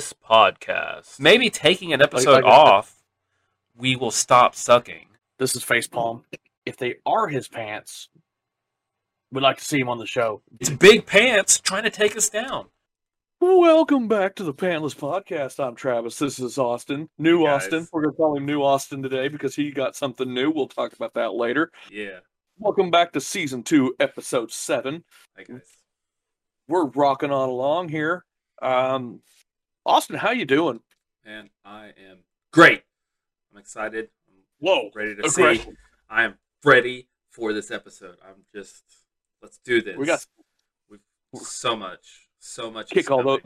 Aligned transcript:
time 0.00 0.12
on 0.28 0.52
the 0.54 0.60
Pantless 0.60 0.60
Podcast. 1.08 1.20
Maybe 1.20 1.50
taking 1.50 1.92
an 1.92 2.02
episode 2.02 2.44
like- 2.44 2.44
off, 2.44 3.02
we 3.76 3.96
will 3.96 4.10
stop 4.10 4.54
sucking. 4.54 5.08
This 5.38 5.56
is 5.56 5.64
Facepalm. 5.64 6.24
If 6.64 6.76
they 6.76 6.96
are 7.04 7.28
his 7.28 7.48
pants, 7.48 8.08
we'd 9.32 9.40
like 9.40 9.58
to 9.58 9.64
see 9.64 9.80
him 9.80 9.88
on 9.88 9.98
the 9.98 10.06
show. 10.06 10.42
It's 10.60 10.70
Big 10.70 11.06
Pants 11.06 11.58
trying 11.60 11.82
to 11.84 11.90
take 11.90 12.16
us 12.16 12.28
down. 12.28 12.66
Welcome 13.40 14.06
back 14.06 14.36
to 14.36 14.44
the 14.44 14.54
Pantless 14.54 14.94
Podcast. 14.94 15.58
I'm 15.58 15.74
Travis. 15.74 16.16
This 16.16 16.38
is 16.38 16.58
Austin. 16.58 17.08
New 17.18 17.40
Hey. 17.40 17.46
Austin. 17.50 17.88
We're 17.92 18.02
going 18.02 18.14
to 18.14 18.16
call 18.16 18.36
him 18.36 18.46
New 18.46 18.62
Austin 18.62 19.02
today 19.02 19.26
because 19.26 19.56
he 19.56 19.72
got 19.72 19.96
something 19.96 20.32
new. 20.32 20.50
We'll 20.52 20.68
talk 20.68 20.92
about 20.92 21.14
that 21.14 21.34
later. 21.34 21.72
Yeah. 21.90 22.20
Welcome 22.58 22.92
back 22.92 23.12
to 23.14 23.20
season 23.20 23.64
two, 23.64 23.96
episode 23.98 24.52
seven. 24.52 25.02
Hi 25.36 25.42
guys. 25.42 25.62
We're 26.68 26.84
rocking 26.86 27.32
on 27.32 27.48
along 27.48 27.88
here. 27.88 28.24
Um, 28.60 29.20
Austin, 29.84 30.16
how 30.16 30.30
you 30.30 30.44
doing? 30.44 30.80
And 31.24 31.50
I 31.64 31.86
am 31.86 32.18
great. 32.52 32.82
I'm 33.52 33.58
excited. 33.58 34.08
I'm 34.28 34.34
Whoa, 34.58 34.90
ready 34.94 35.16
to 35.16 35.28
see. 35.30 35.62
I 36.08 36.24
am 36.24 36.34
ready 36.64 37.08
for 37.30 37.52
this 37.52 37.70
episode. 37.70 38.16
I'm 38.24 38.44
just 38.54 38.84
let's 39.40 39.58
do 39.64 39.82
this. 39.82 39.96
We 39.96 40.06
got 40.06 40.24
We've 40.88 41.00
so 41.34 41.76
much, 41.76 42.28
so 42.38 42.70
much. 42.70 42.90
kick 42.90 43.10
all 43.10 43.22
those, 43.22 43.40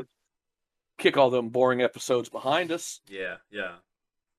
kick 0.98 1.16
all 1.16 1.30
them 1.30 1.48
boring 1.50 1.82
episodes 1.82 2.28
behind 2.28 2.72
us. 2.72 3.00
Yeah, 3.08 3.36
yeah, 3.50 3.76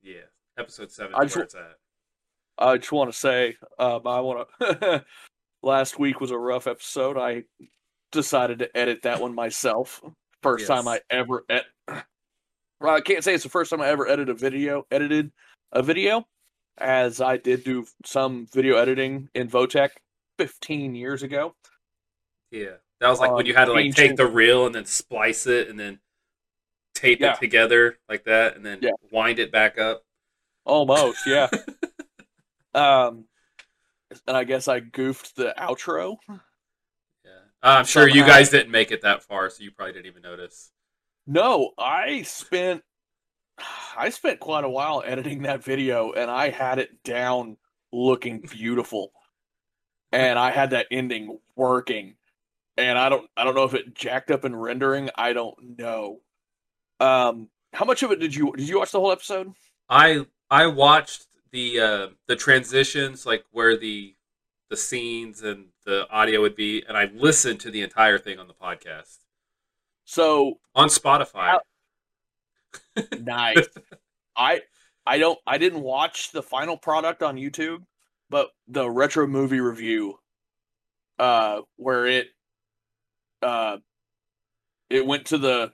yeah. 0.01 0.21
Episode 0.57 0.91
seven, 0.91 1.15
I 1.15 1.23
just- 1.23 1.37
it's 1.37 1.55
at. 1.55 1.77
I 2.59 2.77
just 2.77 2.91
want 2.91 3.11
to 3.11 3.17
say, 3.17 3.55
um, 3.77 4.01
I 4.07 4.19
want 4.19 4.47
to. 4.61 5.05
last 5.61 5.99
week 5.99 6.19
was 6.19 6.31
a 6.31 6.37
rough 6.37 6.65
episode. 6.65 7.15
I 7.15 7.43
decided 8.11 8.59
to 8.59 8.77
edit 8.77 9.03
that 9.03 9.21
one 9.21 9.35
myself. 9.35 10.01
First 10.43 10.61
Yes. 10.61 10.67
time 10.69 10.87
I 10.87 11.01
ever 11.09 11.45
ed- 11.49 11.65
well, 12.79 12.95
I 12.95 13.01
can't 13.01 13.23
say 13.23 13.33
it's 13.33 13.43
the 13.43 13.49
first 13.49 13.69
time 13.71 13.81
I 13.81 13.87
ever 13.87 14.07
edited 14.07 14.29
a 14.29 14.33
video. 14.33 14.85
Edited 14.91 15.31
a 15.71 15.81
video, 15.81 16.27
as 16.77 17.21
I 17.21 17.37
did 17.37 17.63
do 17.63 17.85
some 18.05 18.47
video 18.53 18.77
editing 18.77 19.29
in 19.33 19.49
Votech 19.49 19.89
15 20.37 20.95
years 20.95 21.23
ago. 21.23 21.55
Yeah, 22.51 22.75
that 22.99 23.09
was 23.09 23.19
like 23.19 23.31
when 23.31 23.41
Um, 23.41 23.47
you 23.47 23.53
had 23.55 23.65
to 23.65 23.73
like 23.73 23.93
take 23.95 24.15
the 24.15 24.27
reel 24.27 24.65
and 24.65 24.73
then 24.75 24.85
splice 24.85 25.47
it 25.47 25.67
and 25.69 25.79
then 25.79 25.99
tape 26.93 27.19
Yeah. 27.19 27.33
it 27.33 27.39
together 27.39 27.97
like 28.07 28.23
that 28.25 28.55
and 28.55 28.65
then 28.65 28.79
Yeah. 28.81 28.91
wind 29.11 29.39
it 29.39 29.51
back 29.51 29.77
up. 29.77 30.03
Almost, 30.65 31.25
yeah. 31.25 31.49
um, 32.73 33.27
and 34.27 34.37
I 34.37 34.43
guess 34.43 34.67
I 34.67 34.79
goofed 34.79 35.35
the 35.35 35.53
outro. 35.57 36.17
Yeah, 37.63 37.77
I'm 37.77 37.85
sure 37.85 38.07
you 38.07 38.23
guys 38.23 38.49
didn't 38.49 38.71
make 38.71 38.91
it 38.91 39.01
that 39.01 39.23
far, 39.23 39.49
so 39.49 39.63
you 39.63 39.71
probably 39.71 39.93
didn't 39.93 40.07
even 40.07 40.21
notice. 40.21 40.71
No, 41.25 41.71
I 41.77 42.21
spent 42.23 42.83
I 43.97 44.09
spent 44.09 44.39
quite 44.39 44.63
a 44.63 44.69
while 44.69 45.03
editing 45.05 45.43
that 45.43 45.63
video 45.63 46.11
and 46.11 46.29
I 46.29 46.49
had 46.49 46.79
it 46.79 47.03
down 47.03 47.57
looking 47.91 48.41
beautiful. 48.41 49.11
And 50.11 50.39
I 50.39 50.51
had 50.51 50.69
that 50.69 50.87
ending 50.91 51.39
working. 51.55 52.15
And 52.77 52.97
I 52.97 53.09
don't 53.09 53.27
I 53.35 53.43
don't 53.43 53.55
know 53.55 53.65
if 53.65 53.73
it 53.73 53.95
jacked 53.95 54.31
up 54.31 54.45
in 54.45 54.55
rendering, 54.55 55.09
I 55.15 55.33
don't 55.33 55.77
know. 55.77 56.19
Um 56.99 57.49
how 57.73 57.85
much 57.85 58.03
of 58.03 58.11
it 58.11 58.19
did 58.19 58.33
you 58.33 58.53
did 58.55 58.69
you 58.69 58.79
watch 58.79 58.91
the 58.91 58.99
whole 58.99 59.11
episode? 59.11 59.51
I 59.89 60.25
I 60.49 60.67
watched 60.67 61.27
the 61.51 61.79
uh, 61.79 62.07
the 62.27 62.35
transitions, 62.35 63.25
like 63.25 63.43
where 63.51 63.77
the 63.77 64.15
the 64.69 64.77
scenes 64.77 65.43
and 65.43 65.67
the 65.87 66.05
audio 66.11 66.41
would 66.41 66.55
be, 66.57 66.83
and 66.85 66.97
I 66.97 67.05
listened 67.15 67.61
to 67.61 67.71
the 67.71 67.81
entire 67.81 68.19
thing 68.19 68.39
on 68.39 68.47
the 68.47 68.53
podcast 68.53 69.19
So 70.03 70.59
on 70.75 70.89
Spotify. 70.89 71.57
nice. 73.19 73.67
I 74.37 74.61
I 75.05 75.17
don't 75.17 75.39
I 75.47 75.57
didn't 75.57 75.81
watch 75.81 76.31
the 76.33 76.43
final 76.43 76.77
product 76.77 77.23
on 77.23 77.37
YouTube, 77.37 77.79
but 78.29 78.49
the 78.67 78.89
retro 78.89 79.25
movie 79.27 79.61
review 79.61 80.19
uh 81.19 81.61
where 81.77 82.05
it 82.05 82.27
uh 83.41 83.77
it 84.89 85.05
went 85.05 85.25
to 85.27 85.37
the 85.37 85.71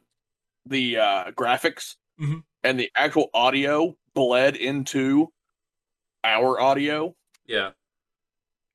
the 0.68 0.98
uh 0.98 1.32
graphics 1.32 1.96
Mhm. 2.22 2.44
and 2.64 2.80
the 2.80 2.92
actual 2.96 3.30
audio 3.34 3.98
bled 4.14 4.56
into 4.56 5.34
our 6.24 6.62
audio 6.62 7.16
Yeah, 7.48 7.72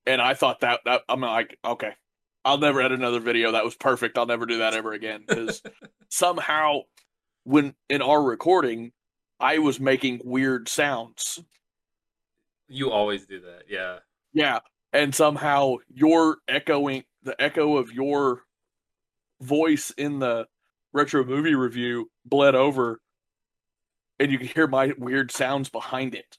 and 0.08 0.20
I 0.20 0.34
thought 0.34 0.60
that 0.60 0.80
that 0.84 1.02
I'm 1.08 1.20
like 1.20 1.58
okay 1.64 1.92
I'll 2.44 2.58
never 2.58 2.80
edit 2.80 2.98
another 2.98 3.20
video. 3.20 3.52
That 3.52 3.64
was 3.64 3.74
perfect. 3.74 4.16
I'll 4.16 4.24
never 4.24 4.46
do 4.46 4.58
that 4.58 4.72
ever 4.72 4.92
again 4.92 5.24
because 5.26 5.60
somehow 6.08 6.82
when 7.44 7.74
in 7.90 8.00
our 8.00 8.22
recording 8.22 8.92
I 9.38 9.58
was 9.58 9.78
making 9.78 10.22
weird 10.24 10.68
sounds. 10.68 11.40
You 12.68 12.90
always 12.90 13.26
do 13.26 13.40
that. 13.40 13.64
Yeah, 13.68 13.98
yeah 14.32 14.60
and 14.92 15.14
somehow 15.14 15.76
your 15.92 16.38
echoing 16.48 17.04
the 17.22 17.40
echo 17.40 17.76
of 17.76 17.92
your 17.92 18.42
voice 19.40 19.90
in 19.96 20.18
the 20.18 20.46
retro 20.92 21.24
movie 21.24 21.54
review 21.54 22.10
bled 22.24 22.54
over 22.54 23.00
and 24.18 24.32
you 24.32 24.38
could 24.38 24.48
hear 24.48 24.66
my 24.66 24.92
weird 24.98 25.30
sounds 25.30 25.68
behind 25.68 26.14
it 26.14 26.36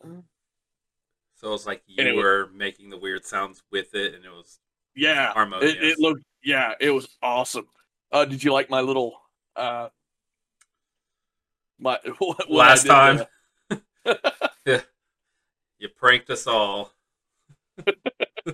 so 1.39 1.53
it's 1.53 1.65
like 1.65 1.81
you 1.87 2.05
it 2.05 2.15
were 2.15 2.49
making 2.53 2.89
the 2.89 2.97
weird 2.97 3.25
sounds 3.25 3.63
with 3.71 3.95
it, 3.95 4.13
and 4.13 4.25
it 4.25 4.31
was 4.31 4.59
yeah 4.95 5.31
harmonious. 5.33 5.73
it, 5.73 5.83
it 5.83 5.99
looked 5.99 6.23
yeah 6.43 6.73
it 6.79 6.89
was 6.89 7.07
awesome 7.21 7.67
uh 8.11 8.25
did 8.25 8.43
you 8.43 8.51
like 8.51 8.69
my 8.69 8.81
little 8.81 9.13
uh 9.55 9.87
my 11.79 11.97
what 12.19 12.49
Last 12.49 12.85
time. 12.85 13.21
you 14.65 15.87
pranked 15.95 16.29
us 16.29 16.47
all. 16.47 16.93
I 17.87 18.53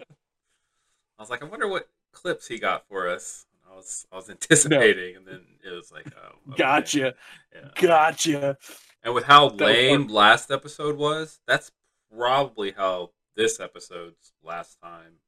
was 1.20 1.30
like, 1.30 1.42
I 1.42 1.46
wonder 1.46 1.68
what 1.68 1.90
clips 2.12 2.48
he 2.48 2.60
got 2.60 2.88
for 2.88 3.08
us. 3.08 3.46
I 3.70 3.76
was 3.76 4.06
I 4.12 4.16
was 4.16 4.30
anticipating, 4.30 5.16
and 5.16 5.26
then 5.26 5.42
it 5.66 5.72
was 5.72 5.92
like, 5.92 6.08
oh, 6.16 6.52
okay. 6.52 6.58
gotcha 6.58 7.14
Yeah. 7.54 7.70
gotcha 7.76 8.58
And 9.04 9.14
with 9.14 9.24
how 9.24 9.50
was 9.50 9.60
lame 9.60 10.08
last 10.08 10.52
episode 10.52 10.98
was, 10.98 11.40
that's 11.48 11.72
probably 12.18 12.72
how 12.72 13.12
this 13.36 13.60
episode's 13.60 14.34
last 14.44 14.78
time 14.82 15.20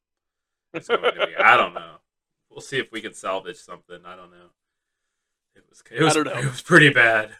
is 0.74 0.88
going 0.88 1.02
to 1.02 1.26
be. 1.26 1.36
I 1.36 1.56
don't 1.56 1.74
know. 1.74 1.96
We'll 2.50 2.60
see 2.60 2.78
if 2.78 2.90
we 2.90 3.00
can 3.00 3.14
salvage 3.14 3.58
something. 3.58 3.98
I 4.04 4.16
don't 4.16 4.30
know. 4.30 4.50
It 5.54 5.64
was 5.68 5.82
it 5.90 6.02
was 6.02 6.14
don't 6.14 6.26
know. 6.26 6.38
it 6.38 6.44
was 6.44 6.62
pretty 6.62 6.90
bad. 6.90 7.30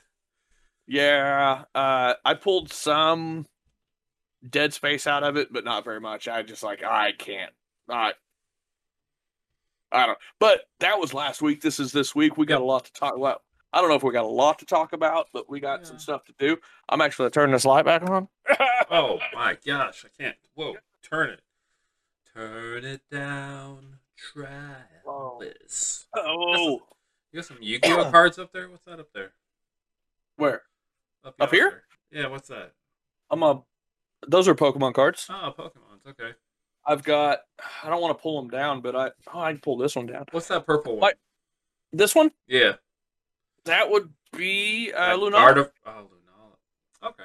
Yeah, 0.87 1.65
uh, 1.75 2.15
I 2.25 2.35
pulled 2.35 2.73
some 2.73 3.47
dead 4.49 4.73
space 4.73 5.07
out 5.07 5.23
of 5.23 5.37
it, 5.37 5.53
but 5.53 5.65
not 5.65 5.85
very 5.85 6.01
much. 6.01 6.29
I 6.29 6.43
just 6.43 6.63
like 6.63 6.83
I 6.83 7.13
can't. 7.13 7.53
I 7.89 8.13
I 9.93 10.07
don't. 10.07 10.19
But 10.41 10.63
that 10.81 10.99
was 10.99 11.15
last 11.15 11.43
week. 11.43 11.61
This 11.61 11.81
is 11.81 11.93
this 11.93 12.15
week. 12.15 12.37
We 12.37 12.47
got 12.47 12.61
a 12.61 12.65
lot 12.65 12.85
to 12.87 12.93
talk 12.93 13.17
about. 13.17 13.43
I 13.73 13.81
don't 13.81 13.91
know 13.91 13.97
if 13.97 14.03
we 14.03 14.13
got 14.13 14.25
a 14.25 14.29
lot 14.29 14.59
to 14.61 14.67
talk 14.67 14.93
about, 14.93 15.29
but 15.33 15.49
we 15.49 15.61
got 15.61 15.87
some 15.87 15.99
stuff 15.99 16.25
to 16.25 16.35
do. 16.39 16.57
I'm 16.89 17.01
actually 17.01 17.25
gonna 17.25 17.31
turn 17.31 17.53
this 17.53 17.67
light 17.67 17.85
back 17.85 18.03
on. 18.09 18.29
Oh 18.91 19.19
my 19.35 19.57
gosh, 19.65 20.05
I 20.05 20.23
can't. 20.23 20.37
Whoa, 20.55 20.77
turn 21.03 21.31
it. 21.31 21.41
Turn 22.35 22.85
it 22.85 23.03
down. 23.11 23.99
Travis. 24.17 26.07
oh, 26.17 26.81
You 27.33 27.37
got 27.41 27.45
some 27.45 27.59
Yu-Gi-Oh 27.61 28.05
cards 28.11 28.39
up 28.39 28.53
there? 28.53 28.69
What's 28.69 28.85
that 28.85 28.99
up 28.99 29.09
there? 29.15 29.33
where? 30.37 30.63
Up 31.25 31.35
yonder. 31.39 31.57
here? 31.57 31.83
Yeah, 32.11 32.27
what's 32.29 32.49
that? 32.49 32.73
I'm 33.31 33.43
a. 33.43 33.63
Those 34.27 34.49
are 34.49 34.55
Pokemon 34.55 34.95
cards. 34.95 35.27
Oh, 35.31 35.53
Pokemon's. 35.57 36.07
Okay. 36.09 36.31
I've 36.87 37.03
got. 37.03 37.41
I 37.85 37.91
don't 37.91 38.01
want 38.01 38.17
to 38.17 38.23
pull 38.23 38.41
them 38.41 38.51
down, 38.51 38.81
but 38.81 38.97
I. 38.97 39.11
Oh, 39.33 39.41
I 39.41 39.53
can 39.53 39.61
pull 39.61 39.77
this 39.77 39.95
one 39.97 40.07
down. 40.07 40.25
What's 40.31 40.49
that 40.49 40.67
purple 40.67 40.97
one? 40.97 41.13
This 41.93 42.15
one. 42.15 42.31
Yeah. 42.47 42.75
That 43.65 43.91
would 43.91 44.11
be 44.37 44.93
uh, 44.93 45.17
Lunala. 45.17 45.33
Guard 45.33 45.59
of- 45.59 45.73
oh, 45.87 45.91
Lunala. 45.91 47.09
Okay. 47.11 47.25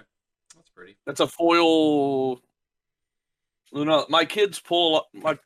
That's 0.75 0.85
pretty. 0.85 0.97
That's 1.05 1.19
a 1.19 1.27
foil. 1.27 2.39
Luna, 3.71 4.03
my 4.09 4.25
kids 4.25 4.59
pull 4.59 4.97
a. 4.97 5.17
My 5.17 5.37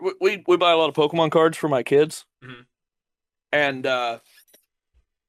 we- 0.00 0.14
we 0.20 0.44
we 0.46 0.56
buy 0.56 0.72
a 0.72 0.76
lot 0.76 0.88
of 0.88 0.94
Pokemon 0.94 1.30
cards 1.30 1.56
for 1.56 1.68
my 1.68 1.82
kids, 1.82 2.24
Mhm. 2.42 2.66
and 3.52 3.86
uh, 3.86 4.18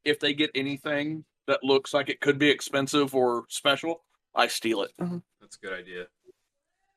if 0.06 0.20
they 0.20 0.34
get 0.34 0.52
anything 0.56 1.25
that 1.48 1.64
looks 1.64 1.94
like 1.94 2.10
it 2.10 2.22
could 2.22 2.40
be 2.40 2.50
expensive 2.50 3.14
or 3.14 3.46
special, 3.50 4.04
I 4.34 4.48
steal 4.48 4.81
it. 4.84 4.92
That's 5.42 5.58
a 5.58 5.60
good 5.60 5.74
idea. 5.74 6.08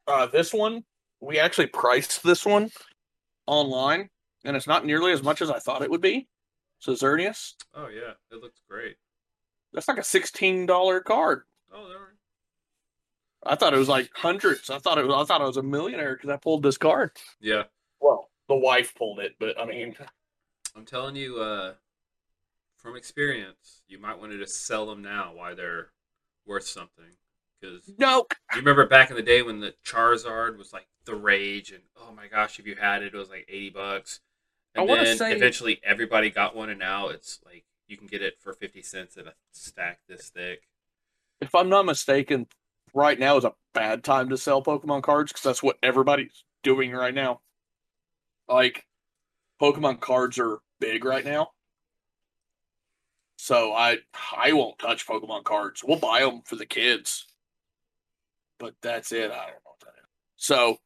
Uh, 0.07 0.27
this 0.27 0.53
one 0.55 0.85
we 1.21 1.39
actually 1.39 1.67
priced 1.67 2.23
this 2.23 2.45
one 2.47 2.71
online, 3.47 4.11
and 4.45 4.57
it's 4.57 4.67
not 4.69 4.85
nearly 4.87 5.11
as 5.13 5.23
much 5.23 5.43
as 5.43 5.51
I 5.51 5.59
thought 5.59 5.83
it 5.83 5.91
would 5.91 6.01
be. 6.01 6.29
So 6.79 6.93
Xerneas, 6.93 7.55
Oh, 7.75 7.89
yeah. 7.89 8.13
It 8.31 8.37
looks 8.37 8.61
great. 8.69 8.97
that's 9.73 9.89
like 9.89 9.99
a 9.99 10.05
sixteen 10.05 10.67
dollar 10.67 11.01
card. 11.01 11.45
Oh, 11.73 11.89
there. 11.89 12.06
I 13.49 13.55
thought 13.55 13.75
it 13.75 13.79
was 13.79 13.89
like 13.89 14.11
hundreds. 14.15 14.71
I 14.71 14.79
thought 14.79 14.99
it 14.99 15.07
was. 15.07 15.15
I 15.15 15.25
thought 15.27 15.41
I 15.43 15.47
was 15.47 15.57
a 15.57 15.63
millionaire 15.63 16.15
because 16.17 16.31
I 16.31 16.37
pulled 16.37 16.63
this 16.63 16.79
card. 16.79 17.13
Yeah. 17.41 17.65
Well, 18.01 18.31
the 18.49 18.57
wife 18.57 18.95
pulled 18.95 19.19
it, 19.21 19.37
but 19.39 19.59
I 19.61 19.65
mean, 19.65 19.97
I'm 20.77 20.85
telling 20.85 21.17
you, 21.17 21.39
uh, 21.41 21.75
from 22.77 22.97
experience, 22.97 23.83
you 23.89 23.99
might 23.99 24.19
want 24.19 24.33
to 24.33 24.39
just 24.39 24.67
sell 24.67 24.87
them 24.87 25.03
now 25.03 25.33
while 25.35 25.57
they're 25.57 25.89
worth 26.47 26.67
something. 26.67 27.05
Because 27.61 27.91
No, 27.99 28.27
you 28.53 28.59
remember 28.59 28.87
back 28.87 29.11
in 29.11 29.17
the 29.17 29.23
day 29.23 29.43
when 29.43 29.61
the 29.61 29.75
Charizard 29.85 30.59
was 30.59 30.73
like 30.73 30.87
the 31.05 31.15
rage, 31.15 31.71
and 31.73 31.83
oh 31.97 32.13
my 32.13 32.27
gosh, 32.29 32.59
if 32.59 32.67
you 32.67 32.77
had 32.77 33.03
it, 33.03 33.15
it 33.15 33.19
was 33.19 33.31
like 33.31 33.47
eighty 33.49 33.71
bucks. 33.71 34.21
I 34.77 34.81
And 34.81 34.89
wanna 34.89 35.05
then 35.05 35.17
say- 35.17 35.33
eventually 35.35 35.81
everybody 35.83 36.31
got 36.31 36.55
one, 36.55 36.69
and 36.69 36.79
now 36.79 37.09
it's 37.09 37.41
like 37.47 37.65
you 37.89 37.97
can 37.97 38.07
get 38.09 38.21
it 38.23 38.39
for 38.41 38.53
fifty 38.53 38.83
cents 38.83 39.17
in 39.17 39.27
a 39.27 39.33
stack 39.53 40.01
this 40.07 40.29
thick. 40.29 40.69
if 41.41 41.55
I'm 41.55 41.69
not 41.71 41.87
mistaken, 41.87 42.47
right 42.97 43.19
now 43.19 43.37
is 43.37 43.45
a 43.45 43.53
bad 43.75 44.03
time 44.03 44.31
to 44.31 44.39
sell 44.39 44.63
Pokemon 44.63 45.03
cards 45.03 45.31
because 45.31 45.43
that's 45.43 45.63
what 45.63 45.77
everybody's 45.83 46.45
doing 46.63 46.93
right 46.93 47.15
now. 47.15 47.41
Like, 48.49 48.87
Pokemon 49.61 50.01
cards 50.01 50.39
are 50.39 50.59
big 50.81 51.05
right 51.05 51.25
now, 51.25 51.51
so 53.37 53.73
I 53.73 53.99
I 54.37 54.53
won't 54.53 54.79
touch 54.79 55.07
Pokemon 55.07 55.45
cards. 55.45 55.85
We'll 55.85 55.99
buy 55.99 56.21
them 56.21 56.43
for 56.45 56.57
the 56.57 56.67
kids, 56.67 57.27
but 58.59 58.75
that's 58.83 59.13
it. 59.13 59.31
I 59.31 59.37
don't 59.37 59.47
know 59.47 59.61
what 59.65 59.81
that 59.81 59.95
is. 59.99 60.09
So, 60.37 60.79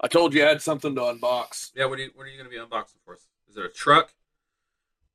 I 0.00 0.08
told 0.08 0.34
you 0.34 0.44
I 0.44 0.48
had 0.48 0.62
something 0.62 0.94
to 0.94 1.00
unbox. 1.00 1.70
Yeah, 1.74 1.86
what 1.86 1.98
are 1.98 2.02
you 2.02 2.10
what 2.14 2.24
are 2.24 2.28
you 2.30 2.38
going 2.38 2.50
to 2.50 2.56
be 2.56 2.62
unboxing 2.62 2.98
for 3.04 3.14
us? 3.14 3.26
Is 3.48 3.56
it 3.56 3.64
a 3.64 3.68
truck? 3.68 4.12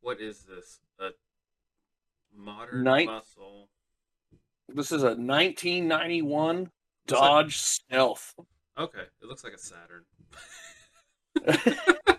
What 0.02 0.22
is 0.22 0.44
this? 0.44 0.80
A 1.00 1.10
modern 2.36 2.84
Night- 2.84 3.08
muscle? 3.08 3.70
This 4.74 4.92
is 4.92 5.04
a 5.04 5.16
1991 5.16 6.70
Dodge 7.08 7.58
Stealth. 7.58 8.36
Okay, 8.78 9.02
it 9.22 9.26
looks 9.28 9.44
like 9.44 9.54
a 9.54 9.58
Saturn. 9.58 10.04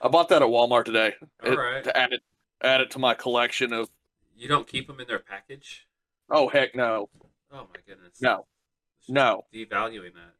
I 0.00 0.08
bought 0.08 0.28
that 0.30 0.42
at 0.42 0.48
Walmart 0.48 0.84
today. 0.84 1.14
All 1.44 1.52
It- 1.52 1.56
right. 1.56 1.84
to 1.84 1.96
add 1.96 2.12
it 2.12 2.22
add 2.62 2.80
it 2.80 2.90
to 2.92 2.98
my 2.98 3.14
collection 3.14 3.72
of 3.72 3.88
You 4.36 4.48
don't 4.48 4.66
keep 4.66 4.86
them 4.86 5.00
in 5.00 5.06
their 5.06 5.18
package? 5.18 5.86
oh 6.30 6.48
heck 6.48 6.74
no 6.74 7.10
Oh 7.52 7.66
my 7.72 7.80
goodness. 7.86 8.20
no 8.22 8.46
no 9.08 9.42
Devaluing 9.52 10.14
that. 10.14 10.34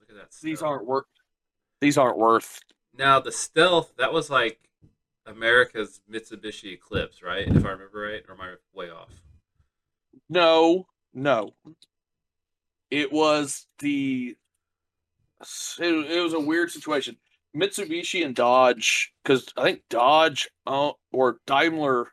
Look 0.00 0.10
at 0.10 0.16
that. 0.16 0.30
these 0.42 0.60
aren't 0.62 0.86
worth 0.86 1.06
these 1.80 1.96
aren't 1.98 2.18
worth 2.18 2.60
Now 2.96 3.20
the 3.20 3.32
stealth 3.32 3.92
that 3.96 4.12
was 4.12 4.28
like 4.30 4.68
America's 5.26 6.02
Mitsubishi 6.10 6.74
Eclipse, 6.74 7.22
right? 7.22 7.48
If 7.48 7.64
I 7.64 7.70
remember 7.70 8.00
right, 8.00 8.22
or 8.28 8.34
am 8.34 8.40
I 8.42 8.54
way 8.74 8.90
off? 8.90 9.22
No 10.28 10.86
no 11.12 11.54
it 12.90 13.12
was 13.12 13.66
the 13.78 14.36
it, 15.78 15.94
it 16.10 16.20
was 16.22 16.32
a 16.32 16.40
weird 16.40 16.70
situation 16.70 17.16
Mitsubishi 17.56 18.24
and 18.24 18.34
Dodge 18.34 19.12
because 19.22 19.46
I 19.56 19.62
think 19.62 19.82
Dodge 19.88 20.48
uh, 20.66 20.90
or 21.12 21.38
Daimler 21.46 22.08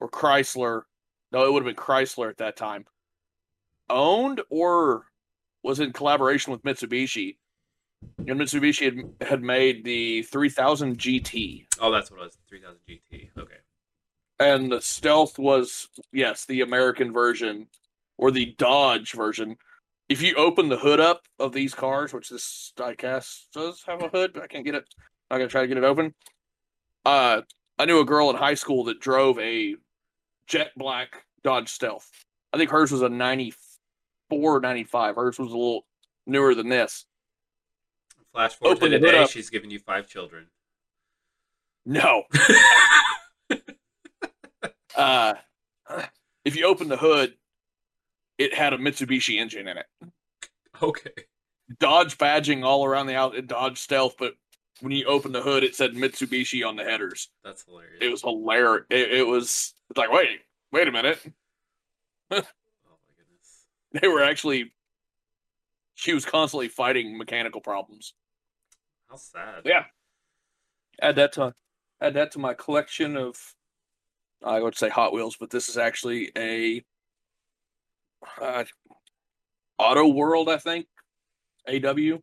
or 0.00 0.10
Chrysler 0.10 0.82
no 1.32 1.46
it 1.46 1.52
would 1.52 1.64
have 1.64 1.76
been 1.76 1.82
Chrysler 1.82 2.28
at 2.28 2.38
that 2.38 2.56
time 2.56 2.86
owned 3.88 4.40
or 4.50 5.06
was 5.62 5.80
in 5.80 5.92
collaboration 5.92 6.52
with 6.52 6.62
Mitsubishi 6.62 7.36
and 8.18 8.40
Mitsubishi 8.40 8.84
had, 9.20 9.28
had 9.28 9.42
made 9.42 9.84
the 9.84 10.22
3000 10.22 10.98
GT 10.98 11.66
Oh, 11.80 11.90
that's 11.90 12.10
what 12.10 12.20
it 12.20 12.24
was. 12.24 12.38
Three 12.48 12.60
thousand 12.60 12.80
GT. 12.88 13.30
Okay. 13.38 13.54
And 14.40 14.72
the 14.72 14.80
stealth 14.80 15.38
was 15.38 15.88
yes 16.12 16.44
the 16.46 16.62
american 16.62 17.12
version 17.12 17.68
or 18.18 18.30
the 18.30 18.54
dodge 18.58 19.12
version. 19.12 19.56
If 20.10 20.20
you 20.20 20.34
open 20.34 20.68
the 20.68 20.76
hood 20.76 20.98
up 21.00 21.22
of 21.38 21.52
these 21.52 21.72
cars 21.74 22.12
which 22.12 22.28
this 22.30 22.72
diecast 22.76 23.44
does 23.54 23.82
have 23.86 24.02
a 24.02 24.08
hood 24.08 24.32
but 24.34 24.42
i 24.42 24.46
can't 24.48 24.64
get 24.64 24.74
it. 24.74 24.84
I'm 25.30 25.38
gonna 25.38 25.48
try 25.48 25.60
to 25.62 25.68
get 25.68 25.76
it 25.76 25.84
open. 25.84 26.14
Uh 27.04 27.42
i 27.78 27.84
knew 27.84 28.00
a 28.00 28.04
girl 28.04 28.28
in 28.30 28.36
high 28.36 28.54
school 28.54 28.84
that 28.84 29.00
drove 29.00 29.38
a 29.38 29.76
jet 30.48 30.72
black 30.76 31.24
dodge 31.44 31.68
stealth. 31.68 32.10
I 32.52 32.58
think 32.58 32.70
hers 32.70 32.90
was 32.90 33.02
a 33.02 33.08
94 33.08 34.60
95 34.60 35.14
hers 35.14 35.38
was 35.38 35.52
a 35.52 35.56
little 35.56 35.86
newer 36.26 36.54
than 36.54 36.68
this. 36.68 37.06
Flash 38.32 38.54
forward 38.54 38.76
Open 38.76 38.90
to 38.90 38.98
today, 38.98 39.26
she's 39.26 39.50
giving 39.50 39.70
you 39.70 39.78
five 39.78 40.08
children. 40.08 40.48
no 41.86 42.24
uh 44.96 45.34
if 46.44 46.56
you 46.56 46.66
open 46.66 46.88
the 46.88 46.96
hood 46.96 47.34
it 48.38 48.54
had 48.54 48.72
a 48.72 48.78
mitsubishi 48.78 49.38
engine 49.38 49.68
in 49.68 49.78
it 49.78 49.86
okay. 50.82 51.10
Dodge 51.78 52.18
badging 52.18 52.64
all 52.64 52.84
around 52.84 53.06
the 53.06 53.14
out, 53.14 53.34
Dodge 53.46 53.78
Stealth, 53.78 54.16
but 54.18 54.34
when 54.80 54.92
you 54.92 55.04
open 55.04 55.32
the 55.32 55.42
hood, 55.42 55.62
it 55.62 55.74
said 55.76 55.92
Mitsubishi 55.92 56.66
on 56.66 56.76
the 56.76 56.84
headers. 56.84 57.30
That's 57.44 57.64
hilarious. 57.64 57.98
It 58.00 58.10
was 58.10 58.22
hilarious. 58.22 58.86
It, 58.90 59.12
it 59.12 59.26
was 59.26 59.74
it's 59.90 59.98
like, 59.98 60.10
wait, 60.10 60.40
wait 60.72 60.88
a 60.88 60.92
minute. 60.92 61.18
oh 62.30 62.36
my 62.36 62.42
goodness. 63.16 63.66
They 64.00 64.08
were 64.08 64.22
actually. 64.22 64.72
She 65.94 66.14
was 66.14 66.24
constantly 66.24 66.68
fighting 66.68 67.18
mechanical 67.18 67.60
problems. 67.60 68.14
How 69.10 69.16
sad. 69.16 69.62
Yeah. 69.66 69.84
Add 71.00 71.16
that 71.16 71.32
to 71.34 71.54
add 72.00 72.14
that 72.14 72.32
to 72.32 72.38
my 72.38 72.54
collection 72.54 73.16
of. 73.16 73.36
I 74.44 74.60
would 74.60 74.76
say 74.76 74.88
Hot 74.88 75.12
Wheels, 75.12 75.36
but 75.38 75.50
this 75.50 75.68
is 75.68 75.76
actually 75.76 76.30
a. 76.36 76.82
Uh, 78.40 78.64
Auto 79.78 80.08
World, 80.08 80.48
I 80.48 80.58
think. 80.58 80.86
AW. 81.68 82.18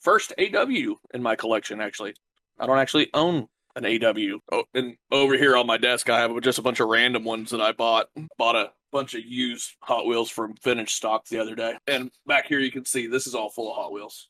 First 0.00 0.32
AW 0.38 0.94
in 1.14 1.22
my 1.22 1.36
collection, 1.36 1.80
actually. 1.80 2.14
I 2.58 2.66
don't 2.66 2.78
actually 2.78 3.10
own 3.14 3.48
an 3.76 3.84
AW. 3.84 4.38
Oh, 4.50 4.64
and 4.74 4.96
over 5.10 5.36
here 5.36 5.56
on 5.56 5.66
my 5.66 5.76
desk, 5.76 6.08
I 6.10 6.20
have 6.20 6.40
just 6.40 6.58
a 6.58 6.62
bunch 6.62 6.80
of 6.80 6.88
random 6.88 7.24
ones 7.24 7.50
that 7.50 7.60
I 7.60 7.72
bought. 7.72 8.06
Bought 8.38 8.56
a 8.56 8.72
bunch 8.92 9.14
of 9.14 9.24
used 9.24 9.72
Hot 9.82 10.06
Wheels 10.06 10.30
from 10.30 10.54
finished 10.56 10.96
stock 10.96 11.26
the 11.26 11.38
other 11.38 11.54
day. 11.54 11.74
And 11.86 12.10
back 12.26 12.46
here, 12.46 12.58
you 12.58 12.70
can 12.70 12.84
see 12.84 13.06
this 13.06 13.26
is 13.26 13.34
all 13.34 13.50
full 13.50 13.70
of 13.70 13.76
Hot 13.76 13.92
Wheels. 13.92 14.28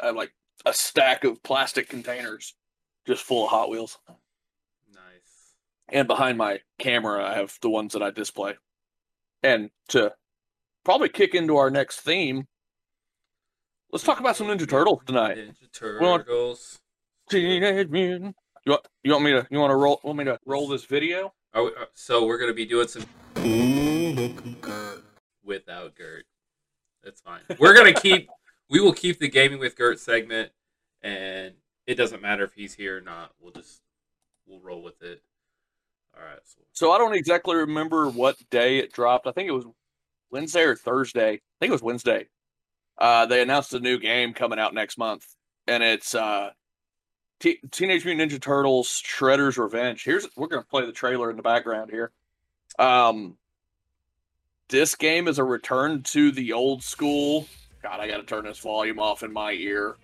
I 0.00 0.06
have 0.06 0.16
like 0.16 0.32
a 0.66 0.72
stack 0.72 1.24
of 1.24 1.42
plastic 1.42 1.88
containers 1.88 2.54
just 3.06 3.24
full 3.24 3.44
of 3.44 3.50
Hot 3.50 3.70
Wheels. 3.70 3.98
And 5.90 6.06
behind 6.06 6.38
my 6.38 6.60
camera, 6.78 7.24
I 7.24 7.34
have 7.34 7.56
the 7.62 7.70
ones 7.70 7.92
that 7.94 8.02
I 8.02 8.10
display. 8.10 8.56
And 9.42 9.70
to 9.88 10.12
probably 10.84 11.08
kick 11.08 11.34
into 11.34 11.56
our 11.56 11.70
next 11.70 12.00
theme, 12.00 12.46
let's 13.90 14.04
talk 14.04 14.20
about 14.20 14.36
some 14.36 14.48
Ninja 14.48 14.68
Turtles 14.68 15.02
tonight. 15.06 15.38
Ninja 15.38 15.72
Turtles. 15.72 16.78
Teenage 17.30 17.88
Mutant. 17.88 18.36
You 18.64 18.72
want, 18.72 18.86
you 19.02 19.12
want 19.12 19.24
me 19.24 19.30
to 19.32 19.46
you 19.50 19.58
want 19.58 19.70
to 19.70 19.76
roll 19.76 20.00
want 20.02 20.18
me 20.18 20.24
to 20.24 20.38
roll 20.44 20.68
this 20.68 20.84
video? 20.84 21.32
We, 21.54 21.60
uh, 21.60 21.86
so 21.94 22.26
we're 22.26 22.38
gonna 22.38 22.52
be 22.52 22.66
doing 22.66 22.88
some 22.88 23.04
without 25.42 25.94
Gert. 25.94 26.24
That's 27.02 27.20
fine. 27.20 27.40
We're 27.58 27.74
gonna 27.74 27.94
keep. 27.94 28.28
We 28.70 28.80
will 28.80 28.92
keep 28.92 29.18
the 29.18 29.30
gaming 29.30 29.60
with 29.60 29.78
Gert 29.78 29.98
segment, 29.98 30.52
and 31.00 31.54
it 31.86 31.94
doesn't 31.94 32.20
matter 32.20 32.44
if 32.44 32.52
he's 32.52 32.74
here 32.74 32.98
or 32.98 33.00
not. 33.00 33.32
We'll 33.40 33.52
just 33.52 33.80
we'll 34.46 34.60
roll 34.60 34.82
with 34.82 35.00
it. 35.00 35.22
All 36.18 36.24
right. 36.24 36.38
So 36.44 36.58
So 36.72 36.92
I 36.92 36.98
don't 36.98 37.14
exactly 37.14 37.56
remember 37.56 38.08
what 38.08 38.36
day 38.50 38.78
it 38.78 38.92
dropped. 38.92 39.26
I 39.26 39.32
think 39.32 39.48
it 39.48 39.52
was 39.52 39.66
Wednesday 40.30 40.62
or 40.62 40.76
Thursday. 40.76 41.34
I 41.34 41.40
think 41.60 41.70
it 41.70 41.72
was 41.72 41.82
Wednesday. 41.82 42.26
Uh, 42.98 43.26
they 43.26 43.42
announced 43.42 43.72
a 43.74 43.80
new 43.80 43.98
game 43.98 44.34
coming 44.34 44.58
out 44.58 44.74
next 44.74 44.98
month, 44.98 45.24
and 45.68 45.82
it's 45.82 46.14
uh, 46.14 46.50
T- 47.38 47.60
Teenage 47.70 48.04
Mutant 48.04 48.32
Ninja 48.32 48.40
Turtles: 48.40 49.02
Shredder's 49.06 49.56
Revenge. 49.56 50.04
Here's 50.04 50.26
we're 50.36 50.48
gonna 50.48 50.62
play 50.62 50.84
the 50.84 50.92
trailer 50.92 51.30
in 51.30 51.36
the 51.36 51.42
background 51.42 51.90
here. 51.90 52.10
Um, 52.78 53.36
this 54.68 54.94
game 54.94 55.28
is 55.28 55.38
a 55.38 55.44
return 55.44 56.02
to 56.04 56.30
the 56.32 56.52
old 56.52 56.82
school. 56.82 57.46
God, 57.82 58.00
I 58.00 58.08
got 58.08 58.18
to 58.18 58.24
turn 58.24 58.44
this 58.44 58.58
volume 58.58 58.98
off 58.98 59.22
in 59.22 59.32
my 59.32 59.52
ear. 59.52 59.96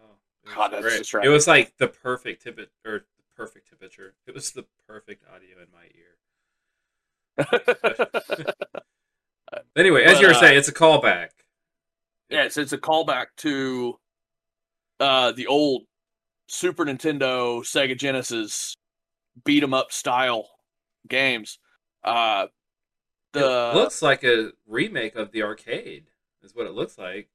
Oh, 0.00 0.04
it 0.42 0.48
was 0.48 0.54
God, 0.54 0.72
that's 0.72 0.82
great. 0.82 0.98
distracting. 0.98 1.30
It 1.30 1.34
was 1.34 1.46
like 1.46 1.72
the 1.78 1.88
perfect 1.88 2.42
tip 2.42 2.58
or 2.84 2.98
the 2.98 3.17
perfect 3.38 3.68
temperature. 3.68 4.14
It 4.26 4.34
was 4.34 4.50
the 4.50 4.64
perfect 4.86 5.24
audio 5.32 5.56
in 5.62 5.68
my 5.72 5.86
ear. 5.94 6.16
Anyway, 9.76 10.02
as 10.02 10.14
But, 10.14 10.20
you 10.20 10.26
were 10.26 10.34
uh, 10.34 10.40
saying, 10.40 10.58
it's 10.58 10.68
a 10.68 10.74
callback. 10.74 11.28
Yes, 12.28 12.56
it's 12.58 12.72
a 12.74 12.78
callback 12.78 13.26
to 13.38 13.98
uh 15.00 15.32
the 15.32 15.46
old 15.46 15.84
Super 16.48 16.84
Nintendo, 16.84 17.60
Sega 17.60 17.96
Genesis 17.96 18.76
beat 19.44 19.62
'em 19.62 19.72
up 19.72 19.90
style 19.92 20.50
games. 21.08 21.58
Uh 22.04 22.48
the 23.32 23.70
it 23.72 23.76
looks 23.76 24.02
like 24.02 24.22
a 24.24 24.50
remake 24.66 25.14
of 25.14 25.30
the 25.32 25.42
arcade, 25.44 26.08
is 26.42 26.54
what 26.54 26.66
it 26.66 26.72
looks 26.72 26.98
like. 26.98 27.28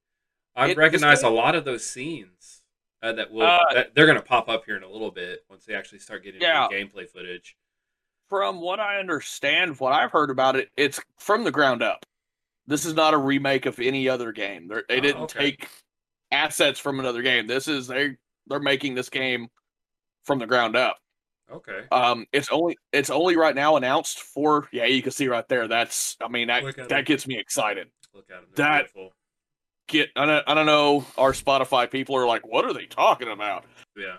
I 0.55 0.69
It- 0.71 0.77
recognize 0.77 1.23
a 1.23 1.29
lot 1.29 1.55
of 1.55 1.63
those 1.65 1.89
scenes 1.89 2.61
uh, 3.03 3.11
that 3.13 3.29
will 3.31 3.43
Uh, 3.43 3.59
that 3.73 3.93
they're 3.93 4.05
going 4.07 4.17
to 4.17 4.23
pop 4.23 4.49
up 4.49 4.63
here 4.65 4.77
in 4.77 4.83
a 4.83 4.89
little 4.89 5.11
bit 5.11 5.43
once 5.49 5.65
they 5.65 5.75
actually 5.75 5.99
start 5.99 6.23
getting 6.23 6.41
Yeah. 6.41 6.67
gameplay 6.71 7.07
footage. 7.09 7.55
from 8.29 8.61
what 8.61 8.79
I 8.79 8.97
understand, 8.97 9.79
what 9.79 9.93
I've 9.93 10.11
heard 10.11 10.31
about 10.31 10.55
it, 10.55 10.69
it's 10.75 10.99
from 11.19 11.43
the 11.43 11.51
ground 11.51 11.83
up. 11.83 12.03
This 12.65 12.83
is 12.83 12.95
not 12.95 13.13
a 13.13 13.17
remake 13.17 13.67
of 13.67 13.79
any 13.79 14.09
other 14.09 14.31
game. 14.31 14.67
They're, 14.67 14.83
they 14.89 14.97
Oh, 14.97 15.01
didn't 15.01 15.21
okay. 15.23 15.39
take 15.51 15.69
assets 16.31 16.79
from 16.79 16.99
another 16.99 17.21
game. 17.21 17.45
This 17.45 17.67
is 17.67 17.85
they 17.85 18.15
they're 18.47 18.59
making 18.59 18.95
this 18.95 19.09
game 19.09 19.49
from 20.23 20.39
the 20.39 20.47
ground 20.47 20.75
up. 20.75 20.97
Okay. 21.51 21.81
Um, 21.91 22.25
it's 22.31 22.49
only 22.51 22.75
it's 22.91 23.11
only 23.11 23.35
right 23.37 23.53
now 23.53 23.75
announced 23.75 24.21
for 24.21 24.67
yeah. 24.71 24.85
You 24.85 25.03
can 25.03 25.11
see 25.11 25.27
right 25.27 25.47
there. 25.47 25.67
That's 25.67 26.17
I 26.19 26.27
mean 26.27 26.47
that 26.47 26.63
that 26.89 26.99
it. 27.01 27.05
gets 27.05 27.27
me 27.27 27.37
excited. 27.37 27.91
Look 28.15 28.31
at 28.31 28.37
them. 28.41 28.49
That- 28.55 28.93
beautiful. 28.93 29.13
Get 29.93 30.09
I 30.15 30.25
don't, 30.25 30.43
I 30.47 30.53
don't 30.55 30.65
know. 30.65 31.05
Our 31.19 31.33
Spotify 31.33 31.89
people 31.89 32.15
are 32.17 32.25
like, 32.25 32.47
what 32.47 32.65
are 32.65 32.73
they 32.73 32.87
talking 32.87 33.29
about? 33.29 33.65
Yeah. 33.95 34.17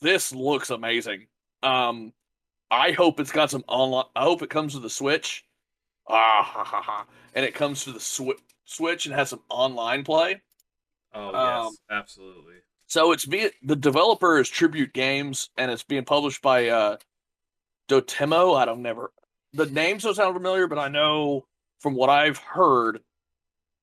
This 0.00 0.32
looks 0.32 0.70
amazing. 0.70 1.26
Um, 1.62 2.14
I 2.70 2.92
hope 2.92 3.20
it's 3.20 3.30
got 3.30 3.50
some 3.50 3.62
online. 3.68 4.06
I 4.16 4.22
hope 4.22 4.40
it 4.40 4.48
comes 4.48 4.72
to 4.72 4.80
the 4.80 4.88
Switch. 4.88 5.44
Ah, 6.08 6.42
ha, 6.42 6.64
ha, 6.64 6.80
ha. 6.80 7.06
and 7.34 7.44
it 7.44 7.54
comes 7.54 7.84
to 7.84 7.92
the 7.92 7.98
Swi- 7.98 8.40
Switch 8.64 9.04
and 9.04 9.14
has 9.14 9.28
some 9.28 9.42
online 9.50 10.02
play. 10.02 10.40
Oh 11.12 11.28
Um, 11.28 11.64
yes, 11.66 11.76
absolutely. 11.90 12.54
So 12.86 13.12
it's 13.12 13.26
being 13.26 13.50
the 13.62 13.76
developer 13.76 14.38
is 14.38 14.48
Tribute 14.48 14.94
Games, 14.94 15.50
and 15.58 15.70
it's 15.70 15.82
being 15.82 16.06
published 16.06 16.40
by 16.40 16.68
uh, 16.68 16.96
Dotemu. 17.90 18.56
I 18.56 18.64
don't 18.64 18.80
never 18.80 19.12
the 19.52 19.66
names 19.66 20.04
don't 20.04 20.14
sound 20.14 20.34
familiar, 20.34 20.66
but 20.68 20.78
I 20.78 20.88
know 20.88 21.44
from 21.80 21.94
what 21.94 22.08
I've 22.08 22.38
heard, 22.38 23.00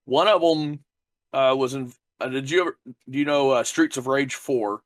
one 0.06 0.28
of 0.28 0.42
them 0.42 0.80
uh, 1.38 1.56
was 1.56 1.74
in. 1.74 1.94
Uh, 2.20 2.28
did 2.30 2.50
you 2.50 2.62
ever? 2.62 2.78
Do 3.10 3.18
you 3.20 3.26
know 3.26 3.52
uh, 3.52 3.64
Streets 3.64 3.98
of 3.98 4.08
Rage 4.08 4.36
Four? 4.36 4.82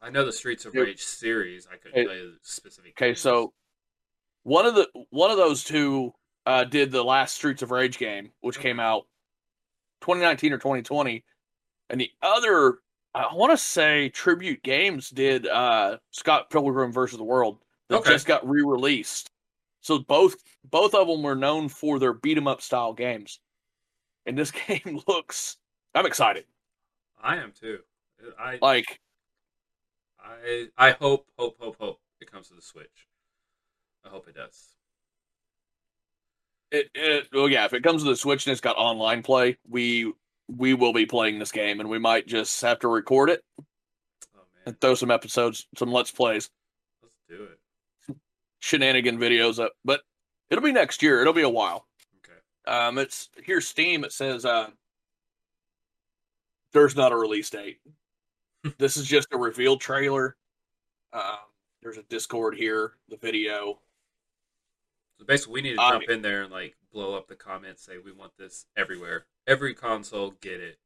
I 0.00 0.10
know 0.10 0.24
the 0.24 0.32
Streets 0.32 0.64
of. 0.64 0.74
Rage 0.74 1.02
series. 1.02 1.66
I 1.70 1.76
couldn't 1.76 1.98
Okay. 1.98 2.06
tell 2.06 2.16
you 2.16 2.34
specific. 2.42 2.92
Okay, 2.92 3.08
games. 3.08 3.20
so 3.20 3.52
one 4.44 4.66
of 4.66 4.74
the 4.74 4.88
one 5.10 5.30
of 5.30 5.36
those 5.36 5.64
two 5.64 6.12
uh, 6.46 6.64
did 6.64 6.90
the 6.92 7.02
last 7.04 7.34
Streets 7.34 7.62
of 7.62 7.70
Rage 7.70 7.98
game, 7.98 8.30
which 8.40 8.58
came 8.58 8.80
out 8.80 9.06
2019 10.02 10.52
or 10.52 10.58
2020, 10.58 11.24
and 11.90 12.00
the 12.00 12.10
other 12.22 12.78
I 13.12 13.34
want 13.34 13.50
to 13.52 13.56
say 13.56 14.08
Tribute 14.08 14.62
Games 14.62 15.10
did 15.10 15.46
uh, 15.48 15.98
Scott 16.12 16.48
Pilgrim 16.50 16.92
versus 16.92 17.18
the 17.18 17.24
World 17.24 17.58
that 17.88 17.96
Okay. 17.96 18.10
just 18.10 18.26
got 18.26 18.48
re-released. 18.48 19.28
So 19.80 19.98
both 19.98 20.36
both 20.70 20.94
of 20.94 21.08
them 21.08 21.22
were 21.22 21.34
known 21.34 21.68
for 21.68 21.98
their 21.98 22.12
beat 22.12 22.36
'em 22.36 22.46
up 22.46 22.62
style 22.62 22.92
games, 22.92 23.40
and 24.30 24.38
this 24.38 24.50
game 24.66 25.00
looks. 25.08 25.58
I'm 25.94 26.06
excited. 26.06 26.44
I 27.20 27.36
am 27.36 27.52
too. 27.52 27.80
I 28.38 28.58
Like 28.62 29.00
I 30.22 30.68
I 30.78 30.92
hope 30.92 31.26
hope 31.36 31.56
hope 31.58 31.76
hope 31.80 32.00
it 32.20 32.30
comes 32.30 32.48
to 32.48 32.54
the 32.54 32.62
Switch. 32.62 33.08
I 34.04 34.08
hope 34.08 34.28
it 34.28 34.36
does. 34.36 34.76
it, 36.70 36.88
it 36.94 37.26
well 37.32 37.48
yeah 37.48 37.64
if 37.64 37.74
it 37.74 37.82
comes 37.82 38.02
to 38.04 38.08
the 38.08 38.16
switch 38.16 38.46
and 38.46 38.52
it's 38.52 38.60
got 38.60 38.76
online 38.76 39.22
play 39.22 39.58
we 39.68 40.12
we 40.48 40.72
will 40.74 40.92
be 40.92 41.04
playing 41.06 41.38
this 41.38 41.50
game 41.52 41.80
and 41.80 41.88
we 41.90 41.98
might 41.98 42.26
just 42.26 42.60
have 42.62 42.78
to 42.78 42.88
record 42.88 43.28
it 43.30 43.42
Oh 44.36 44.40
and 44.66 44.80
throw 44.80 44.94
some 44.94 45.10
episodes 45.10 45.66
some 45.76 45.90
let's 45.90 46.12
plays 46.12 46.48
let's 47.02 47.14
do 47.28 47.48
it. 48.08 48.16
shenanigan 48.60 49.18
videos 49.18 49.58
up 49.62 49.72
but 49.84 50.02
it'll 50.48 50.64
be 50.64 50.72
next 50.72 51.02
year 51.02 51.20
it'll 51.20 51.32
be 51.32 51.42
a 51.42 51.48
while. 51.48 51.86
Um 52.66 52.98
it's 52.98 53.28
here's 53.42 53.66
steam 53.66 54.04
it 54.04 54.12
says 54.12 54.44
uh 54.44 54.68
there's 56.72 56.96
not 56.96 57.12
a 57.12 57.16
release 57.16 57.50
date 57.50 57.80
this 58.78 58.96
is 58.96 59.06
just 59.06 59.28
a 59.32 59.38
reveal 59.38 59.76
trailer 59.76 60.36
um 61.12 61.38
there's 61.82 61.96
a 61.96 62.02
discord 62.04 62.54
here 62.54 62.92
the 63.08 63.16
video 63.16 63.78
So 65.18 65.24
basically, 65.26 65.54
we 65.54 65.62
need 65.62 65.76
to 65.76 65.82
I- 65.82 65.90
jump 65.92 66.10
in 66.10 66.22
there 66.22 66.42
and 66.42 66.52
like 66.52 66.76
blow 66.92 67.14
up 67.16 67.28
the 67.28 67.36
comments. 67.36 67.84
Say 67.84 67.98
we 68.04 68.10
want 68.12 68.32
this 68.36 68.66
everywhere. 68.76 69.24
Every 69.46 69.74
console, 69.74 70.32
get 70.40 70.60
it. 70.60 70.76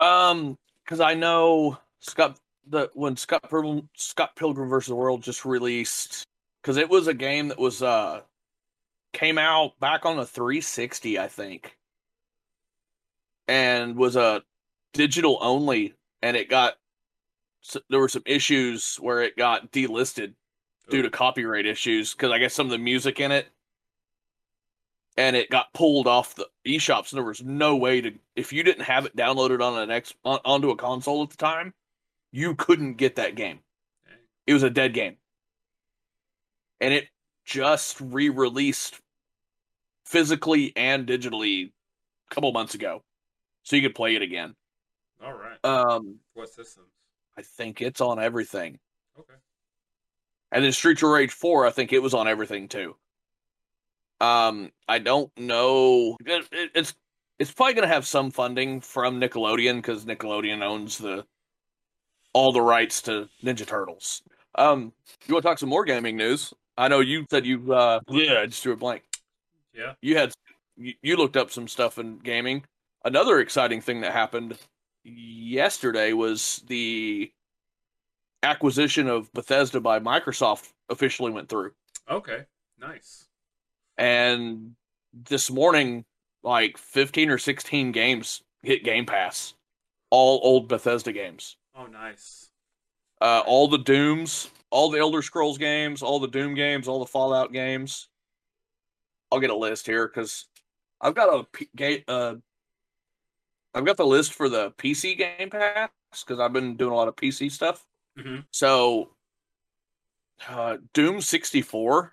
Um, 0.00 0.56
because 0.84 1.00
I 1.00 1.14
know 1.14 1.78
Scott 2.00 2.38
the 2.68 2.90
when 2.94 3.16
Scott 3.16 3.42
Pilgrim 3.50 3.88
Scott 3.96 4.34
Pilgrim 4.36 4.68
versus 4.68 4.88
the 4.88 4.94
World 4.94 5.22
just 5.22 5.44
released 5.44 6.24
because 6.62 6.76
it 6.76 6.88
was 6.88 7.06
a 7.08 7.14
game 7.14 7.48
that 7.48 7.58
was 7.58 7.82
uh 7.82 8.20
came 9.12 9.38
out 9.38 9.78
back 9.80 10.04
on 10.06 10.16
the 10.16 10.26
360, 10.26 11.18
I 11.18 11.28
think, 11.28 11.76
and 13.48 13.96
was 13.96 14.16
a 14.16 14.42
digital 14.92 15.38
only, 15.40 15.94
and 16.22 16.36
it 16.36 16.48
got 16.48 16.74
there 17.88 18.00
were 18.00 18.08
some 18.08 18.24
issues 18.26 18.96
where 18.96 19.22
it 19.22 19.36
got 19.36 19.70
delisted 19.70 20.34
due 20.90 21.02
to 21.02 21.10
copyright 21.10 21.66
issues 21.66 22.12
because 22.12 22.32
I 22.32 22.38
guess 22.38 22.54
some 22.54 22.66
of 22.66 22.72
the 22.72 22.78
music 22.78 23.20
in 23.20 23.30
it 23.30 23.48
and 25.16 25.36
it 25.36 25.50
got 25.50 25.72
pulled 25.72 26.06
off 26.06 26.34
the 26.34 26.48
eShops 26.66 27.12
and 27.12 27.18
there 27.18 27.24
was 27.24 27.42
no 27.42 27.76
way 27.76 28.00
to 28.00 28.12
if 28.34 28.52
you 28.52 28.62
didn't 28.62 28.84
have 28.84 29.06
it 29.06 29.16
downloaded 29.16 29.62
on 29.62 29.78
an 29.78 29.90
X 29.90 30.14
on, 30.24 30.40
onto 30.44 30.70
a 30.70 30.76
console 30.76 31.22
at 31.22 31.30
the 31.30 31.36
time, 31.36 31.74
you 32.32 32.54
couldn't 32.54 32.94
get 32.94 33.16
that 33.16 33.34
game. 33.34 33.60
It 34.46 34.54
was 34.54 34.62
a 34.62 34.70
dead 34.70 34.94
game. 34.94 35.16
And 36.80 36.92
it 36.92 37.08
just 37.44 38.00
re-released 38.00 39.00
physically 40.12 40.72
and 40.76 41.06
digitally 41.08 41.70
a 42.30 42.34
couple 42.34 42.52
months 42.52 42.74
ago. 42.74 43.02
So 43.64 43.76
you 43.76 43.82
could 43.82 43.94
play 43.94 44.14
it 44.14 44.22
again. 44.22 44.54
All 45.24 45.32
right. 45.32 45.58
Um 45.64 46.16
what 46.34 46.48
systems? 46.50 46.88
I 47.36 47.42
think 47.42 47.80
it's 47.80 48.00
on 48.00 48.18
everything. 48.20 48.78
Okay. 49.18 49.34
And 50.52 50.62
then 50.62 50.72
Streets 50.72 51.02
of 51.02 51.08
Rage 51.08 51.32
4, 51.32 51.66
I 51.66 51.70
think 51.70 51.92
it 51.94 52.02
was 52.02 52.12
on 52.12 52.28
everything 52.28 52.68
too. 52.68 52.94
Um, 54.20 54.70
I 54.86 54.98
don't 54.98 55.30
know. 55.38 56.16
It, 56.24 56.46
it- 56.52 56.70
it's 56.74 56.94
it's 57.38 57.50
probably 57.50 57.74
going 57.74 57.88
to 57.88 57.92
have 57.94 58.06
some 58.06 58.30
funding 58.30 58.80
from 58.80 59.20
Nickelodeon 59.20 59.76
because 59.76 60.04
Nickelodeon 60.04 60.62
owns 60.62 60.98
the 60.98 61.24
all 62.34 62.52
the 62.52 62.60
rights 62.60 63.02
to 63.02 63.28
Ninja 63.42 63.66
Turtles. 63.66 64.22
Um, 64.54 64.92
you 65.26 65.34
want 65.34 65.42
to 65.42 65.48
talk 65.48 65.58
some 65.58 65.70
more 65.70 65.84
gaming 65.84 66.16
news? 66.16 66.52
I 66.78 66.86
know 66.88 67.00
you 67.00 67.26
said 67.30 67.44
you. 67.46 67.72
Uh, 67.72 68.00
yeah, 68.08 68.40
I 68.40 68.46
just 68.46 68.62
drew 68.62 68.74
a 68.74 68.76
blank. 68.76 69.02
Yeah. 69.74 69.94
You 70.00 70.16
had 70.16 70.32
you, 70.76 71.16
looked 71.16 71.36
up 71.36 71.50
some 71.50 71.68
stuff 71.68 71.98
in 71.98 72.18
gaming. 72.18 72.64
Another 73.04 73.40
exciting 73.40 73.80
thing 73.80 74.00
that 74.00 74.12
happened 74.12 74.58
yesterday 75.04 76.12
was 76.12 76.62
the 76.66 77.30
acquisition 78.42 79.08
of 79.08 79.32
Bethesda 79.32 79.80
by 79.80 80.00
Microsoft 80.00 80.72
officially 80.88 81.32
went 81.32 81.48
through. 81.48 81.72
Okay. 82.10 82.44
Nice. 82.78 83.26
And 83.98 84.72
this 85.12 85.50
morning, 85.50 86.04
like 86.42 86.78
15 86.78 87.30
or 87.30 87.38
16 87.38 87.92
games 87.92 88.42
hit 88.62 88.84
Game 88.84 89.06
Pass. 89.06 89.54
All 90.10 90.40
old 90.42 90.68
Bethesda 90.68 91.12
games. 91.12 91.56
Oh, 91.74 91.86
nice. 91.86 92.50
Uh, 93.20 93.42
all 93.46 93.68
the 93.68 93.78
Dooms, 93.78 94.50
all 94.70 94.90
the 94.90 94.98
Elder 94.98 95.22
Scrolls 95.22 95.56
games, 95.56 96.02
all 96.02 96.18
the 96.20 96.28
Doom 96.28 96.54
games, 96.54 96.88
all 96.88 96.98
the 96.98 97.06
Fallout 97.06 97.52
games. 97.52 98.08
I'll 99.32 99.40
get 99.40 99.50
a 99.50 99.56
list 99.56 99.86
here 99.86 100.06
because 100.06 100.46
I've 101.00 101.14
got 101.14 101.34
a 101.34 101.44
P- 101.44 101.70
ga- 101.74 102.04
uh, 102.06 102.34
I've 103.74 103.86
got 103.86 103.96
the 103.96 104.06
list 104.06 104.34
for 104.34 104.50
the 104.50 104.72
PC 104.72 105.16
Game 105.16 105.48
Pass 105.48 105.88
because 106.24 106.38
I've 106.38 106.52
been 106.52 106.76
doing 106.76 106.92
a 106.92 106.94
lot 106.94 107.08
of 107.08 107.16
PC 107.16 107.50
stuff. 107.50 107.84
hmm 108.16 108.40
So, 108.50 109.16
uh, 110.46 110.76
Doom 110.92 111.22
64, 111.22 112.12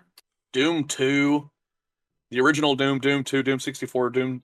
Doom 0.53 0.85
2, 0.85 1.49
the 2.31 2.39
original 2.39 2.75
Doom, 2.75 2.99
Doom 2.99 3.25
2, 3.25 3.43
Doom 3.43 3.59
64, 3.59 4.11
Doom 4.11 4.43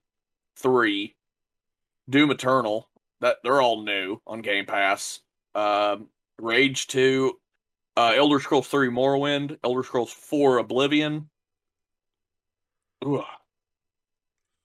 3, 0.57 1.15
Doom 2.09 2.31
Eternal, 2.31 2.89
that 3.21 3.37
they're 3.43 3.61
all 3.61 3.83
new 3.83 4.21
on 4.27 4.41
Game 4.41 4.65
Pass. 4.65 5.21
Um, 5.53 6.09
Rage 6.39 6.87
2, 6.87 7.39
uh, 7.95 8.13
Elder 8.17 8.41
Scrolls 8.41 8.67
3 8.67 8.89
Morrowind, 8.89 9.57
Elder 9.63 9.83
Scrolls 9.83 10.11
4 10.11 10.57
Oblivion. 10.57 11.29
Ooh. 13.05 13.23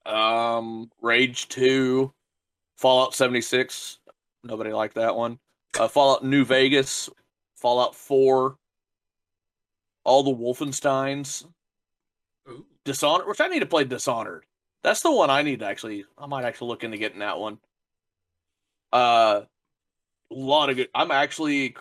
Um, 0.05 0.89
Rage 1.01 1.47
2, 1.49 2.11
Fallout 2.77 3.13
76. 3.13 3.99
Nobody 4.43 4.71
liked 4.73 4.95
that 4.95 5.15
one. 5.15 5.39
Uh, 5.79 5.87
Fallout 5.87 6.25
New 6.25 6.43
Vegas, 6.43 7.09
Fallout 7.55 7.95
4, 7.95 8.55
all 10.03 10.23
the 10.23 10.31
Wolfensteins, 10.31 11.45
Ooh. 12.49 12.65
Dishonored, 12.83 13.27
which 13.27 13.39
I 13.39 13.47
need 13.47 13.59
to 13.59 13.65
play 13.67 13.83
Dishonored. 13.83 14.45
That's 14.83 15.01
the 15.01 15.11
one 15.11 15.29
I 15.29 15.43
need 15.43 15.59
to 15.59 15.67
actually. 15.67 16.05
I 16.17 16.25
might 16.25 16.43
actually 16.43 16.69
look 16.69 16.83
into 16.83 16.97
getting 16.97 17.19
that 17.19 17.37
one. 17.37 17.59
Uh, 18.91 19.41
a 20.31 20.33
lot 20.33 20.71
of 20.71 20.77
good. 20.77 20.89
I'm 20.95 21.11
actually 21.11 21.75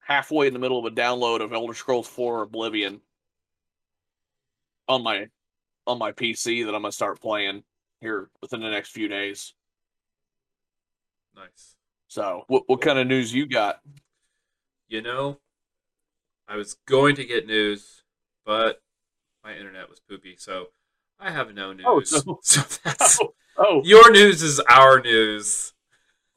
halfway 0.00 0.46
in 0.46 0.52
the 0.52 0.58
middle 0.58 0.78
of 0.78 0.84
a 0.84 0.94
download 0.94 1.40
of 1.40 1.54
Elder 1.54 1.72
Scrolls 1.72 2.06
4 2.06 2.42
Oblivion 2.42 3.00
on 4.88 5.02
my 5.02 5.26
on 5.86 5.98
my 5.98 6.12
PC 6.12 6.64
that 6.64 6.74
I'm 6.74 6.82
gonna 6.82 6.92
start 6.92 7.20
playing 7.20 7.62
here 8.00 8.30
within 8.40 8.60
the 8.60 8.70
next 8.70 8.90
few 8.90 9.08
days. 9.08 9.54
Nice. 11.34 11.76
So, 12.08 12.44
what 12.48 12.64
what 12.66 12.80
kind 12.80 12.98
of 12.98 13.06
news 13.06 13.32
you 13.32 13.46
got? 13.46 13.80
You 14.88 15.02
know, 15.02 15.40
I 16.46 16.56
was 16.56 16.76
going 16.86 17.16
to 17.16 17.24
get 17.24 17.46
news, 17.46 18.02
but 18.44 18.80
my 19.42 19.54
internet 19.56 19.88
was 19.88 20.00
poopy, 20.00 20.36
so 20.38 20.66
I 21.18 21.30
have 21.30 21.54
no 21.54 21.70
oh, 21.70 21.72
news. 21.72 21.84
Oh, 21.86 22.00
so- 22.02 22.40
so 22.42 22.60
that's 22.84 23.20
oh, 23.20 23.34
oh, 23.58 23.82
your 23.84 24.10
news 24.10 24.42
is 24.42 24.60
our 24.60 25.00
news. 25.00 25.72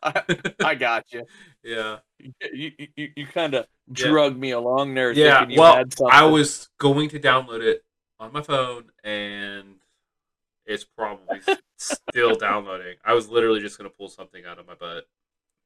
I, 0.01 0.24
I 0.63 0.75
got 0.75 1.12
you. 1.12 1.25
yeah. 1.63 1.98
You 2.20 2.72
you, 2.96 3.10
you, 3.16 3.27
kind 3.27 3.56
of 3.56 3.66
Yeah. 3.88 4.08
drug 4.08 4.38
me 4.38 4.51
along 4.51 4.94
there. 4.94 5.12
Yeah. 5.12 5.48
you 5.48 5.60
Well. 5.60 5.84
I 6.10 6.24
was 6.24 6.70
going 6.77 7.10
to 7.10 7.20
download 7.20 7.62
it 7.62 7.84
on 8.20 8.34
my 8.34 8.42
phone, 8.42 8.86
and 9.04 9.76
it's 10.66 10.84
probably 10.84 11.40
still 11.78 12.36
downloading. 12.36 12.96
I 13.06 13.14
was 13.14 13.30
literally 13.30 13.60
just 13.62 13.78
going 13.78 13.90
to 13.90 13.96
pull 13.96 14.10
something 14.10 14.46
out 14.46 14.60
of 14.60 14.68
my 14.68 14.76
butt. 14.76 15.08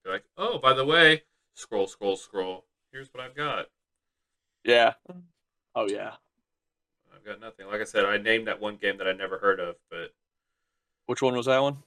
Be 0.04 0.12
like, 0.12 0.24
oh, 0.38 0.58
by 0.58 0.74
the 0.74 0.86
way, 0.86 1.24
scroll, 1.56 1.88
scroll, 1.88 2.16
scroll. 2.16 2.66
Here's 2.92 3.08
what 3.14 3.24
I've 3.24 3.36
got. 3.36 3.68
Yeah. 4.64 4.94
Oh 5.74 5.88
yeah. 5.88 6.14
I've 7.16 7.24
got 7.26 7.40
nothing. 7.40 7.68
Like 7.68 7.82
I 7.82 7.86
said, 7.86 8.06
I 8.06 8.18
named 8.18 8.48
that 8.48 8.60
one 8.60 8.76
game 8.76 8.98
that 8.98 9.08
I 9.08 9.14
never 9.14 9.38
heard 9.40 9.60
of, 9.60 9.76
but 9.90 10.14
Which 11.06 11.22
one 11.22 11.36
was 11.36 11.46
that 11.46 11.62
one? 11.62 11.78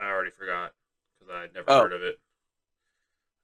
I 0.00 0.06
already 0.08 0.30
forgot 0.30 0.72
because 1.18 1.34
I 1.34 1.40
had 1.42 1.54
never 1.54 1.66
Oh. 1.70 1.82
heard 1.82 1.92
of 1.92 2.02
it. 2.02 2.18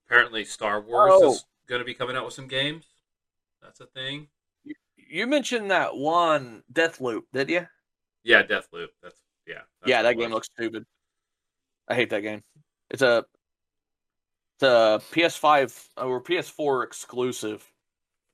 Apparently, 0.06 0.44
Star 0.44 0.80
Wars 0.80 1.12
Oh. 1.14 1.32
is 1.32 1.44
going 1.66 1.80
to 1.80 1.84
be 1.84 1.94
coming 1.94 2.16
out 2.16 2.24
with 2.24 2.34
some 2.34 2.48
games. 2.48 2.84
That's 3.62 3.80
a 3.80 3.86
thing. 3.86 4.28
You 5.08 5.26
mentioned 5.26 5.70
that 5.70 5.96
one 5.96 6.62
Death 6.72 7.00
Loop, 7.00 7.24
did 7.32 7.48
you? 7.48 7.66
Yeah, 8.24 8.42
Deathloop. 8.42 8.88
That's 9.02 9.16
yeah. 9.46 9.60
that's 9.80 9.88
yeah, 9.90 10.02
that 10.02 10.12
game 10.18 10.30
was. 10.30 10.34
looks 10.34 10.48
stupid. 10.54 10.84
I 11.88 11.94
hate 11.94 12.10
that 12.10 12.20
game. 12.20 12.42
It's 12.90 13.02
a 13.02 13.24
it's 14.56 14.62
a 14.64 15.00
PS5 15.12 15.86
or 15.98 16.22
PS4 16.22 16.84
exclusive. 16.84 17.64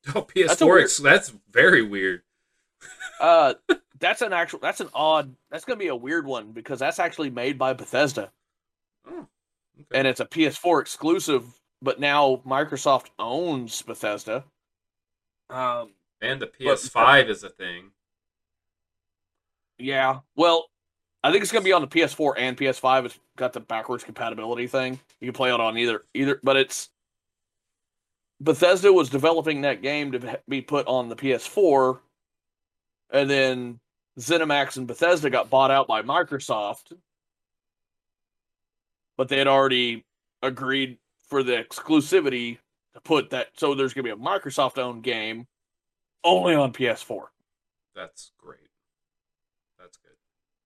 Oh, 0.15 0.27
That's 0.37 0.57
PS4. 0.61 0.67
weird- 0.67 0.83
ex- 0.83 0.99
That's 0.99 1.33
very 1.51 1.83
weird. 1.83 2.23
Uh, 3.21 3.55
that's 4.01 4.21
an 4.23 4.33
actual. 4.35 4.59
That's 4.59 4.81
an 4.81 4.89
odd. 4.93 5.35
That's 5.51 5.65
gonna 5.65 5.79
be 5.79 5.87
a 5.87 5.97
weird 5.97 6.27
one 6.27 6.51
because 6.53 6.79
that's 6.81 6.99
actually 6.99 7.31
made 7.31 7.57
by 7.59 7.73
Bethesda 7.73 8.31
Oh, 9.09 9.21
okay. 9.21 9.99
and 9.99 10.07
it's 10.07 10.21
a 10.21 10.27
PS4 10.27 10.81
exclusive. 10.83 11.45
But 11.81 12.01
now 12.01 12.43
Microsoft 12.45 13.07
owns 13.19 13.81
Bethesda. 13.83 14.45
Um. 15.49 15.93
And 16.25 16.41
the 16.41 16.47
PS5 16.47 17.29
is 17.29 17.45
a 17.45 17.51
thing. 17.51 17.91
Yeah. 19.79 20.21
Well, 20.37 20.67
I 21.23 21.31
think 21.31 21.43
it's 21.43 21.53
gonna 21.53 21.65
be 21.65 21.73
on 21.73 21.83
the 21.83 21.89
PS4 21.89 22.35
and 22.39 22.57
PS5. 22.57 23.07
It's 23.07 23.19
got 23.37 23.53
the 23.53 23.61
backwards 23.61 24.05
compatibility 24.05 24.67
thing. 24.67 25.01
You 25.21 25.27
can 25.29 25.35
play 25.35 25.53
it 25.53 25.61
on 25.61 25.77
either 25.77 26.05
either, 26.15 26.41
but 26.43 26.57
it's 26.57 26.91
Bethesda 28.41 28.93
was 28.93 29.09
developing 29.09 29.63
that 29.63 29.83
game 29.83 30.13
to 30.13 30.41
be 30.49 30.61
put 30.61 30.87
on 30.87 31.09
the 31.09 31.17
PS4, 31.17 31.99
and 33.11 33.29
then 33.29 33.81
ZeniMax 34.19 34.77
and 34.77 34.87
Bethesda 34.87 35.31
got 35.31 35.51
bought 35.51 35.71
out 35.71 35.89
by 35.89 36.03
Microsoft, 36.03 36.93
but 39.17 39.29
they 39.29 39.39
had 39.39 39.49
already 39.49 40.05
agreed 40.43 40.99
for 41.29 41.43
the 41.43 41.53
exclusivity 41.53 42.59
to 42.93 43.01
put 43.01 43.31
that. 43.31 43.49
So 43.57 43.75
there's 43.75 43.95
gonna 43.95 44.05
be 44.05 44.11
a 44.11 44.17
Microsoft-owned 44.17 45.03
game 45.03 45.47
only 46.25 46.55
on 46.55 46.73
PS4. 46.73 47.25
That's 47.95 48.33
great. 48.39 48.59
That's 49.79 49.97
good. 49.99 50.17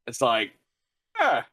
It's 0.06 0.20
like, 0.20 0.52
ah, 1.20 1.44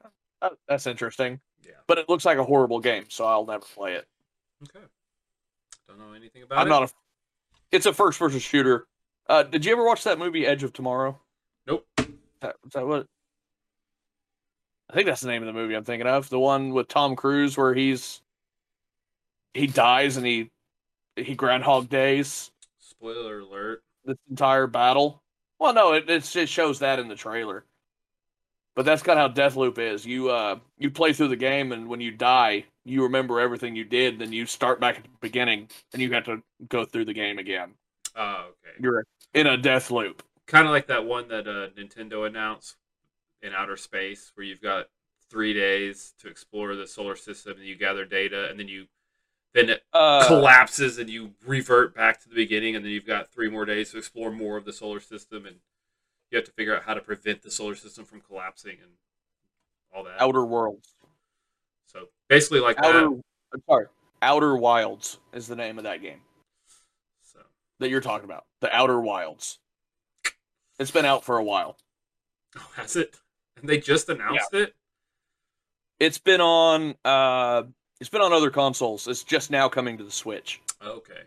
that's 0.68 0.88
interesting. 0.88 1.40
Yeah. 1.64 1.74
But 1.88 1.98
it 1.98 2.08
looks 2.08 2.26
like 2.26 2.38
a 2.38 2.44
horrible 2.44 2.80
game, 2.80 3.06
so 3.10 3.26
I'll 3.26 3.46
never 3.46 3.66
play 3.66 3.94
it. 3.94 4.06
Okay. 4.64 4.86
Don't 5.88 6.00
know 6.00 6.14
anything 6.14 6.44
about 6.44 6.60
I'm 6.60 6.68
it. 6.68 6.70
not 6.70 6.84
a. 6.84 6.90
It's 7.72 7.86
a 7.86 7.94
first-person 7.94 8.40
shooter. 8.40 8.88
Uh, 9.28 9.44
did 9.44 9.66
you 9.66 9.72
ever 9.72 9.84
watch 9.84 10.04
that 10.04 10.20
movie 10.20 10.46
Edge 10.46 10.64
of 10.64 10.72
Tomorrow? 10.72 11.20
Nope. 11.68 11.86
Is 11.98 12.06
that, 12.42 12.56
is 12.66 12.74
that 12.74 12.88
what? 12.88 13.08
I 14.90 14.94
think 14.94 15.08
that's 15.08 15.22
the 15.22 15.28
name 15.28 15.42
of 15.42 15.48
the 15.48 15.54
movie 15.54 15.76
I'm 15.76 15.84
thinking 15.84 16.08
of. 16.08 16.30
The 16.30 16.40
one 16.40 16.70
with 16.70 16.88
Tom 16.88 17.16
Cruise 17.16 17.58
where 17.58 17.74
he's 17.74 18.22
he 19.54 19.66
dies 19.68 20.16
and 20.16 20.26
he 20.26 20.52
he 21.16 21.34
Groundhog 21.34 21.90
Days 21.90 22.52
Spoiler 22.80 23.40
alert. 23.40 23.84
This 24.06 24.18
entire 24.30 24.68
battle. 24.68 25.22
Well, 25.60 25.74
no, 25.74 25.94
it 25.94 26.10
it's, 26.10 26.36
it 26.36 26.50
shows 26.50 26.80
that 26.80 27.00
in 27.00 27.08
the 27.08 27.16
trailer. 27.16 27.66
But 28.76 28.86
that's 28.86 29.02
kind 29.02 29.18
of 29.18 29.32
how 29.32 29.42
Deathloop 29.42 29.78
is. 29.78 30.06
You 30.06 30.30
uh 30.30 30.60
you 30.78 30.92
play 30.92 31.14
through 31.14 31.30
the 31.30 31.36
game, 31.38 31.72
and 31.72 31.88
when 31.88 32.02
you 32.02 32.12
die, 32.12 32.66
you 32.84 33.04
remember 33.04 33.40
everything 33.40 33.76
you 33.76 33.86
did. 33.86 34.20
Then 34.20 34.34
you 34.34 34.46
start 34.46 34.80
back 34.82 34.98
at 34.98 35.04
the 35.04 35.10
beginning, 35.22 35.70
and 35.94 36.02
you 36.02 36.12
have 36.12 36.26
to 36.26 36.42
go 36.68 36.84
through 36.84 37.06
the 37.06 37.14
game 37.14 37.40
again. 37.40 37.74
Oh, 38.16 38.50
okay. 38.50 38.76
You're 38.80 39.06
in 39.34 39.48
a 39.48 39.58
death 39.58 39.92
loop. 39.92 40.24
Kind 40.46 40.68
of 40.68 40.72
like 40.72 40.88
that 40.88 41.06
one 41.06 41.28
that 41.30 41.48
uh, 41.48 41.70
Nintendo 41.78 42.28
announced 42.28 42.76
in 43.42 43.54
outer 43.54 43.78
space, 43.78 44.32
where 44.36 44.46
you've 44.46 44.62
got 44.62 44.88
three 45.30 45.54
days 45.54 46.14
to 46.20 46.28
explore 46.28 46.76
the 46.76 46.86
solar 46.86 47.16
system, 47.16 47.54
and 47.58 47.66
you 47.66 47.78
gather 47.78 48.06
data, 48.06 48.50
and 48.50 48.60
then 48.60 48.68
you 48.68 48.86
then 49.56 49.70
it 49.70 49.84
Uh, 49.94 50.28
collapses, 50.28 50.98
and 50.98 51.10
you 51.10 51.34
revert 51.46 51.96
back 51.96 52.22
to 52.22 52.28
the 52.28 52.36
beginning, 52.36 52.76
and 52.76 52.84
then 52.84 52.92
you've 52.92 53.06
got 53.08 53.32
three 53.32 53.50
more 53.50 53.64
days 53.64 53.90
to 53.92 53.98
explore 53.98 54.30
more 54.30 54.58
of 54.58 54.66
the 54.66 54.74
solar 54.74 55.00
system, 55.00 55.46
and 55.46 55.56
you 56.30 56.36
have 56.38 56.46
to 56.46 56.52
figure 56.52 56.76
out 56.76 56.84
how 56.84 56.94
to 56.94 57.00
prevent 57.00 57.42
the 57.42 57.50
solar 57.50 57.76
system 57.76 58.04
from 58.04 58.20
collapsing 58.20 58.78
and 58.82 58.92
all 59.96 60.04
that. 60.04 60.22
Outer 60.22 60.46
Worlds. 60.46 60.90
So 61.86 62.10
basically, 62.28 62.60
like 62.60 62.78
Outer. 62.80 63.00
that. 63.10 63.22
I'm 63.54 63.64
sorry. 63.66 63.86
Outer 64.22 64.58
Wilds 64.58 65.20
is 65.34 65.48
the 65.48 65.56
name 65.56 65.78
of 65.78 65.86
that 65.86 66.02
game 66.02 66.22
So 67.24 67.40
that 67.80 67.90
you're 67.90 68.02
talking 68.02 68.26
about. 68.26 68.46
The 68.60 68.76
Outer 68.76 69.00
Wilds. 69.00 69.60
It's 70.80 70.92
been 70.92 71.06
out 71.06 71.24
for 71.24 71.38
a 71.38 71.44
while. 71.44 71.78
oh, 72.58 72.72
has 72.76 72.98
it? 72.98 73.16
And 73.56 73.70
they 73.70 73.78
just 73.78 74.10
announced 74.10 74.54
it. 74.54 74.76
It's 76.00 76.18
been 76.18 76.42
on. 76.42 76.96
Uh, 77.06 77.64
it's 78.00 78.10
been 78.10 78.22
on 78.22 78.34
other 78.34 78.50
consoles. 78.50 79.08
It's 79.08 79.24
just 79.24 79.52
now 79.52 79.70
coming 79.70 79.98
to 79.98 80.04
the 80.04 80.12
Switch. 80.12 80.62
Okay. 80.86 81.22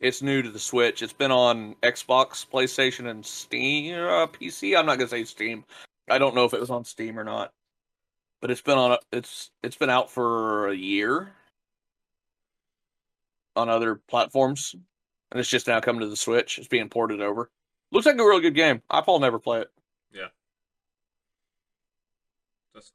It's 0.00 0.22
new 0.22 0.42
to 0.42 0.50
the 0.50 0.58
Switch. 0.58 1.02
It's 1.02 1.12
been 1.12 1.30
on 1.30 1.76
Xbox, 1.82 2.46
PlayStation, 2.46 3.08
and 3.08 3.24
Steam, 3.24 3.94
uh, 3.94 4.26
PC. 4.26 4.76
I'm 4.76 4.86
not 4.86 4.98
gonna 4.98 5.08
say 5.08 5.24
Steam. 5.24 5.64
I 6.10 6.18
don't 6.18 6.34
know 6.34 6.44
if 6.44 6.54
it 6.54 6.60
was 6.60 6.70
on 6.70 6.84
Steam 6.84 7.18
or 7.18 7.24
not, 7.24 7.52
but 8.40 8.50
it's 8.50 8.60
been 8.60 8.78
on. 8.78 8.98
It's 9.12 9.50
it's 9.62 9.76
been 9.76 9.90
out 9.90 10.10
for 10.10 10.68
a 10.68 10.74
year 10.74 11.32
on 13.54 13.68
other 13.68 13.94
platforms, 14.08 14.74
and 15.30 15.38
it's 15.38 15.48
just 15.48 15.68
now 15.68 15.78
coming 15.78 16.00
to 16.00 16.08
the 16.08 16.16
Switch. 16.16 16.58
It's 16.58 16.68
being 16.68 16.88
ported 16.88 17.20
over. 17.20 17.48
Looks 17.92 18.06
like 18.06 18.16
a 18.18 18.24
really 18.24 18.42
good 18.42 18.54
game. 18.54 18.82
I 18.90 19.02
will 19.06 19.20
never 19.20 19.38
play 19.38 19.60
it. 19.60 19.70
That's 22.74 22.92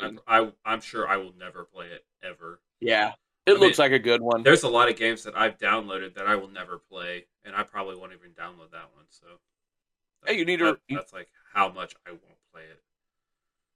fine. 0.00 0.18
I, 0.26 0.40
I, 0.40 0.52
I'm 0.64 0.80
sure 0.80 1.08
I 1.08 1.16
will 1.16 1.32
never 1.38 1.64
play 1.64 1.86
it 1.86 2.04
ever. 2.22 2.60
Yeah, 2.80 3.12
it 3.46 3.50
I 3.50 3.54
mean, 3.54 3.60
looks 3.62 3.78
like 3.78 3.92
a 3.92 3.98
good 3.98 4.20
one. 4.20 4.42
There's 4.42 4.62
a 4.62 4.68
lot 4.68 4.90
of 4.90 4.96
games 4.96 5.22
that 5.24 5.36
I've 5.36 5.58
downloaded 5.58 6.14
that 6.14 6.26
I 6.26 6.36
will 6.36 6.48
never 6.50 6.78
play, 6.78 7.26
and 7.44 7.54
I 7.54 7.62
probably 7.62 7.96
won't 7.96 8.12
even 8.12 8.30
download 8.30 8.70
that 8.72 8.90
one. 8.94 9.04
So, 9.10 9.26
Hey, 10.26 10.38
you 10.38 10.44
need 10.44 10.58
to. 10.58 10.64
That, 10.64 10.78
that's 10.90 11.12
like 11.12 11.28
how 11.54 11.70
much 11.70 11.94
I 12.06 12.10
won't 12.10 12.22
play 12.52 12.62
it. 12.62 12.82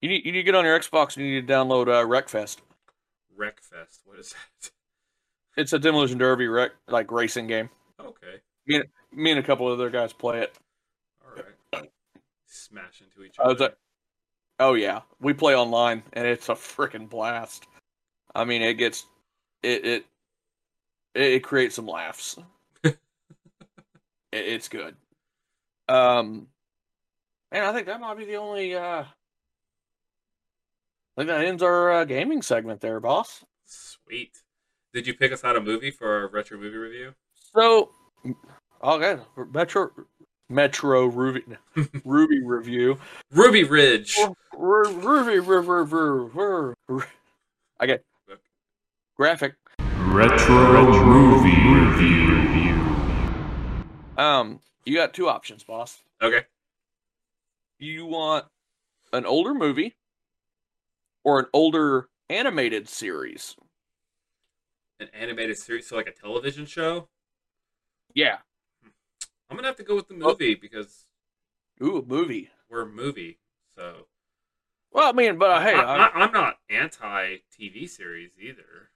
You 0.00 0.09
need 0.09 0.24
you 0.24 0.33
need 0.33 0.38
to 0.38 0.44
get 0.44 0.54
on 0.54 0.64
your 0.64 0.78
Xbox 0.78 1.16
and 1.16 1.26
you 1.26 1.35
need 1.37 1.46
to 1.46 1.52
download 1.52 1.88
uh, 1.88 2.04
Wreckfest. 2.06 2.59
Wreckfest. 3.38 4.00
What 4.04 4.18
is 4.18 4.30
that? 4.62 4.70
It's 5.56 5.72
a 5.72 5.78
demolition 5.78 6.16
derby 6.18 6.46
wreck 6.46 6.72
like 6.88 7.11
racing 7.11 7.46
game. 7.46 7.68
Okay. 8.00 8.40
Me 8.66 9.30
and 9.30 9.40
a 9.40 9.42
couple 9.42 9.66
other 9.66 9.90
guys 9.90 10.12
play 10.12 10.42
it. 10.42 10.54
All 11.24 11.42
right. 11.74 11.90
Smash 12.46 13.02
into 13.02 13.26
each 13.26 13.37
I 13.38 13.42
other. 13.42 13.52
was 13.52 13.61
like, 13.61 13.76
oh 14.61 14.75
yeah, 14.75 15.01
we 15.20 15.33
play 15.33 15.57
online 15.57 16.05
and 16.12 16.27
it's 16.27 16.49
a 16.49 16.55
freaking 16.55 17.09
blast. 17.09 17.66
I 18.35 18.44
mean, 18.44 18.62
it 18.62 18.75
gets 18.75 19.07
it 19.62 19.85
it 19.85 20.07
it, 21.14 21.40
creates 21.40 21.75
some 21.75 21.88
laughs. 21.88 22.38
it, 22.85 22.96
it's 24.31 24.68
good. 24.68 24.94
Um, 25.88 26.46
and 27.51 27.64
I 27.64 27.73
think 27.73 27.87
that 27.87 28.01
might 28.01 28.16
be 28.16 28.27
the 28.27 28.37
only. 28.37 28.77
uh 28.77 29.05
I 31.16 31.23
think 31.23 31.29
that 31.29 31.44
ends 31.44 31.62
our 31.62 31.90
uh, 31.90 32.05
gaming 32.05 32.40
segment 32.40 32.81
there, 32.81 33.01
boss. 33.01 33.44
Sweet. 33.66 34.38
Did 34.94 35.07
you 35.07 35.14
pick 35.14 35.33
us 35.33 35.44
out 35.44 35.57
a 35.57 35.61
movie 35.61 35.90
for 35.90 36.09
our 36.09 36.29
retro 36.29 36.59
movie 36.59 36.77
review? 36.77 37.14
So, 37.35 37.90
okay, 38.83 39.18
Metro 39.53 39.90
Metro 40.50 41.06
Ruby 41.06 41.44
Ruby 42.04 42.42
review. 42.42 42.98
Ruby 43.30 43.62
Ridge. 43.64 44.18
Ru- 44.52 44.92
Ruby 44.92 45.38
River 45.38 45.84
River. 45.84 46.76
I 47.78 47.86
get 47.86 48.04
graphic. 49.16 49.54
Retro 49.78 50.84
Ruby 51.04 51.56
Review. 51.72 52.74
Um, 54.18 54.60
you 54.84 54.96
got 54.96 55.14
two 55.14 55.28
options, 55.28 55.62
boss. 55.62 56.02
Okay. 56.20 56.42
You 57.78 58.04
want 58.06 58.44
an 59.12 59.24
older 59.24 59.54
movie 59.54 59.94
or 61.24 61.38
an 61.38 61.46
older 61.52 62.08
animated 62.28 62.88
series? 62.88 63.54
An 64.98 65.08
animated 65.14 65.56
series, 65.58 65.86
so 65.86 65.96
like 65.96 66.08
a 66.08 66.12
television 66.12 66.66
show. 66.66 67.08
Yeah. 68.14 68.38
I'm 69.50 69.56
gonna 69.56 69.68
have 69.68 69.76
to 69.76 69.82
go 69.82 69.96
with 69.96 70.08
the 70.08 70.14
Oh. 70.22 70.30
movie 70.30 70.54
because 70.54 71.06
Ooh, 71.82 72.04
movie. 72.06 72.50
we're 72.68 72.82
a 72.82 72.86
movie. 72.86 73.38
So 73.74 74.06
Well, 74.92 75.08
I 75.08 75.12
mean, 75.12 75.38
but 75.38 75.50
uh, 75.50 75.60
hey, 75.60 75.74
I, 75.74 76.08
I'm 76.14 76.32
not 76.32 76.58
anti 76.68 77.38
TV 77.50 77.86
series 77.88 78.32
either. 78.40 78.90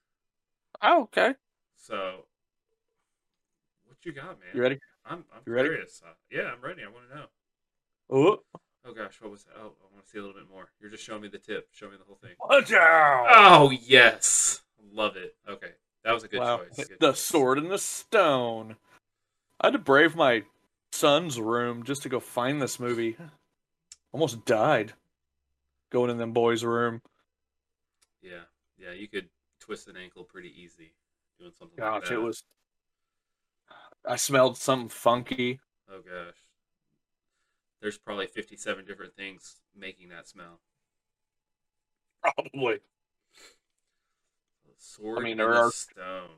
oh, 0.82 1.02
okay. 1.02 1.34
So, 1.76 2.26
what 3.86 4.04
you 4.04 4.12
got, 4.12 4.40
man? 4.40 4.54
You 4.54 4.62
ready? 4.62 4.80
I'm, 5.06 5.24
I'm 5.34 5.42
You 5.46 5.52
ready? 5.52 5.68
curious. 5.68 6.02
Uh, 6.04 6.12
yeah, 6.30 6.52
I'm 6.52 6.60
ready. 6.62 6.82
I 6.82 6.88
want 6.88 7.08
to 7.10 7.16
know. 7.16 7.26
Oh, 8.10 8.42
Oh 8.84 8.92
gosh, 8.92 9.20
what 9.20 9.30
was 9.32 9.44
that? 9.44 9.54
Oh, 9.56 9.74
I 9.82 9.92
want 9.92 10.04
to 10.04 10.10
see 10.10 10.18
a 10.18 10.22
little 10.22 10.38
bit 10.38 10.48
more. 10.48 10.70
You're 10.80 10.90
just 10.90 11.02
showing 11.04 11.22
me 11.22 11.28
the 11.28 11.38
tip. 11.38 11.68
Show 11.72 11.90
me 11.90 11.96
the 11.96 12.04
whole 12.04 12.18
thing. 12.22 12.36
watch 12.38 12.72
out! 12.72 13.26
Oh 13.34 13.70
yes, 13.70 14.62
love 14.92 15.16
it. 15.16 15.36
Okay, 15.48 15.72
that 16.04 16.12
was 16.12 16.24
a 16.24 16.28
good 16.28 16.40
wow, 16.40 16.56
choice. 16.56 16.84
Good 16.88 17.00
the 17.00 17.12
choice. 17.12 17.18
sword 17.18 17.58
and 17.58 17.70
the 17.70 17.78
stone. 17.78 18.76
I 19.60 19.68
had 19.68 19.72
to 19.72 19.78
brave 19.78 20.16
my 20.16 20.42
son's 20.92 21.40
room 21.40 21.84
just 21.84 22.02
to 22.02 22.08
go 22.08 22.20
find 22.20 22.60
this 22.60 22.78
movie. 22.78 23.16
Almost 24.12 24.44
died 24.44 24.92
going 25.90 26.10
in 26.10 26.18
them 26.18 26.32
boys' 26.32 26.64
room. 26.64 27.00
Yeah, 28.22 28.42
yeah, 28.78 28.92
you 28.92 29.08
could 29.08 29.28
twist 29.60 29.88
an 29.88 29.96
ankle 29.96 30.24
pretty 30.24 30.52
easy 30.60 30.92
doing 31.38 31.52
something 31.58 31.78
like 31.78 32.02
Gosh, 32.02 32.08
that. 32.08 32.14
it 32.14 32.18
was. 32.22 32.44
I 34.06 34.16
smelled 34.16 34.56
something 34.58 34.88
funky. 34.88 35.60
Oh 35.90 35.98
gosh, 36.00 36.36
there's 37.80 37.98
probably 37.98 38.26
57 38.26 38.84
different 38.84 39.14
things 39.16 39.56
making 39.76 40.08
that 40.10 40.28
smell. 40.28 40.60
Probably. 42.22 42.80
Sword 44.78 45.22
mean, 45.24 45.38
there 45.38 45.54
are- 45.54 45.70
stone. 45.70 46.28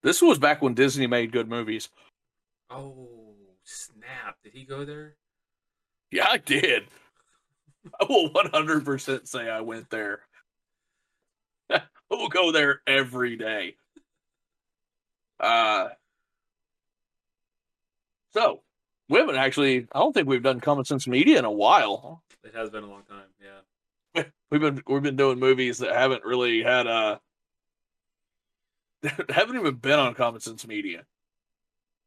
this 0.03 0.21
was 0.21 0.37
back 0.37 0.61
when 0.61 0.73
Disney 0.73 1.07
made 1.07 1.31
good 1.31 1.49
movies. 1.49 1.89
Oh 2.69 3.35
snap! 3.63 4.37
Did 4.43 4.53
he 4.53 4.63
go 4.65 4.83
there? 4.85 5.15
Yeah, 6.11 6.27
I 6.29 6.37
did. 6.37 6.83
I 7.99 8.05
will 8.07 8.29
100% 8.29 9.27
say 9.27 9.49
I 9.49 9.61
went 9.61 9.89
there. 9.89 10.21
Will 12.17 12.29
go 12.29 12.51
there 12.51 12.81
every 12.85 13.35
day. 13.37 13.75
Uh, 15.39 15.89
so, 18.33 18.61
we 19.09 19.19
haven't 19.19 19.35
actually, 19.35 19.87
I 19.91 19.99
don't 19.99 20.13
think 20.13 20.27
we've 20.27 20.43
done 20.43 20.59
Common 20.59 20.85
Sense 20.85 21.07
Media 21.07 21.39
in 21.39 21.45
a 21.45 21.51
while. 21.51 22.23
It 22.43 22.53
has 22.55 22.69
been 22.69 22.83
a 22.83 22.87
long 22.87 23.03
time. 23.09 23.25
Yeah. 23.41 24.23
We've 24.51 24.61
been 24.61 24.83
we've 24.85 25.01
been 25.01 25.15
doing 25.15 25.39
movies 25.39 25.79
that 25.79 25.95
haven't 25.95 26.23
really 26.23 26.61
had 26.61 26.85
uh 26.85 27.17
haven't 29.29 29.55
even 29.55 29.75
been 29.75 29.97
on 29.97 30.13
Common 30.13 30.41
Sense 30.41 30.67
Media. 30.67 31.05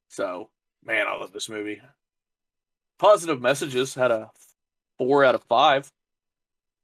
So, 0.09 0.51
man, 0.85 1.09
I 1.09 1.17
love 1.17 1.33
this 1.33 1.49
movie. 1.49 1.81
Positive 3.01 3.41
messages 3.41 3.95
had 3.95 4.13
a 4.13 4.31
four 4.99 5.25
out 5.25 5.35
of 5.35 5.43
five. 5.45 5.91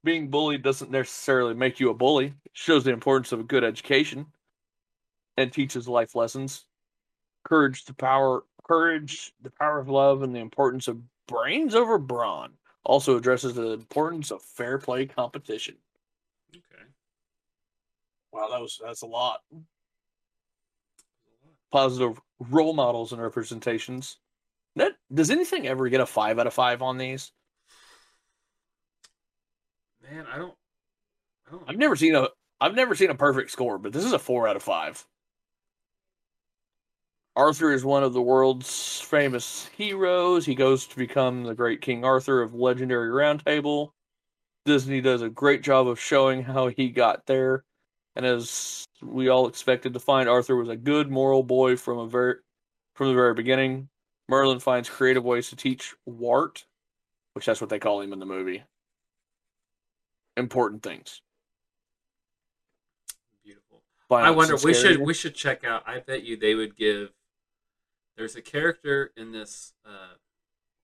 Being 0.03 0.29
bullied 0.29 0.63
doesn't 0.63 0.91
necessarily 0.91 1.53
make 1.53 1.79
you 1.79 1.89
a 1.89 1.93
bully. 1.93 2.27
It 2.27 2.51
shows 2.51 2.83
the 2.83 2.91
importance 2.91 3.31
of 3.31 3.39
a 3.39 3.43
good 3.43 3.63
education 3.63 4.25
and 5.37 5.51
teaches 5.51 5.87
life 5.87 6.13
lessons. 6.15 6.65
Courage, 7.45 7.85
the 7.85 7.93
power, 7.93 8.43
courage, 8.63 9.33
the 9.41 9.51
power 9.51 9.79
of 9.79 9.89
love, 9.89 10.21
and 10.23 10.35
the 10.35 10.39
importance 10.39 10.87
of 10.87 11.01
brains 11.27 11.73
over 11.73 11.97
brawn. 11.97 12.53
Also 12.83 13.15
addresses 13.15 13.53
the 13.53 13.69
importance 13.69 14.29
of 14.31 14.41
fair 14.41 14.77
play 14.77 15.05
competition. 15.05 15.75
Okay. 16.53 16.83
Wow, 18.33 18.49
that 18.51 18.59
was 18.59 18.79
that's 18.83 19.03
a 19.03 19.07
lot. 19.07 19.41
Positive 21.71 22.19
role 22.39 22.73
models 22.73 23.13
and 23.13 23.21
representations. 23.21 24.17
That, 24.75 24.93
does 25.13 25.31
anything 25.31 25.67
ever 25.67 25.87
get 25.87 26.01
a 26.01 26.05
five 26.05 26.39
out 26.39 26.47
of 26.47 26.53
five 26.53 26.81
on 26.81 26.97
these? 26.97 27.31
Man, 30.13 30.27
I 30.31 30.37
don't. 30.37 30.53
I 31.47 31.51
don't. 31.51 31.63
I've 31.67 31.77
never 31.77 31.95
seen 31.95 32.13
a 32.13 32.27
I've 32.61 32.75
never 32.75 32.93
seen 32.93 33.09
a 33.09 33.15
perfect 33.15 33.49
score, 33.49 33.79
but 33.79 33.93
this 33.93 34.05
is 34.05 34.13
a 34.13 34.19
four 34.19 34.47
out 34.47 34.55
of 34.55 34.61
five. 34.61 35.03
Arthur 37.35 37.73
is 37.73 37.83
one 37.83 38.03
of 38.03 38.13
the 38.13 38.21
world's 38.21 39.01
famous 39.01 39.67
heroes. 39.75 40.45
He 40.45 40.53
goes 40.53 40.85
to 40.85 40.95
become 40.95 41.43
the 41.43 41.55
great 41.55 41.81
King 41.81 42.05
Arthur 42.05 42.43
of 42.43 42.53
legendary 42.53 43.09
Round 43.09 43.43
Table. 43.43 43.91
Disney 44.65 45.01
does 45.01 45.23
a 45.23 45.29
great 45.29 45.63
job 45.63 45.87
of 45.87 45.99
showing 45.99 46.43
how 46.43 46.67
he 46.67 46.89
got 46.89 47.25
there. 47.25 47.63
And 48.15 48.23
as 48.23 48.85
we 49.01 49.29
all 49.29 49.47
expected 49.47 49.93
to 49.93 49.99
find, 49.99 50.29
Arthur 50.29 50.55
was 50.55 50.69
a 50.69 50.75
good 50.75 51.09
moral 51.09 51.41
boy 51.41 51.75
from 51.75 51.97
a 51.97 52.07
very 52.07 52.35
from 52.93 53.07
the 53.07 53.15
very 53.15 53.33
beginning. 53.33 53.89
Merlin 54.29 54.59
finds 54.59 54.91
creative 54.91 55.23
ways 55.23 55.49
to 55.49 55.55
teach 55.55 55.95
Wart, 56.05 56.65
which 57.33 57.47
that's 57.47 57.61
what 57.61 57.71
they 57.71 57.79
call 57.79 58.01
him 58.01 58.13
in 58.13 58.19
the 58.19 58.27
movie. 58.27 58.63
Important 60.35 60.83
things. 60.83 61.21
Beautiful. 63.43 63.81
I 64.11 64.31
wonder. 64.31 64.57
We 64.63 64.73
should. 64.73 64.99
We 64.99 65.13
should 65.13 65.35
check 65.35 65.63
out. 65.63 65.83
I 65.85 65.99
bet 65.99 66.23
you 66.23 66.37
they 66.37 66.55
would 66.55 66.75
give. 66.75 67.09
There's 68.17 68.35
a 68.35 68.41
character 68.41 69.11
in 69.17 69.31
this 69.31 69.73
uh, 69.85 70.15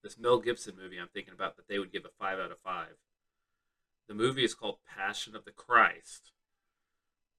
this 0.02 0.18
Mel 0.18 0.38
Gibson 0.38 0.74
movie. 0.80 0.98
I'm 0.98 1.08
thinking 1.08 1.34
about 1.34 1.56
that 1.56 1.68
they 1.68 1.78
would 1.78 1.92
give 1.92 2.04
a 2.04 2.10
five 2.18 2.38
out 2.38 2.50
of 2.50 2.58
five. 2.58 2.96
The 4.08 4.14
movie 4.14 4.44
is 4.44 4.54
called 4.54 4.78
Passion 4.96 5.36
of 5.36 5.44
the 5.44 5.52
Christ, 5.52 6.32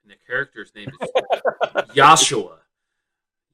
and 0.03 0.11
the 0.11 0.17
character's 0.25 0.73
name 0.75 0.89
is 1.01 1.09
Yahshua. 1.95 2.57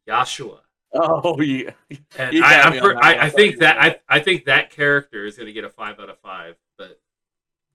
Yahshua. 0.08 0.60
Oh 0.94 1.42
yeah. 1.42 1.72
And 2.18 2.44
I, 2.44 2.80
per- 2.80 2.98
I. 2.98 3.26
I 3.26 3.30
think 3.30 3.60
that 3.60 3.82
I, 3.82 3.98
I 4.08 4.20
think 4.20 4.46
that 4.46 4.72
character 4.72 5.26
is 5.26 5.36
going 5.36 5.48
to 5.48 5.54
get 5.54 5.64
a 5.64 5.70
five 5.70 6.00
out 6.00 6.10
of 6.10 6.20
five, 6.20 6.56
but 6.78 7.00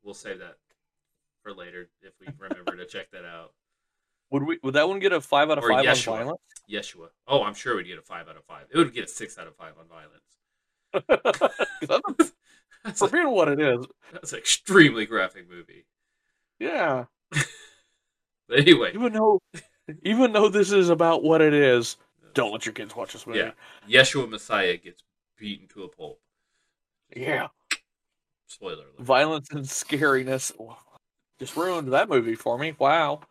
we'll 0.03 0.15
save 0.15 0.39
that 0.39 0.57
for 1.43 1.53
later 1.53 1.89
if 2.03 2.13
we 2.21 2.27
remember 2.39 2.77
to 2.77 2.87
check 2.87 3.11
that 3.13 3.25
out. 3.25 3.53
Would 4.31 4.45
we 4.45 4.59
would 4.63 4.75
that 4.75 4.89
one 4.89 4.99
get 4.99 5.13
a 5.13 5.21
five 5.21 5.51
out 5.51 5.59
of 5.59 5.65
Or 5.65 5.71
five 5.71 5.85
Yeshua. 5.85 6.13
on 6.13 6.19
violence? 6.19 6.41
Yeshua. 6.71 7.09
Oh, 7.29 7.43
I'm 7.43 7.55
sure 7.55 7.77
we'd 7.77 7.87
get 7.87 7.99
a 7.99 8.03
five 8.03 8.29
out 8.29 8.37
of 8.37 8.45
five. 8.45 8.67
It 8.73 8.79
would 8.79 8.95
get 8.95 9.05
a 9.05 9.09
six 9.09 9.37
out 9.39 9.47
of 9.47 9.57
five 9.57 9.75
on 9.79 9.87
violence. 9.89 10.23
That's- 11.89 12.33
That's, 12.85 12.99
For 12.99 13.07
a, 13.07 13.11
being 13.11 13.31
what 13.31 13.47
it 13.49 13.61
is, 13.61 13.87
that's 14.13 14.33
an 14.33 14.41
extremely 14.41 15.07
graphic 15.07 15.49
movie. 15.49 15.87
yeah. 16.59 17.05
But 18.49 18.59
anyway, 18.59 18.91
Even 18.93 19.13
though, 19.13 19.41
even 20.03 20.33
though 20.33 20.49
this 20.49 20.73
is 20.73 20.89
about 20.91 21.23
what 21.23 21.41
it 21.41 21.55
is, 21.55 21.97
don't 22.35 22.51
let 22.53 22.67
your 22.67 22.73
kids 22.75 22.95
watch 22.97 23.13
this 23.13 23.25
movie. 23.27 23.39
yeah, 23.39 23.53
Yeshua 23.89 24.29
Messiah 24.29 24.77
gets 24.77 25.05
beaten 25.39 25.69
to 25.69 25.85
a 25.85 25.89
pulp. 25.89 26.21
Yeah. 27.17 27.49
Spoiler 28.49 28.83
alert. 28.83 28.99
Violence 28.99 29.49
and 29.53 29.65
scariness 29.65 30.51
just 31.43 31.57
ruined 31.57 31.93
that 31.93 32.09
movie 32.09 32.37
for 32.37 32.57
me. 32.57 32.75
Wow. 32.79 33.21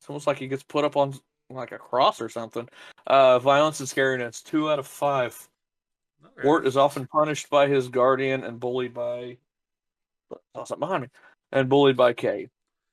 It's 0.00 0.08
almost 0.08 0.28
like 0.28 0.38
he 0.38 0.46
gets 0.46 0.62
put 0.62 0.84
up 0.84 0.96
on 0.96 1.12
like 1.50 1.72
a 1.72 1.78
cross 1.78 2.20
or 2.20 2.28
something. 2.28 2.68
Uh, 3.08 3.40
violence 3.40 3.80
and 3.80 3.88
scariness, 3.88 4.40
two 4.44 4.70
out 4.70 4.78
of 4.78 4.86
five. 4.86 5.48
All 6.22 6.30
right. 6.36 6.46
Wart 6.46 6.66
is 6.68 6.76
often 6.76 7.08
punished 7.08 7.50
by 7.50 7.66
his 7.66 7.88
guardian 7.88 8.44
and 8.44 8.60
bullied 8.60 8.94
by. 8.94 9.38
Oh, 10.54 10.62
something 10.62 10.78
behind 10.78 11.02
me. 11.02 11.08
And 11.50 11.68
bullied 11.68 11.96
by 11.96 12.12
Kay. 12.12 12.48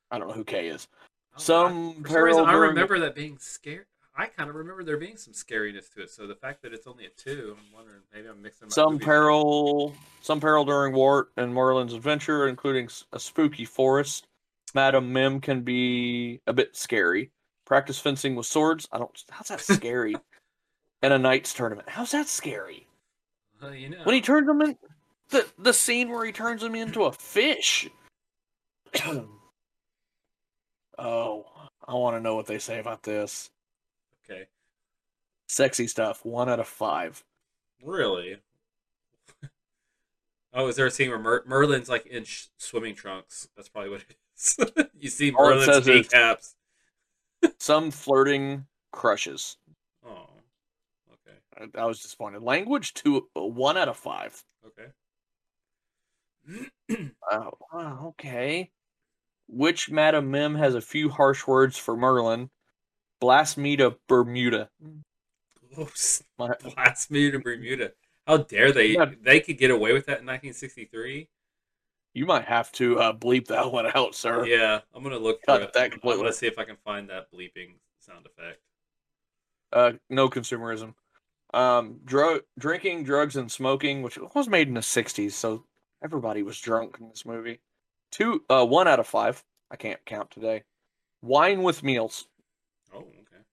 I 0.09 0.17
don't 0.17 0.27
know 0.27 0.33
who 0.33 0.43
Kay 0.43 0.69
is. 0.69 0.87
Oh, 1.35 1.39
some 1.39 2.03
I, 2.09 2.17
reason, 2.17 2.45
I 2.45 2.53
remember 2.53 2.97
that 3.01 3.13
being 3.13 3.37
scary. 3.37 3.85
I 4.17 4.27
kind 4.27 4.49
of 4.49 4.55
remember 4.55 4.83
there 4.83 4.97
being 4.97 5.17
some 5.17 5.33
scariness 5.33 5.93
to 5.93 6.03
it. 6.03 6.09
So 6.09 6.25
the 6.25 6.35
fact 6.35 6.61
that 6.61 6.73
it's 6.73 6.87
only 6.87 7.05
a 7.05 7.09
two, 7.09 7.57
I'm 7.59 7.73
wondering 7.75 8.01
maybe 8.13 8.29
I'm 8.29 8.41
mixing. 8.41 8.69
Some 8.69 8.97
peril, 8.97 9.93
some 10.21 10.39
peril 10.39 10.63
during 10.63 10.93
Wart 10.93 11.31
and 11.35 11.53
Merlin's 11.53 11.93
adventure, 11.93 12.47
including 12.47 12.87
a 13.11 13.19
spooky 13.19 13.65
forest. 13.65 14.27
Madam 14.73 15.11
Mim 15.11 15.41
can 15.41 15.61
be 15.61 16.39
a 16.47 16.53
bit 16.53 16.75
scary. 16.75 17.31
Practice 17.65 17.99
fencing 17.99 18.35
with 18.35 18.45
swords. 18.45 18.87
I 18.91 18.99
don't. 18.99 19.23
How's 19.29 19.49
that 19.49 19.59
scary? 19.61 20.15
and 21.01 21.13
a 21.13 21.19
knights 21.19 21.53
tournament. 21.53 21.87
How's 21.89 22.11
that 22.11 22.27
scary? 22.27 22.87
Well, 23.61 23.73
you 23.75 23.89
know, 23.89 23.97
When 24.03 24.15
he 24.15 24.21
turns 24.21 24.47
them 24.47 24.61
in, 24.61 24.77
the 25.29 25.45
the 25.59 25.73
scene 25.73 26.09
where 26.09 26.25
he 26.25 26.31
turns 26.31 26.61
them 26.61 26.73
into 26.75 27.03
a 27.03 27.11
fish. 27.11 27.89
oh, 30.97 31.45
I 31.87 31.93
want 31.93 32.15
to 32.15 32.21
know 32.21 32.35
what 32.35 32.45
they 32.47 32.59
say 32.59 32.79
about 32.79 33.03
this. 33.03 33.49
Okay, 34.29 34.45
Sexy 35.47 35.87
stuff. 35.87 36.25
One 36.25 36.49
out 36.49 36.59
of 36.59 36.67
five. 36.67 37.23
really. 37.83 38.37
oh, 40.53 40.67
is 40.67 40.75
there 40.75 40.87
a 40.87 40.91
scene 40.91 41.09
where 41.09 41.19
Mer- 41.19 41.43
Merlin's 41.45 41.89
like 41.89 42.05
in 42.07 42.23
sh- 42.23 42.47
swimming 42.57 42.95
trunks? 42.95 43.47
That's 43.55 43.69
probably 43.69 43.91
what 43.91 44.01
it 44.09 44.15
is. 44.35 44.57
you 44.99 45.09
see 45.09 45.31
All 45.31 45.49
Merlin's 45.49 45.67
is- 45.67 45.87
kneecaps. 45.87 46.55
Some 47.59 47.91
flirting 47.91 48.65
crushes. 48.91 49.57
Oh, 50.05 50.29
okay, 51.13 51.37
I, 51.75 51.81
I 51.81 51.85
was 51.85 52.01
disappointed. 52.01 52.41
Language 52.41 52.93
two, 52.95 53.27
one 53.33 53.77
out 53.77 53.87
of 53.89 53.97
five. 53.97 54.43
okay. 54.65 54.89
Oh, 57.31 57.51
wow, 57.73 58.05
okay. 58.19 58.69
Which 59.47 59.89
Madam 59.89 60.29
Mim 60.29 60.53
has 60.55 60.75
a 60.75 60.81
few 60.81 61.09
harsh 61.09 61.45
words 61.47 61.75
for 61.77 61.97
Merlin? 61.97 62.51
Blast 63.19 63.57
me 63.57 63.75
to 63.77 63.95
Bermuda. 64.07 64.69
Oh, 65.77 65.89
My- 66.39 66.55
blasphemy 66.75 67.31
to 67.31 67.39
Bermuda. 67.39 67.91
How 68.27 68.37
dare 68.37 68.71
they? 68.71 68.87
Yeah. 68.93 69.11
They 69.21 69.39
could 69.39 69.57
get 69.57 69.71
away 69.71 69.93
with 69.93 70.05
that 70.07 70.19
in 70.21 70.25
1963. 70.25 71.27
You 72.13 72.25
might 72.25 72.45
have 72.45 72.71
to 72.73 72.99
uh, 72.99 73.13
bleep 73.13 73.47
that 73.47 73.71
one 73.71 73.85
out, 73.93 74.15
sir. 74.15 74.45
Yeah, 74.45 74.79
I'm 74.93 75.03
gonna 75.03 75.17
look 75.19 75.41
for 75.45 75.59
it. 75.61 75.73
that 75.73 75.83
I'm 75.83 75.91
completely. 75.91 76.23
gonna 76.23 76.33
see 76.33 76.47
if 76.47 76.57
I 76.57 76.63
can 76.63 76.77
find 76.83 77.09
that 77.09 77.31
bleeping 77.31 77.75
sound 77.99 78.25
effect. 78.25 78.61
Uh, 79.73 79.93
no 80.09 80.29
consumerism. 80.29 80.93
Um, 81.53 81.99
drug, 82.05 82.41
drinking, 82.57 83.03
drugs, 83.03 83.35
and 83.35 83.51
smoking, 83.51 84.01
which 84.01 84.17
was 84.33 84.47
made 84.47 84.67
in 84.67 84.73
the 84.73 84.79
'60s, 84.81 85.33
so 85.33 85.65
everybody 86.03 86.41
was 86.41 86.59
drunk 86.59 86.97
in 86.99 87.09
this 87.09 87.25
movie. 87.25 87.59
Two, 88.11 88.43
uh, 88.49 88.65
one 88.65 88.87
out 88.87 88.99
of 88.99 89.07
five. 89.07 89.43
I 89.69 89.75
can't 89.75 90.03
count 90.05 90.31
today. 90.31 90.63
Wine 91.21 91.63
with 91.63 91.83
meals, 91.83 92.27
Oh, 92.95 92.99
okay. 93.01 93.43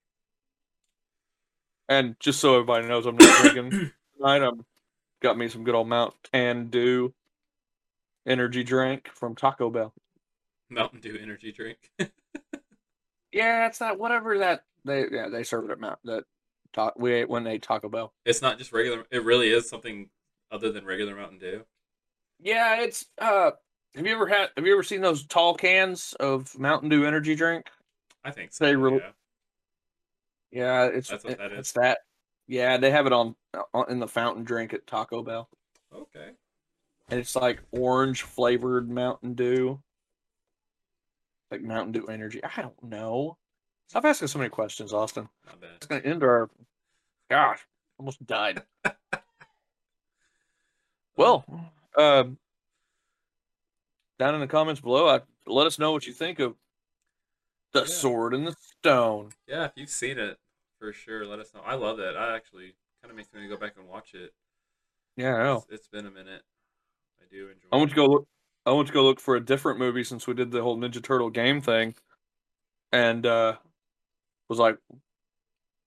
and 1.88 2.16
just 2.20 2.40
so 2.40 2.55
everybody 2.55 2.87
knows, 2.87 3.07
I'm 3.07 3.16
not 3.16 3.42
drinking 3.42 3.90
tonight. 4.16 4.42
I'm 4.42 4.64
got 5.20 5.37
me 5.38 5.48
some 5.48 5.64
good 5.64 5.74
old 5.74 5.88
Mount 5.88 6.14
Can 6.33 6.66
Do 6.68 7.12
energy 8.26 8.64
drink 8.64 9.09
from 9.14 9.35
Taco 9.35 9.70
Bell. 9.70 9.92
Mountain 10.70 11.00
Dew 11.00 11.18
energy 11.20 11.52
drink. 11.52 11.78
Yeah, 13.35 13.66
it's 13.66 13.78
that 13.78 13.98
whatever 13.98 14.37
that 14.40 14.64
they 14.85 15.07
yeah 15.11 15.28
they 15.31 15.42
serve 15.42 15.64
it 15.64 15.70
at 15.70 15.81
Mount 15.81 15.98
that 16.05 16.24
ta- 16.74 16.92
we 16.98 17.14
ate 17.14 17.31
when 17.31 17.44
they 17.44 17.57
Taco 17.59 17.88
Bell. 17.88 18.12
it's 18.26 18.42
not 18.42 18.59
just 18.59 18.72
regular. 18.74 19.05
It 19.11 19.24
really 19.24 19.48
is 19.48 19.66
something 19.68 20.11
other 20.50 20.70
than 20.70 20.85
regular 20.85 21.16
Mountain 21.16 21.38
Dew. 21.38 21.64
Yeah, 22.40 22.83
it's 22.83 23.07
uh 23.18 23.52
have 23.94 24.07
you 24.07 24.12
ever 24.12 24.26
had 24.26 24.50
have 24.55 24.66
you 24.66 24.74
ever 24.74 24.83
seen 24.83 25.00
those 25.00 25.26
tall 25.26 25.55
cans 25.55 26.14
of 26.20 26.59
Mountain 26.59 26.90
Dew 26.90 27.07
energy 27.07 27.35
drink? 27.35 27.68
I 28.22 28.33
think 28.33 28.52
so. 28.52 28.66
They 28.66 28.76
really- 28.76 28.98
yeah. 28.98 29.12
Yeah, 30.52 30.84
it's 30.84 31.08
That's 31.08 31.24
what 31.24 31.38
that 31.38 31.52
is. 31.52 31.58
it's 31.60 31.72
that. 31.72 31.98
Yeah, 32.46 32.76
they 32.76 32.90
have 32.90 33.06
it 33.06 33.12
on, 33.12 33.34
on 33.72 33.90
in 33.90 33.98
the 33.98 34.06
fountain 34.08 34.44
drink 34.44 34.74
at 34.74 34.86
Taco 34.86 35.22
Bell. 35.22 35.48
Okay. 35.94 36.30
And 37.08 37.18
it's 37.20 37.34
like 37.34 37.60
orange 37.70 38.22
flavored 38.22 38.90
Mountain 38.90 39.34
Dew. 39.34 39.80
Like 41.50 41.62
Mountain 41.62 41.92
Dew 41.92 42.06
energy. 42.06 42.40
I 42.44 42.60
don't 42.62 42.82
know. 42.82 43.36
Stop 43.88 44.04
asking 44.04 44.28
so 44.28 44.38
many 44.38 44.48
questions, 44.50 44.92
Austin. 44.92 45.28
Not 45.46 45.60
bad. 45.60 45.70
It's 45.76 45.86
gonna 45.86 46.02
end 46.02 46.22
our 46.22 46.48
gosh, 47.30 47.60
almost 47.98 48.24
died. 48.26 48.62
Well, 51.16 51.44
um, 51.96 52.38
down 54.18 54.34
in 54.34 54.40
the 54.40 54.46
comments 54.46 54.80
below, 54.80 55.08
I, 55.08 55.20
let 55.46 55.66
us 55.66 55.78
know 55.78 55.92
what 55.92 56.06
you 56.06 56.12
think 56.14 56.38
of 56.38 56.54
the 57.72 57.80
Yeah. 57.80 57.86
Sword 57.86 58.32
and 58.34 58.46
the 58.46 58.54
Stone. 58.82 59.30
yeah, 59.46 59.66
if 59.66 59.72
you've 59.76 59.88
seen 59.88 60.18
it, 60.18 60.38
for 60.80 60.92
sure, 60.92 61.24
let 61.24 61.38
us 61.38 61.54
know. 61.54 61.60
I 61.64 61.74
love 61.76 62.00
it. 62.00 62.16
I 62.16 62.34
actually 62.34 62.74
kind 63.00 63.10
of 63.10 63.16
makes 63.16 63.32
me 63.32 63.46
go 63.48 63.56
back 63.56 63.74
and 63.78 63.86
watch 63.88 64.14
it. 64.14 64.32
Yeah, 65.16 65.36
I 65.36 65.42
know. 65.44 65.56
It's- 65.58 65.66
it's 65.70 65.88
been 65.88 66.06
a 66.06 66.10
minute. 66.10 66.42
I 67.20 67.24
do 67.30 67.48
enjoy. 67.48 67.68
I 67.70 67.76
want 67.76 67.90
to 67.90 67.96
go 67.96 68.06
look. 68.06 68.28
I 68.66 68.72
want 68.72 68.88
to 68.88 68.92
go 68.92 69.04
look 69.04 69.20
for 69.20 69.36
a 69.36 69.44
different 69.44 69.78
movie 69.78 70.02
since 70.02 70.26
we 70.26 70.34
did 70.34 70.50
the 70.50 70.62
whole 70.62 70.76
Ninja 70.76 71.00
Turtle 71.02 71.30
game 71.30 71.60
thing, 71.60 71.94
and 72.90 73.24
uh 73.24 73.56
was 74.48 74.58
like, 74.58 74.78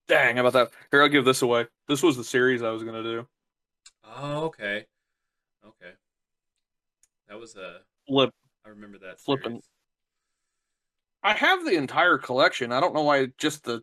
"Dang, 0.07 0.37
how 0.37 0.45
about 0.45 0.53
that?" 0.53 0.71
Here, 0.91 1.01
I'll 1.01 1.09
give 1.09 1.25
this 1.25 1.41
away. 1.41 1.67
This 1.89 2.01
was 2.01 2.15
the 2.15 2.23
series 2.23 2.61
I 2.61 2.69
was 2.71 2.83
gonna 2.83 3.03
do. 3.03 3.27
Oh, 4.05 4.45
okay. 4.45 4.85
Okay. 5.65 5.91
That 7.27 7.39
was 7.39 7.55
a. 7.57 7.81
Flip. 8.07 8.33
I 8.65 8.69
remember 8.69 8.97
that. 8.99 9.19
Series. 9.19 9.61
I 11.25 11.33
have 11.33 11.65
the 11.65 11.73
entire 11.73 12.19
collection. 12.19 12.71
I 12.71 12.79
don't 12.79 12.93
know 12.93 13.01
why 13.01 13.29
just 13.39 13.63
the 13.63 13.81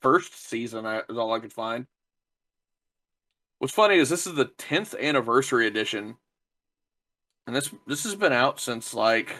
first 0.00 0.48
season 0.48 0.86
I, 0.86 1.02
is 1.08 1.18
all 1.18 1.32
I 1.32 1.40
could 1.40 1.52
find. 1.52 1.84
What's 3.58 3.74
funny 3.74 3.96
is 3.96 4.08
this 4.08 4.28
is 4.28 4.36
the 4.36 4.52
tenth 4.56 4.94
anniversary 4.94 5.66
edition, 5.66 6.16
and 7.48 7.56
this 7.56 7.74
this 7.88 8.04
has 8.04 8.14
been 8.14 8.32
out 8.32 8.60
since 8.60 8.94
like 8.94 9.34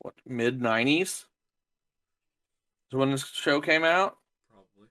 what 0.00 0.14
mid 0.24 0.62
nineties. 0.62 1.26
Is 2.92 2.96
when 2.96 3.10
this 3.10 3.26
show 3.26 3.60
came 3.60 3.82
out. 3.82 4.16
Probably. 4.48 4.88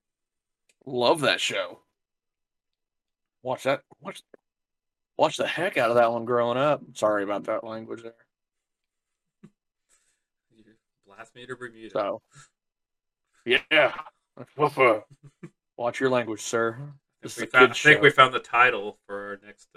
Love 0.85 1.21
that 1.21 1.39
show. 1.39 1.79
Watch 3.41 3.63
that. 3.63 3.83
Watch. 4.01 4.21
Watch 5.17 5.37
the 5.37 5.47
heck 5.47 5.77
out 5.77 5.89
of 5.89 5.95
that 5.95 6.11
one 6.11 6.25
growing 6.25 6.57
up. 6.57 6.83
Sorry 6.93 7.23
about 7.23 7.45
that 7.45 7.63
language 7.63 8.03
there. 8.03 8.26
Blasphemy 11.17 11.47
to 11.47 11.55
Bermuda. 11.55 11.89
So, 11.89 12.21
yeah. 13.43 13.93
Watch 15.77 15.99
your 15.99 16.09
language, 16.11 16.41
sir. 16.41 16.77
I 16.79 16.85
This 17.23 17.35
think, 17.35 17.53
we 17.53 17.59
found, 17.59 17.71
I 17.71 17.73
think 17.73 18.01
we 18.01 18.09
found 18.11 18.33
the 18.35 18.39
title 18.39 18.99
for 19.07 19.29
our 19.29 19.39
next 19.45 19.69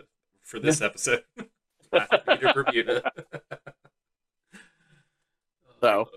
for 0.42 0.58
this 0.60 0.80
episode. 0.80 1.24
To 1.92 2.52
Bermuda. 2.54 3.10
So. 5.80 6.10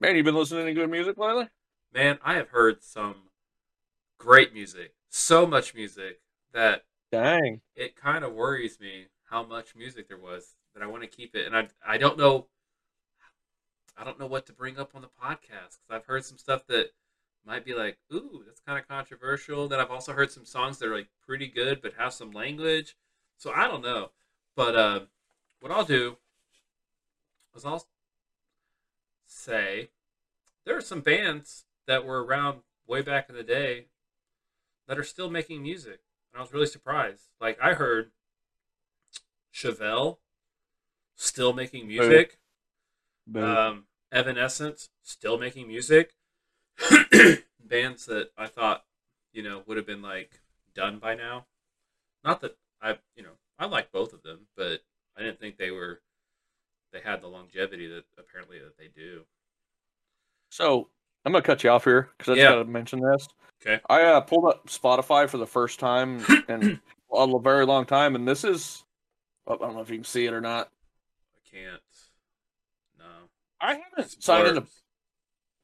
Man, 0.00 0.14
you 0.14 0.22
been 0.22 0.36
listening 0.36 0.66
to 0.66 0.72
good 0.72 0.88
music 0.88 1.18
lately? 1.18 1.48
Man, 1.92 2.18
I 2.24 2.34
have 2.34 2.48
heard 2.50 2.84
some 2.84 3.16
great 4.18 4.54
music. 4.54 4.94
So 5.10 5.46
much 5.46 5.74
music 5.74 6.20
that 6.52 6.84
Dang. 7.10 7.60
it 7.74 7.96
kind 7.96 8.24
of 8.24 8.32
worries 8.32 8.78
me 8.80 9.06
how 9.24 9.42
much 9.42 9.74
music 9.74 10.06
there 10.08 10.16
was 10.16 10.54
that 10.74 10.82
I 10.82 10.86
want 10.86 11.02
to 11.02 11.08
keep 11.08 11.34
it, 11.34 11.46
and 11.46 11.56
I 11.56 11.68
I 11.86 11.98
don't 11.98 12.16
know 12.16 12.46
I 13.96 14.04
don't 14.04 14.18
know 14.18 14.26
what 14.26 14.46
to 14.46 14.52
bring 14.52 14.78
up 14.78 14.90
on 14.94 15.02
the 15.02 15.08
podcast 15.08 15.78
because 15.78 15.90
I've 15.90 16.06
heard 16.06 16.24
some 16.24 16.38
stuff 16.38 16.66
that 16.68 16.90
might 17.46 17.64
be 17.64 17.74
like, 17.74 17.98
ooh, 18.12 18.42
that's 18.46 18.60
kind 18.60 18.78
of 18.78 18.88
controversial. 18.88 19.68
Then 19.68 19.80
I've 19.80 19.90
also 19.90 20.12
heard 20.12 20.32
some 20.32 20.44
songs 20.44 20.78
that 20.78 20.88
are 20.88 20.94
like 20.94 21.08
pretty 21.26 21.46
good 21.46 21.80
but 21.82 21.94
have 21.98 22.12
some 22.12 22.32
language, 22.32 22.96
so 23.36 23.52
I 23.52 23.68
don't 23.68 23.82
know. 23.82 24.10
But 24.56 24.76
uh, 24.76 25.00
what 25.60 25.72
I'll 25.72 25.84
do 25.84 26.16
is 27.54 27.64
I'll 27.64 27.86
say 29.26 29.90
there 30.64 30.76
are 30.76 30.82
some 30.82 31.00
bands 31.00 31.64
that 31.86 32.04
were 32.04 32.24
around 32.24 32.60
way 32.86 33.02
back 33.02 33.28
in 33.28 33.34
the 33.34 33.42
day 33.42 33.86
that 34.88 34.98
are 34.98 35.04
still 35.04 35.30
making 35.30 35.62
music, 35.62 36.00
and 36.32 36.38
I 36.38 36.42
was 36.42 36.52
really 36.52 36.66
surprised. 36.66 37.28
Like 37.40 37.58
I 37.62 37.74
heard 37.74 38.10
Chevelle 39.52 40.18
still 41.14 41.52
making 41.52 41.86
music. 41.86 42.38
Um, 43.36 43.84
Evanescence 44.12 44.88
still 45.02 45.38
making 45.38 45.68
music. 45.68 46.12
Bands 47.60 48.06
that 48.06 48.30
I 48.36 48.46
thought, 48.46 48.84
you 49.32 49.42
know, 49.42 49.62
would 49.66 49.76
have 49.76 49.86
been 49.86 50.02
like 50.02 50.40
done 50.74 50.98
by 50.98 51.14
now. 51.14 51.46
Not 52.22 52.40
that 52.42 52.56
I, 52.82 52.98
you 53.16 53.22
know, 53.22 53.30
I 53.58 53.66
like 53.66 53.92
both 53.92 54.12
of 54.12 54.22
them, 54.22 54.40
but 54.56 54.82
I 55.16 55.22
didn't 55.22 55.40
think 55.40 55.56
they 55.56 55.70
were 55.70 56.00
they 56.92 57.00
had 57.00 57.22
the 57.22 57.28
longevity 57.28 57.88
that 57.88 58.04
apparently 58.18 58.58
that 58.60 58.76
they 58.78 58.88
do. 58.88 59.24
So 60.50 60.88
I'm 61.24 61.32
gonna 61.32 61.42
cut 61.42 61.64
you 61.64 61.70
off 61.70 61.84
here 61.84 62.10
because 62.16 62.30
I 62.32 62.34
just 62.36 62.44
Yeah. 62.44 62.50
gotta 62.52 62.64
mention 62.64 63.00
this. 63.00 63.26
Okay. 63.60 63.80
I 63.88 64.02
uh, 64.02 64.20
pulled 64.20 64.44
up 64.46 64.66
Spotify 64.68 65.28
for 65.28 65.38
the 65.38 65.46
first 65.46 65.80
time 65.80 66.24
in 66.48 66.80
a 67.12 67.38
very 67.40 67.66
long 67.66 67.86
time, 67.86 68.14
and 68.14 68.28
this 68.28 68.44
is 68.44 68.84
I 69.46 69.56
don't 69.56 69.74
know 69.74 69.80
if 69.80 69.90
you 69.90 69.96
can 69.96 70.04
see 70.04 70.26
it 70.26 70.32
or 70.32 70.40
not. 70.40 70.70
I 71.36 71.50
can't. 71.50 71.80
No. 73.64 73.68
I 73.68 73.80
haven't 73.90 74.22
signed 74.22 74.48
into. 74.48 74.60
blurred. 74.62 74.70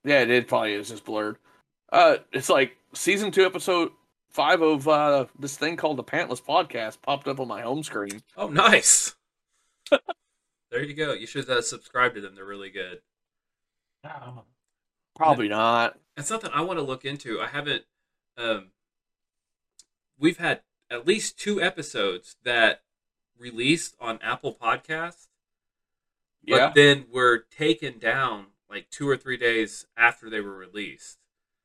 Yeah, 0.05 0.21
it 0.23 0.49
probably 0.49 0.75
is 0.75 0.89
just 0.89 1.05
blurred. 1.05 1.37
Uh, 1.93 2.19
it's 2.33 2.49
like 2.49 2.77
season 2.95 3.31
two, 3.31 3.45
episode 3.45 3.91
five 4.31 4.63
of 4.63 4.87
uh 4.87 5.27
this 5.39 5.57
thing 5.57 5.77
called 5.77 5.97
the 5.97 6.05
Pantless 6.05 6.41
Podcast 6.41 7.03
popped 7.03 7.27
up 7.29 7.41
on 7.41 7.49
my 7.49 7.63
home 7.63 7.83
screen. 7.83 8.23
Oh, 8.37 8.49
nice. 8.49 9.17
there 10.71 10.83
you 10.83 10.95
go. 10.95 11.13
You 11.13 11.27
should 11.27 11.49
uh, 11.51 11.63
subscribe 11.63 12.15
to 12.15 12.21
them. 12.21 12.35
They're 12.35 12.45
really 12.45 12.71
good. 12.71 13.01
Probably 15.17 15.49
not. 15.49 15.99
It's 16.17 16.29
something 16.29 16.51
I 16.55 16.63
want 16.63 16.79
to 16.79 16.85
look 16.85 17.05
into. 17.05 17.41
I 17.41 17.49
haven't. 17.49 17.85
Um, 18.39 18.69
we've 20.19 20.39
had 20.39 20.63
at 20.91 21.07
least 21.07 21.39
two 21.39 21.61
episodes 21.61 22.37
that 22.45 22.83
released 23.39 23.97
on 24.01 24.19
Apple 24.23 24.55
Podcasts, 24.55 25.27
but 26.47 26.57
Yeah. 26.57 26.73
then 26.75 27.07
were 27.11 27.39
taken 27.51 27.99
down 27.99 28.47
like 28.69 28.89
two 28.91 29.09
or 29.09 29.17
three 29.17 29.37
days 29.37 29.87
after 29.97 30.31
they 30.31 30.41
were 30.41 30.57
released. 30.57 31.19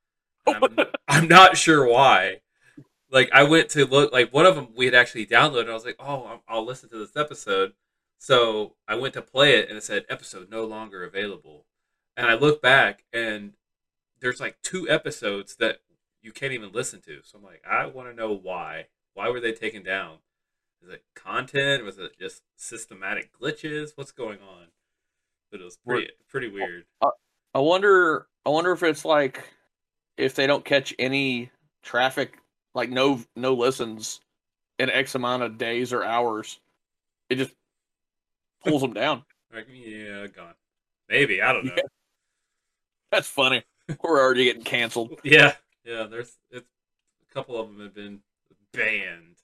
I'm, 0.46 0.62
I'm 1.08 1.28
not 1.28 1.56
sure 1.56 1.86
why. 1.86 2.40
Like 3.10 3.30
I 3.32 3.44
went 3.44 3.68
to 3.70 3.86
look, 3.86 4.12
like 4.12 4.32
one 4.32 4.46
of 4.46 4.54
them 4.56 4.68
we 4.76 4.84
had 4.86 4.94
actually 4.94 5.26
downloaded. 5.26 5.62
And 5.62 5.70
I 5.70 5.74
was 5.74 5.84
like, 5.84 5.96
oh, 6.00 6.40
I'll 6.48 6.64
listen 6.64 6.88
to 6.90 6.98
this 6.98 7.16
episode. 7.16 7.72
So 8.18 8.74
I 8.88 8.94
went 8.96 9.14
to 9.14 9.22
play 9.22 9.58
it, 9.58 9.68
and 9.68 9.76
it 9.76 9.82
said 9.84 10.06
episode 10.08 10.50
no 10.50 10.64
longer 10.64 11.04
available. 11.04 11.66
And 12.16 12.26
I 12.26 12.34
look 12.34 12.62
back, 12.62 13.04
and 13.12 13.52
there's 14.20 14.40
like 14.40 14.56
two 14.62 14.88
episodes 14.88 15.56
that 15.56 15.78
you 16.22 16.32
can't 16.32 16.52
even 16.54 16.72
listen 16.72 17.00
to. 17.02 17.20
So 17.22 17.38
I'm 17.38 17.44
like, 17.44 17.62
I 17.68 17.86
want 17.86 18.08
to 18.08 18.14
know 18.14 18.32
why. 18.32 18.86
Why 19.14 19.28
were 19.28 19.40
they 19.40 19.52
taken 19.52 19.82
down? 19.82 20.18
Is 20.82 20.90
it 20.90 21.02
content? 21.14 21.84
Was 21.84 21.98
it 21.98 22.18
just 22.18 22.42
systematic 22.56 23.30
glitches? 23.40 23.92
What's 23.96 24.12
going 24.12 24.38
on? 24.40 24.66
But 25.50 25.60
it 25.60 25.64
was 25.64 25.78
pretty 25.86 26.10
pretty 26.28 26.48
weird. 26.48 26.84
I 27.54 27.58
wonder. 27.58 28.26
I 28.44 28.50
wonder 28.50 28.72
if 28.72 28.82
it's 28.82 29.04
like 29.04 29.48
if 30.16 30.34
they 30.34 30.46
don't 30.46 30.64
catch 30.64 30.94
any 30.98 31.50
traffic, 31.82 32.38
like 32.74 32.90
no 32.90 33.20
no 33.34 33.54
listens 33.54 34.20
in 34.78 34.90
X 34.90 35.14
amount 35.14 35.42
of 35.42 35.58
days 35.58 35.92
or 35.92 36.04
hours, 36.04 36.60
it 37.30 37.36
just 37.36 37.54
pulls 38.64 38.82
them 38.82 38.92
down. 38.92 39.22
Like, 39.54 39.68
yeah, 39.72 40.26
gone. 40.26 40.52
Maybe 41.08 41.40
I 41.40 41.52
don't 41.52 41.64
know. 41.64 41.72
Yeah. 41.74 41.84
That's 43.10 43.28
funny. 43.28 43.62
We're 44.02 44.20
already 44.20 44.44
getting 44.44 44.64
canceled. 44.64 45.18
Yeah, 45.24 45.54
yeah. 45.82 46.02
There's 46.02 46.36
it's 46.50 46.66
a 47.22 47.32
couple 47.32 47.58
of 47.58 47.68
them 47.68 47.80
have 47.80 47.94
been 47.94 48.20
banned. 48.72 49.36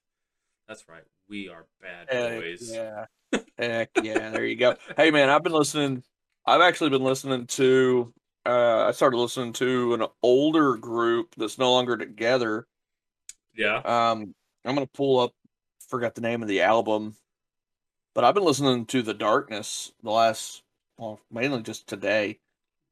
That's 0.69 0.87
right. 0.89 1.05
We 1.33 1.49
are 1.49 1.65
bad 1.81 2.09
Heck 2.11 2.41
boys. 2.43 2.71
yeah. 2.71 3.07
Heck 3.59 3.89
yeah. 4.03 4.29
There 4.29 4.45
you 4.45 4.55
go. 4.55 4.77
Hey 4.99 5.11
man, 5.11 5.31
I've 5.31 5.43
been 5.43 5.55
listening. 5.55 6.03
I've 6.45 6.61
actually 6.61 6.91
been 6.91 7.03
listening 7.03 7.47
to. 7.47 8.13
Uh, 8.45 8.85
I 8.89 8.91
started 8.91 9.17
listening 9.17 9.55
to 9.55 9.95
an 9.95 10.05
older 10.23 10.77
group 10.77 11.35
that's 11.39 11.57
no 11.57 11.73
longer 11.73 11.97
together. 11.97 12.67
Yeah. 13.57 13.77
Um, 13.79 14.35
I'm 14.67 14.75
gonna 14.75 14.87
pull 14.87 15.21
up. 15.21 15.33
Forgot 15.89 16.15
the 16.15 16.21
name 16.21 16.43
of 16.43 16.49
the 16.49 16.61
album, 16.61 17.17
but 18.15 18.25
I've 18.25 18.35
been 18.35 18.45
listening 18.45 18.85
to 18.87 19.01
The 19.01 19.15
Darkness 19.15 19.91
the 20.03 20.11
last, 20.11 20.63
well, 20.99 21.19
mainly 21.31 21.63
just 21.63 21.87
today. 21.87 22.41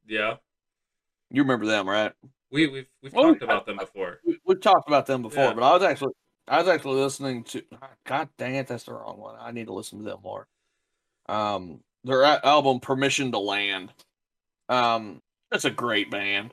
Yeah. 0.06 0.36
You 1.30 1.42
remember 1.42 1.66
them, 1.66 1.86
right? 1.86 2.12
We 2.50 2.68
we've 2.68 2.86
we've 3.02 3.12
Well, 3.12 3.32
talked 3.32 3.42
about 3.42 3.66
them 3.66 3.76
before. 3.76 4.20
We, 4.24 4.38
we've 4.46 4.60
talked 4.62 4.88
about 4.88 5.04
them 5.04 5.20
before, 5.20 5.44
Yeah. 5.44 5.52
but 5.52 5.62
I 5.62 5.74
was 5.74 5.82
actually, 5.82 6.14
I 6.48 6.58
was 6.58 6.68
actually 6.68 7.00
listening 7.00 7.44
to. 7.44 7.62
God 8.06 8.28
dang 8.38 8.56
it, 8.56 8.66
that's 8.66 8.84
the 8.84 8.92
wrong 8.94 9.18
one. 9.18 9.36
I 9.40 9.52
need 9.52 9.66
to 9.66 9.72
listen 9.72 9.98
to 9.98 10.04
them 10.04 10.20
more. 10.22 10.46
Um, 11.28 11.80
their 12.04 12.24
album 12.24 12.80
"Permission 12.80 13.32
to 13.32 13.38
Land." 13.38 13.92
Um, 14.68 15.20
that's 15.50 15.64
a 15.64 15.70
great 15.70 16.10
band. 16.10 16.52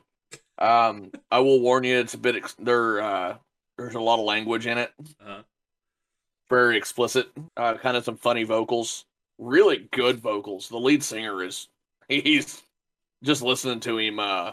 Um, 0.58 1.12
I 1.30 1.38
will 1.40 1.60
warn 1.60 1.84
you, 1.84 1.98
it's 1.98 2.14
a 2.14 2.18
bit. 2.18 2.36
Ex- 2.36 2.56
there, 2.58 3.00
uh, 3.00 3.36
there's 3.78 3.94
a 3.94 4.00
lot 4.00 4.18
of 4.18 4.24
language 4.24 4.66
in 4.66 4.78
it. 4.78 4.92
Uh-huh. 5.20 5.42
very 6.48 6.76
explicit. 6.76 7.28
Uh, 7.56 7.74
kind 7.74 7.96
of 7.96 8.04
some 8.04 8.16
funny 8.16 8.44
vocals, 8.44 9.04
really 9.38 9.88
good 9.92 10.18
vocals. 10.20 10.68
The 10.68 10.78
lead 10.78 11.02
singer 11.04 11.42
is 11.44 11.68
he's 12.08 12.62
just 13.22 13.42
listening 13.42 13.80
to 13.80 13.98
him 13.98 14.18
uh, 14.20 14.52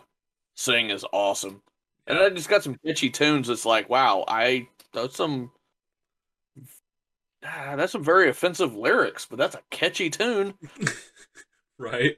sing 0.55 0.89
is 0.91 1.05
awesome, 1.11 1.61
and 2.07 2.17
I 2.17 2.29
just 2.29 2.49
got 2.49 2.63
some 2.63 2.77
catchy 2.85 3.09
tunes. 3.09 3.49
It's 3.49 3.65
like 3.65 3.89
wow, 3.89 4.25
I 4.27 4.67
that's 4.93 5.15
some 5.17 5.51
ah, 7.43 7.75
that's 7.75 7.91
some 7.91 8.03
very 8.03 8.29
offensive 8.29 8.75
lyrics, 8.75 9.25
but 9.25 9.37
that's 9.37 9.55
a 9.55 9.61
catchy 9.71 10.09
tune. 10.09 10.53
Right. 11.77 12.17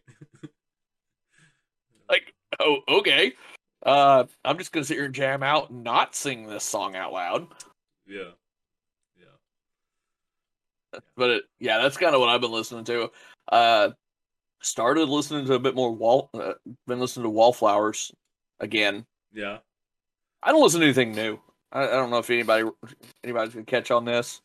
Like 2.10 2.34
oh 2.60 2.78
okay. 2.88 3.34
Uh, 3.84 4.26
I'm 4.46 4.58
just 4.58 4.72
gonna 4.72 4.86
sit 4.86 4.98
here 4.98 5.06
and 5.06 5.16
jam 5.16 5.44
out 5.44 5.70
and 5.70 5.84
not 5.84 6.16
sing 6.16 6.48
this 6.48 6.64
song 6.64 6.96
out 6.96 7.12
loud. 7.12 7.48
Yeah. 8.06 8.32
Yeah. 9.18 11.00
But 11.16 11.30
it, 11.30 11.44
yeah, 11.60 11.80
that's 11.80 11.98
kind 11.98 12.14
of 12.14 12.22
what 12.22 12.30
I've 12.30 12.42
been 12.42 12.52
listening 12.52 12.86
to. 12.86 13.10
Uh, 13.52 13.90
started 14.62 15.10
listening 15.10 15.46
to 15.46 15.54
a 15.54 15.60
bit 15.60 15.76
more 15.76 15.92
wall. 15.92 16.30
Uh, 16.34 16.54
been 16.86 17.00
listening 17.00 17.24
to 17.24 17.30
Wallflowers 17.30 18.12
again. 18.60 19.06
Yeah. 19.34 19.58
I 20.44 20.52
don't 20.52 20.62
listen 20.62 20.80
to 20.82 20.86
anything 20.86 21.14
new. 21.14 21.40
I, 21.72 21.84
I 21.84 21.92
don't 21.92 22.10
know 22.10 22.20
if 22.20 22.30
anybody 22.30 22.70
anybody's 23.24 23.54
gonna 23.54 23.66
catch 23.66 23.92
on 23.92 24.06
this. 24.06 24.42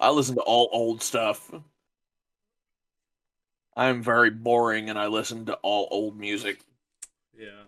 I 0.00 0.10
listen 0.10 0.34
to 0.36 0.40
all 0.42 0.68
old 0.72 1.02
stuff. 1.02 1.50
I'm 3.76 4.02
very 4.02 4.30
boring, 4.30 4.90
and 4.90 4.98
I 4.98 5.06
listen 5.06 5.46
to 5.46 5.54
all 5.62 5.88
old 5.90 6.18
music, 6.18 6.60
Yeah. 7.38 7.62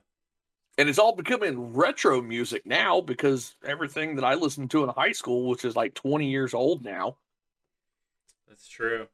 and 0.76 0.88
it's 0.88 0.98
all 0.98 1.14
becoming 1.14 1.72
retro 1.72 2.20
music 2.20 2.66
now 2.66 3.00
because 3.00 3.54
everything 3.64 4.16
that 4.16 4.24
I 4.24 4.34
listened 4.34 4.70
to 4.72 4.82
in 4.82 4.90
high 4.90 5.12
school, 5.12 5.48
which 5.48 5.64
is 5.64 5.76
like 5.76 5.94
20 5.94 6.28
years 6.28 6.54
old 6.54 6.84
now, 6.84 7.16
That's 8.48 8.68
true. 8.68 9.06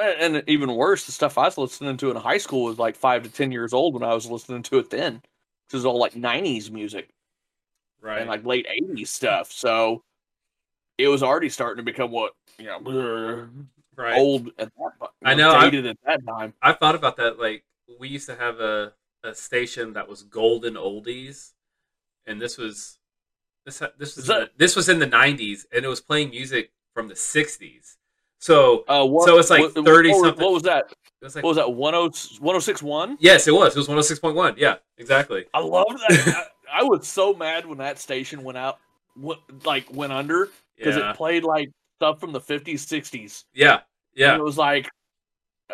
And 0.00 0.36
and 0.36 0.48
even 0.48 0.74
worse, 0.74 1.06
the 1.06 1.12
stuff 1.12 1.38
I 1.38 1.44
was 1.44 1.58
listening 1.58 1.96
to 1.98 2.10
in 2.10 2.16
high 2.16 2.38
school 2.38 2.64
was 2.64 2.78
like 2.78 2.96
five 2.96 3.22
to 3.22 3.30
ten 3.30 3.52
years 3.52 3.72
old 3.72 3.94
when 3.94 4.02
I 4.02 4.14
was 4.14 4.30
listening 4.30 4.62
to 4.64 4.78
it 4.78 4.90
then. 4.90 5.22
This 5.70 5.78
is 5.78 5.84
all 5.84 5.98
like 5.98 6.14
'90s 6.14 6.70
music 6.70 7.10
Right. 8.02 8.18
and 8.20 8.28
like 8.28 8.44
late 8.44 8.66
'80s 8.68 9.08
stuff. 9.08 9.50
So 9.52 10.02
it 10.98 11.08
was 11.08 11.22
already 11.22 11.48
starting 11.48 11.78
to 11.78 11.82
become 11.90 12.10
what 12.10 12.32
you 12.58 12.66
know 12.66 13.48
right. 13.96 14.18
old 14.18 14.48
at 14.58 14.70
that. 14.76 15.10
I 15.24 15.34
know, 15.34 15.52
I- 15.52 15.66
at 15.68 15.96
that 16.06 16.26
time. 16.26 16.52
I've 16.60 16.78
thought 16.78 16.94
about 16.96 17.16
that. 17.18 17.38
Like 17.38 17.64
we 17.98 18.08
used 18.08 18.26
to 18.26 18.34
have 18.36 18.60
a 18.60 18.92
a 19.24 19.34
station 19.34 19.92
that 19.92 20.08
was 20.08 20.24
golden 20.24 20.74
oldies, 20.74 21.52
and 22.26 22.40
this 22.40 22.58
was 22.58 22.98
this 23.64 23.80
this 23.98 24.16
was 24.16 24.26
the- 24.26 24.50
this 24.56 24.74
was 24.74 24.88
in 24.88 24.98
the 24.98 25.06
'90s, 25.06 25.64
and 25.72 25.84
it 25.84 25.88
was 25.88 26.00
playing 26.00 26.30
music 26.30 26.72
from 26.94 27.06
the 27.08 27.14
'60s. 27.14 27.96
So 28.40 28.84
Uh, 28.88 29.06
what, 29.06 29.26
So 29.28 29.38
it's 29.38 29.50
like 29.50 29.60
what- 29.62 29.84
30 29.84 30.10
what, 30.10 30.24
something. 30.24 30.44
What 30.44 30.52
was 30.54 30.62
that? 30.64 30.86
it 30.90 30.96
was 31.22 31.36
like 31.36 31.44
What 31.44 31.50
was 31.50 31.56
that? 31.58 31.68
10- 31.68 32.40
1061? 32.40 33.16
yes, 33.20 33.46
it 33.46 33.52
was. 33.52 33.76
It 33.76 33.78
was 33.78 33.86
106.1. 33.88 34.56
Yeah, 34.58 34.78
exactly. 34.98 35.46
I 35.54 35.60
love 35.60 35.86
that. 36.08 36.48
I, 36.72 36.82
was 36.84 37.06
so 37.08 37.34
mad 37.34 37.66
when 37.66 37.78
that 37.78 37.98
station 37.98 38.42
went 38.44 38.58
out, 38.58 38.78
went, 39.16 39.40
like 39.66 39.92
went 39.92 40.12
under 40.12 40.48
because 40.76 40.96
Yeah, 40.96 41.10
it 41.10 41.16
played 41.16 41.44
like 41.44 41.70
stuff 41.98 42.20
from 42.20 42.32
the 42.32 42.40
50s, 42.40 42.86
60s. 42.86 43.44
yeah, 43.54 43.72
And 43.74 43.82
yeah. 44.14 44.36
it 44.36 44.42
was 44.42 44.58
like, 44.58 44.88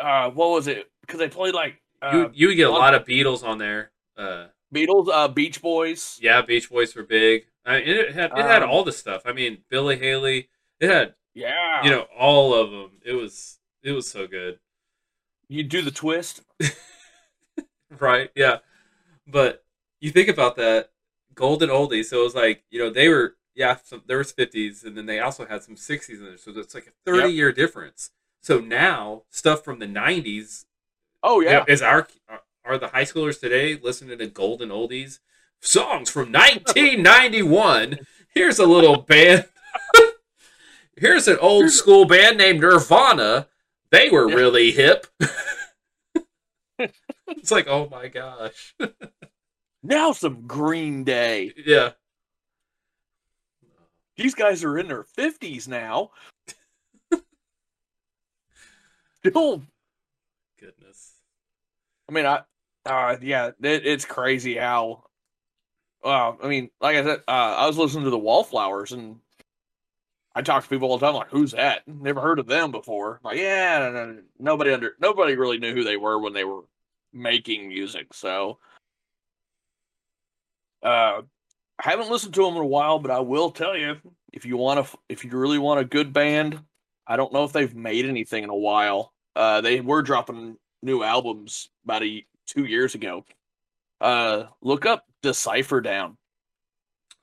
uh, 0.01 0.31
what 0.31 0.51
was 0.51 0.67
it? 0.69 0.91
Because 1.03 1.19
they 1.19 1.29
played 1.29 1.55
like 1.55 1.81
uh, 2.03 2.13
you 2.15 2.31
you 2.35 2.55
get 2.55 2.69
a 2.69 2.71
lot- 2.71 2.81
lot 2.81 2.95
of 2.95 3.05
Beatles 3.05 3.43
on 3.45 3.59
there. 3.59 3.91
Uh, 4.17 4.47
Beatles, 4.75 5.09
uh, 5.13 5.29
Beach 5.29 5.63
Boys. 5.63 6.19
yeah, 6.23 6.43
Beach 6.43 6.71
Boys 6.71 6.95
were 6.95 7.03
big. 7.03 7.47
I 7.65 7.79
mean, 7.81 7.89
it 7.89 8.13
had 8.15 8.33
it 8.33 8.45
had 8.45 8.63
Um, 8.63 8.71
all 8.71 8.85
the 8.85 8.93
stuff. 8.93 9.23
I 9.25 9.33
mean, 9.33 9.65
Billy 9.69 9.99
Haley. 9.99 10.49
It 10.81 10.91
had 10.91 11.15
Yeah, 11.35 11.85
you 11.85 11.91
know 11.91 12.07
all 12.17 12.55
of 12.55 12.71
them. 12.71 13.01
It 13.05 13.15
was 13.15 13.59
it 13.83 13.93
was 13.93 14.11
so 14.11 14.27
good. 14.27 14.59
you 15.49 15.63
do 15.63 15.83
the 15.83 15.91
twist. 15.91 16.43
Right. 17.99 18.31
Yeah. 18.35 18.59
But 19.27 19.65
you 20.01 20.11
think 20.11 20.29
about 20.29 20.57
that 20.57 20.91
golden 21.35 21.71
oldies. 21.71 22.07
So 22.07 22.21
it 22.21 22.25
was 22.25 22.35
like 22.35 22.65
you 22.71 22.79
know 22.79 22.91
they 22.91 23.09
were 23.09 23.37
yeah 23.55 23.77
some, 23.85 24.03
there 24.07 24.19
was 24.19 24.33
fifties 24.33 24.85
and 24.85 24.97
then 24.97 25.07
they 25.07 25.21
also 25.21 25.47
had 25.47 25.63
some 25.63 25.77
sixties 25.77 26.21
in 26.21 26.27
there. 26.27 26.37
So 26.39 26.53
it's 26.57 26.75
like 26.75 26.87
a 26.87 26.93
thirty 27.05 27.29
Yep. 27.29 27.37
year 27.37 27.53
difference. 27.53 28.11
So 28.43 28.61
now 28.61 29.23
stuff 29.31 29.65
from 29.65 29.79
the 29.79 29.87
nineties 29.87 30.67
Oh 31.23 31.41
yeah. 31.41 31.65
is 31.69 31.83
our 31.83 32.07
are 32.65 32.79
the 32.79 32.89
high 32.89 33.05
schoolers 33.05 33.41
today 33.41 33.79
listening 33.83 34.19
to 34.19 34.27
golden 34.27 34.69
oldies 34.71 35.19
songs 35.61 36.09
from 36.11 36.31
1991. 36.33 37.99
Here's 38.35 38.59
a 38.59 38.67
little 38.67 39.03
band. 39.03 39.47
Here's 40.97 41.29
an 41.29 41.39
old 41.41 41.71
school 41.71 42.05
band 42.07 42.39
named 42.39 42.61
Nirvana. 42.61 43.49
They 43.91 44.11
were 44.11 44.27
really 44.29 44.71
hip. 44.73 45.07
it's 46.79 47.51
like, 47.51 47.67
oh 47.69 47.89
my 47.91 48.09
gosh. 48.09 48.75
Now 49.83 50.13
some 50.13 50.47
Green 50.47 51.05
Day. 51.05 51.53
yeah. 51.57 51.91
These 54.17 54.35
guys 54.35 54.65
are 54.65 54.77
in 54.77 54.89
their 54.89 55.05
fifties 55.05 55.69
now. 55.69 56.11
Still, 59.25 59.63
Goodness. 60.61 61.13
I 62.09 62.13
mean, 62.13 62.27
I, 62.27 62.41
uh, 62.87 63.17
yeah, 63.23 63.49
it, 63.63 63.87
it's 63.87 64.05
crazy 64.05 64.57
how. 64.57 65.05
Well, 66.03 66.39
I 66.43 66.49
mean, 66.49 66.71
like 66.81 66.97
I 66.97 67.05
said, 67.05 67.21
uh, 67.29 67.57
I 67.59 67.67
was 67.67 67.77
listening 67.77 68.05
to 68.05 68.11
the 68.11 68.19
Wallflowers, 68.19 68.93
and 68.93 69.17
I 70.35 70.43
talk 70.43 70.63
to 70.63 70.69
people 70.69 70.91
all 70.91 70.99
the 70.99 71.07
time, 71.07 71.15
like, 71.15 71.31
"Who's 71.31 71.53
that? 71.53 71.87
Never 71.87 72.21
heard 72.21 72.39
of 72.39 72.47
them 72.47 72.71
before." 72.71 73.21
Like, 73.23 73.39
yeah, 73.39 73.79
no, 73.79 73.93
no, 73.93 74.23
nobody 74.39 74.73
under, 74.73 74.95
nobody 75.01 75.37
really 75.37 75.59
knew 75.59 75.75
who 75.75 75.85
they 75.85 75.97
were 75.97 76.19
when 76.19 76.33
they 76.33 76.45
were 76.45 76.63
making 77.13 77.69
music. 77.69 78.15
So, 78.15 78.59
uh, 80.83 81.23
I 81.79 81.91
haven't 81.91 82.11
listened 82.11 82.35
to 82.35 82.45
them 82.45 82.55
in 82.55 82.63
a 82.63 82.67
while, 82.67 82.99
but 82.99 83.11
I 83.11 83.21
will 83.21 83.51
tell 83.51 83.77
you, 83.77 83.97
if 84.33 84.45
you 84.45 84.57
want 84.57 84.85
to, 84.87 84.99
if 85.09 85.25
you 85.25 85.31
really 85.31 85.59
want 85.59 85.81
a 85.81 85.85
good 85.85 86.13
band, 86.13 86.61
I 87.07 87.17
don't 87.17 87.33
know 87.33 87.45
if 87.45 87.53
they've 87.53 87.75
made 87.75 88.05
anything 88.05 88.45
in 88.45 88.51
a 88.51 88.57
while. 88.57 89.13
Uh, 89.37 89.61
they 89.61 89.81
were 89.81 90.03
dropping 90.03 90.57
new 90.83 91.03
albums 91.03 91.71
about 91.85 92.03
a 92.03 92.25
two 92.47 92.65
years 92.65 92.95
ago. 92.95 93.25
Uh, 94.01 94.45
look 94.61 94.87
up 94.87 95.05
Decipher 95.23 95.81
Down. 95.81 96.17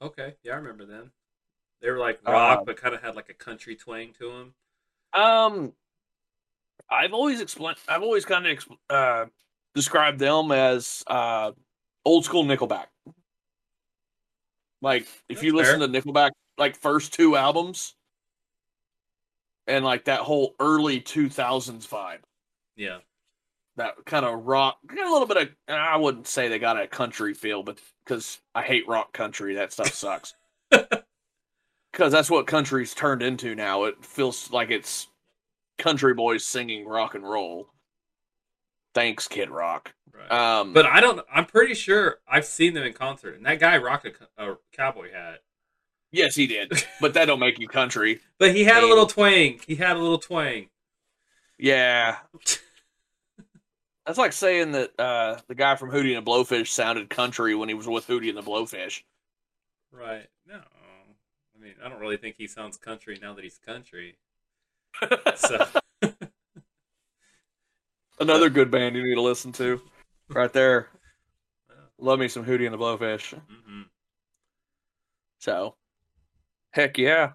Okay. 0.01 0.36
Yeah, 0.43 0.53
I 0.53 0.56
remember 0.58 0.86
them. 0.86 1.12
They 1.82 1.89
were 1.89 1.97
like 1.97 2.20
rock, 2.26 2.60
Uh, 2.62 2.64
but 2.64 2.78
kind 2.78 2.95
of 2.95 3.01
had 3.01 3.16
like 3.16 3.30
a 3.30 3.34
country 3.34 3.76
twang 3.76 4.14
to 4.20 4.32
them. 4.32 4.53
Um, 5.14 5.74
I've 6.89 7.14
always 7.14 7.41
explained. 7.41 7.78
I've 7.88 8.01
always 8.03 8.26
kind 8.26 8.45
of 8.45 8.58
exp- 8.58 8.78
uh, 8.89 9.26
described 9.74 10.20
them 10.20 10.51
as 10.51 11.03
uh, 11.08 11.51
old 12.03 12.26
school 12.26 12.43
Nickelback. 12.43 12.88
Like 14.86 15.07
if 15.29 15.41
you 15.41 15.51
That's 15.57 15.73
listen 15.73 15.91
to 15.91 16.01
Nickelback, 16.01 16.29
like 16.59 16.75
first 16.75 17.11
two 17.11 17.36
albums, 17.36 17.95
and 19.65 19.83
like 19.83 20.05
that 20.05 20.19
whole 20.19 20.53
early 20.59 20.99
two 20.99 21.27
thousands 21.27 21.88
vibe, 21.88 22.19
Yeah. 22.75 22.99
that 23.77 23.95
kind 24.05 24.27
of 24.27 24.45
rock, 24.45 24.77
got 24.86 25.07
a 25.07 25.11
little 25.11 25.27
bit 25.27 25.38
of. 25.38 25.49
I 25.67 25.97
wouldn't 25.97 26.27
say 26.27 26.49
they 26.49 26.59
got 26.59 26.79
a 26.79 26.86
country 26.88 27.33
feel, 27.33 27.63
but 27.63 27.79
because 28.05 28.39
I 28.53 28.61
hate 28.61 28.88
rock 28.88 29.11
country, 29.11 29.55
that 29.55 29.73
stuff 29.73 29.91
sucks. 29.91 30.36
Because 31.91 32.11
that's 32.11 32.29
what 32.29 32.45
country's 32.45 32.93
turned 32.93 33.23
into 33.23 33.55
now. 33.55 33.86
It 33.86 34.03
feels 34.03 34.51
like 34.51 34.69
it's 34.69 35.07
country 35.77 36.13
boys 36.13 36.45
singing 36.45 36.86
rock 36.86 37.15
and 37.15 37.23
roll. 37.23 37.69
Thanks, 38.96 39.28
Kid 39.28 39.52
Rock. 39.52 39.93
Right. 40.12 40.32
Um, 40.32 40.74
but 40.74 40.86
I 40.86 41.02
don't. 41.02 41.20
I'm 41.32 41.46
pretty 41.46 41.76
sure 41.76 42.20
I've 42.28 42.46
seen 42.46 42.74
them 42.74 42.84
in 42.84 42.93
concert, 42.93 43.36
and 43.36 43.46
that 43.46 43.60
guy 43.60 43.78
rocked 43.78 44.08
a, 44.08 44.43
a 44.43 44.58
cowboy 44.72 45.12
hat. 45.12 45.41
yes, 46.12 46.34
he 46.36 46.48
did. 46.48 46.72
But 47.02 47.14
that 47.14 47.26
don't 47.26 47.39
make 47.39 47.60
you 47.60 47.68
country. 47.68 48.22
But 48.39 48.56
he 48.56 48.64
had 48.64 48.84
a 48.84 48.88
little 48.88 49.06
twang. 49.06 49.60
He 49.68 49.76
had 49.76 49.96
a 49.96 50.00
little 50.00 50.18
twang. 50.18 50.68
Yeah, 51.58 52.18
that's 54.06 54.18
like 54.18 54.34
saying 54.34 54.72
that 54.74 55.00
uh, 55.00 55.39
the 55.48 55.56
guy 55.56 55.76
from 55.76 55.91
Hootie 55.91 56.16
and 56.18 56.26
the 56.26 56.30
Blowfish 56.30 56.68
sounded 56.68 57.10
country 57.10 57.54
when 57.56 57.70
he 57.70 57.76
was 57.76 57.88
with 57.88 58.08
Hootie 58.08 58.30
and 58.30 58.38
the 58.38 58.41
Blowfish. 58.41 59.04
Right. 59.91 60.28
No. 60.48 60.56
I 60.56 61.64
mean, 61.64 61.74
I 61.84 61.88
don't 61.89 62.00
really 62.02 62.18
think 62.18 62.36
he 62.38 62.48
sounds 62.48 62.78
country 62.78 63.18
now 63.22 63.34
that 63.34 63.43
he's 63.43 63.58
country. 63.58 64.18
So 65.36 65.66
Another 68.20 68.49
good 68.49 68.72
band 68.72 68.95
you 68.95 69.03
need 69.03 69.16
to 69.16 69.22
listen 69.22 69.51
to, 69.53 69.82
right 70.30 70.51
there. 70.53 70.89
Love 71.97 72.20
me 72.20 72.28
some 72.28 72.45
Hootie 72.45 72.66
and 72.66 72.74
the 72.74 72.78
Blowfish. 72.78 73.34
hmm 73.47 73.82
So, 75.39 75.76
heck 76.72 76.97
yeah. 76.97 77.32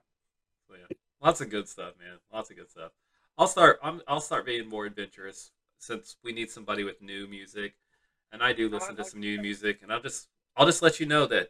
So, 0.68 0.74
yeah. 0.74 0.96
Lots 1.22 1.40
of 1.40 1.50
good 1.50 1.68
stuff, 1.68 1.94
man. 1.98 2.18
Lots 2.32 2.50
of 2.50 2.56
good 2.56 2.70
stuff. 2.70 2.92
I'll 3.38 3.46
start. 3.48 3.78
I'm, 3.82 4.02
I'll 4.06 4.20
start 4.20 4.44
being 4.46 4.68
more 4.68 4.86
adventurous 4.86 5.50
since 5.78 6.16
we 6.22 6.32
need 6.32 6.50
somebody 6.50 6.84
with 6.84 7.00
new 7.00 7.26
music, 7.26 7.74
and 8.32 8.42
I 8.42 8.52
do 8.52 8.68
listen 8.68 8.96
to 8.96 9.04
some 9.04 9.20
new 9.20 9.40
music. 9.40 9.80
And 9.82 9.92
I'll 9.92 10.02
just 10.02 10.28
I'll 10.56 10.66
just 10.66 10.82
let 10.82 11.00
you 11.00 11.06
know 11.06 11.26
that 11.26 11.48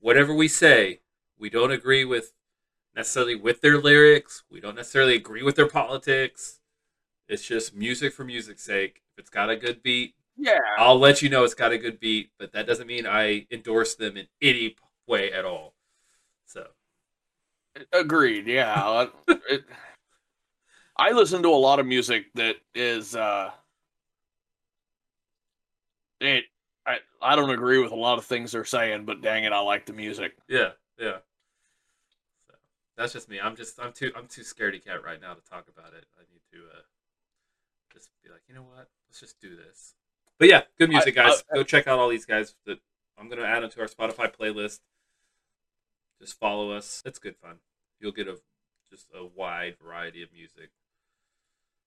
whatever 0.00 0.34
we 0.34 0.48
say, 0.48 1.00
we 1.38 1.50
don't 1.50 1.72
agree 1.72 2.04
with 2.04 2.32
necessarily 2.96 3.36
with 3.36 3.60
their 3.60 3.78
lyrics. 3.78 4.44
We 4.50 4.60
don't 4.60 4.76
necessarily 4.76 5.14
agree 5.14 5.42
with 5.42 5.56
their 5.56 5.68
politics. 5.68 6.57
It's 7.28 7.46
just 7.46 7.74
music 7.74 8.14
for 8.14 8.24
music's 8.24 8.62
sake. 8.64 9.02
If 9.16 9.22
it's 9.22 9.30
got 9.30 9.50
a 9.50 9.56
good 9.56 9.82
beat, 9.82 10.14
Yeah. 10.36 10.58
I'll 10.78 10.98
let 10.98 11.20
you 11.22 11.28
know 11.28 11.44
it's 11.44 11.54
got 11.54 11.72
a 11.72 11.78
good 11.78 12.00
beat, 12.00 12.30
but 12.38 12.52
that 12.52 12.66
doesn't 12.66 12.86
mean 12.86 13.06
I 13.06 13.46
endorse 13.50 13.94
them 13.94 14.16
in 14.16 14.26
any 14.40 14.76
way 15.06 15.32
at 15.32 15.44
all. 15.44 15.74
So 16.46 16.68
Agreed. 17.92 18.46
Yeah. 18.46 19.06
it, 19.28 19.64
I 20.96 21.12
listen 21.12 21.42
to 21.42 21.48
a 21.48 21.50
lot 21.50 21.78
of 21.78 21.86
music 21.86 22.26
that 22.34 22.56
is 22.74 23.14
uh 23.14 23.50
it 26.20 26.44
I 26.86 26.98
I 27.22 27.36
don't 27.36 27.50
agree 27.50 27.78
with 27.78 27.92
a 27.92 27.96
lot 27.96 28.18
of 28.18 28.24
things 28.24 28.52
they're 28.52 28.64
saying, 28.64 29.04
but 29.04 29.20
dang 29.22 29.44
it, 29.44 29.52
I 29.52 29.60
like 29.60 29.86
the 29.86 29.92
music. 29.92 30.36
Yeah, 30.48 30.70
yeah. 30.98 31.18
So 32.48 32.54
that's 32.96 33.12
just 33.12 33.28
me. 33.28 33.38
I'm 33.40 33.54
just 33.54 33.78
I'm 33.80 33.92
too 33.92 34.10
I'm 34.16 34.26
too 34.26 34.42
scaredy 34.42 34.82
cat 34.84 35.04
right 35.04 35.20
now 35.20 35.34
to 35.34 35.42
talk 35.42 35.66
about 35.68 35.92
it. 35.92 36.06
I 36.18 36.22
need 36.32 36.40
to 36.52 36.66
uh 36.76 36.80
just 37.92 38.08
be 38.22 38.30
like, 38.30 38.42
you 38.48 38.54
know 38.54 38.62
what? 38.62 38.88
Let's 39.08 39.20
just 39.20 39.40
do 39.40 39.56
this. 39.56 39.94
But 40.38 40.48
yeah, 40.48 40.62
good 40.78 40.90
music, 40.90 41.16
I- 41.18 41.28
guys. 41.28 41.44
I- 41.52 41.56
Go 41.56 41.62
check 41.64 41.86
out 41.86 41.98
all 41.98 42.08
these 42.08 42.26
guys. 42.26 42.54
That 42.66 42.78
I'm 43.18 43.28
gonna 43.28 43.42
add 43.42 43.62
them 43.62 43.70
to 43.70 43.80
our 43.80 43.86
Spotify 43.88 44.32
playlist. 44.34 44.80
Just 46.20 46.38
follow 46.38 46.72
us. 46.72 47.02
It's 47.04 47.18
good 47.18 47.36
fun. 47.36 47.58
You'll 48.00 48.12
get 48.12 48.28
a 48.28 48.38
just 48.90 49.06
a 49.14 49.24
wide 49.24 49.76
variety 49.82 50.22
of 50.22 50.32
music. 50.32 50.70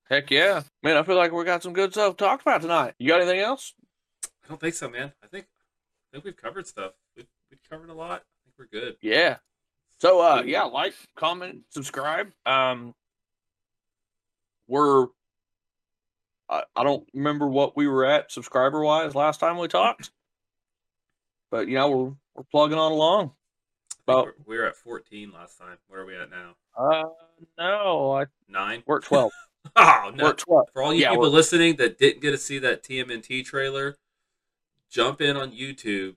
Heck 0.09 0.29
yeah. 0.29 0.63
Man, 0.83 0.97
I 0.97 1.03
feel 1.03 1.15
like 1.15 1.31
we 1.31 1.43
got 1.45 1.63
some 1.63 1.73
good 1.73 1.91
stuff 1.93 2.17
to 2.17 2.23
talk 2.23 2.41
about 2.41 2.61
tonight. 2.61 2.95
You 2.99 3.07
got 3.07 3.21
anything 3.21 3.39
else? 3.39 3.73
I 4.25 4.47
don't 4.49 4.59
think 4.59 4.75
so, 4.75 4.89
man. 4.89 5.13
I 5.23 5.27
think 5.27 5.45
I 5.45 6.11
think 6.13 6.25
we've 6.25 6.35
covered 6.35 6.67
stuff. 6.67 6.93
We've, 7.15 7.27
we've 7.49 7.63
covered 7.69 7.89
a 7.89 7.93
lot. 7.93 8.23
I 8.23 8.39
think 8.43 8.55
we're 8.57 8.65
good. 8.79 8.97
Yeah. 9.01 9.37
So 9.99 10.19
uh 10.21 10.43
yeah, 10.45 10.63
like, 10.63 10.93
comment, 11.15 11.61
subscribe. 11.69 12.31
Um 12.45 12.93
we're 14.67 15.07
I, 16.51 16.63
I 16.75 16.83
don't 16.83 17.07
remember 17.13 17.47
what 17.47 17.75
we 17.77 17.87
were 17.87 18.05
at 18.05 18.31
subscriber 18.31 18.83
wise 18.83 19.15
last 19.15 19.39
time 19.39 19.57
we 19.57 19.67
talked. 19.69 20.11
But 21.49 21.67
you 21.67 21.75
know, 21.75 21.89
we're 21.89 22.11
we're 22.35 22.43
plugging 22.51 22.77
on 22.77 22.91
along. 22.91 23.31
About 24.07 24.25
we're, 24.25 24.33
we 24.45 24.57
were 24.57 24.65
at 24.65 24.75
14 24.75 25.31
last 25.31 25.57
time. 25.57 25.77
Where 25.87 26.01
are 26.01 26.05
we 26.05 26.15
at 26.17 26.29
now? 26.29 26.55
uh 26.77 27.03
no, 27.57 28.11
I 28.13 28.25
Nine. 28.47 28.83
we're 28.85 28.97
at 28.97 29.03
twelve. 29.03 29.31
Oh 29.75 30.11
no! 30.15 30.23
We're 30.23 30.29
at 30.31 30.37
twelve. 30.39 30.67
For 30.73 30.81
all 30.81 30.93
you 30.93 31.01
Yeah, 31.01 31.11
people 31.11 31.29
listening 31.29 31.75
that 31.77 31.97
didn't 31.99 32.21
get 32.21 32.31
to 32.31 32.37
see 32.37 32.57
that 32.59 32.83
TMNT 32.83 33.45
trailer, 33.45 33.95
jump 34.89 35.21
in 35.21 35.37
on 35.37 35.51
YouTube, 35.51 36.15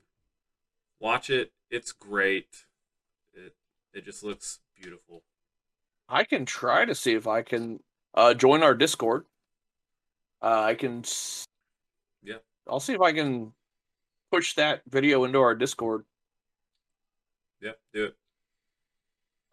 watch 0.98 1.28
it. 1.28 1.52
It's 1.70 1.92
great. 1.92 2.64
It 3.34 3.54
it 3.92 4.04
just 4.06 4.24
looks 4.24 4.60
beautiful. 4.80 5.24
I 6.08 6.24
can 6.24 6.46
try 6.46 6.86
to 6.86 6.94
see 6.94 7.12
if 7.12 7.26
I 7.28 7.42
can 7.42 7.80
uh 8.14 8.32
join 8.32 8.62
our 8.62 8.74
Discord. 8.74 9.26
Uh 10.44 10.62
I 10.62 10.74
can 10.74 11.02
Yeah. 12.22 12.36
I'll 12.68 12.80
see 12.80 12.92
if 12.92 13.00
I 13.00 13.12
can 13.14 13.52
push 14.30 14.54
that 14.56 14.82
video 14.88 15.24
into 15.24 15.38
our 15.40 15.54
Discord. 15.54 16.04
Yeah, 17.62 17.72
do 17.94 18.04
it. 18.06 18.16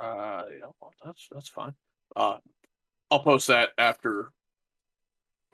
Uh, 0.02 0.44
yeah, 0.52 0.66
well, 0.82 0.94
that's 1.06 1.28
that's 1.32 1.48
fine. 1.48 1.74
Uh, 2.16 2.38
I'll 3.10 3.20
post 3.24 3.48
that 3.48 3.70
after 3.78 4.32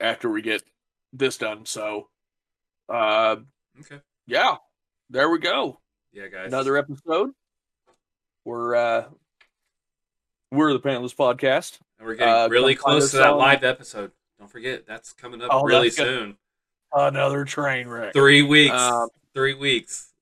after 0.00 0.28
we 0.28 0.42
get 0.42 0.62
this 1.12 1.36
done. 1.38 1.66
So, 1.66 2.08
uh, 2.88 3.36
Okay. 3.80 4.00
yeah, 4.26 4.56
there 5.10 5.28
we 5.30 5.38
go. 5.38 5.80
Yeah, 6.12 6.28
guys. 6.28 6.46
Another 6.46 6.76
episode. 6.76 7.30
We're 8.44 8.74
uh, 8.74 9.04
we're 10.50 10.72
the 10.72 10.80
Pantless 10.80 11.14
Podcast. 11.14 11.78
And 11.98 12.08
we're 12.08 12.14
getting 12.14 12.32
uh, 12.34 12.48
really 12.48 12.74
close 12.74 13.10
to 13.12 13.18
that 13.18 13.30
on- 13.32 13.38
live 13.38 13.62
episode. 13.62 14.12
Don't 14.38 14.50
forget 14.50 14.86
that's 14.86 15.12
coming 15.12 15.42
up 15.42 15.48
Oh, 15.52 15.62
really 15.64 15.90
soon. 15.90 16.36
Another 16.92 17.44
train 17.44 17.88
wreck. 17.88 18.12
Three 18.12 18.42
weeks. 18.42 18.74
Um, 18.74 19.08
Three 19.34 19.54
weeks. 19.54 20.12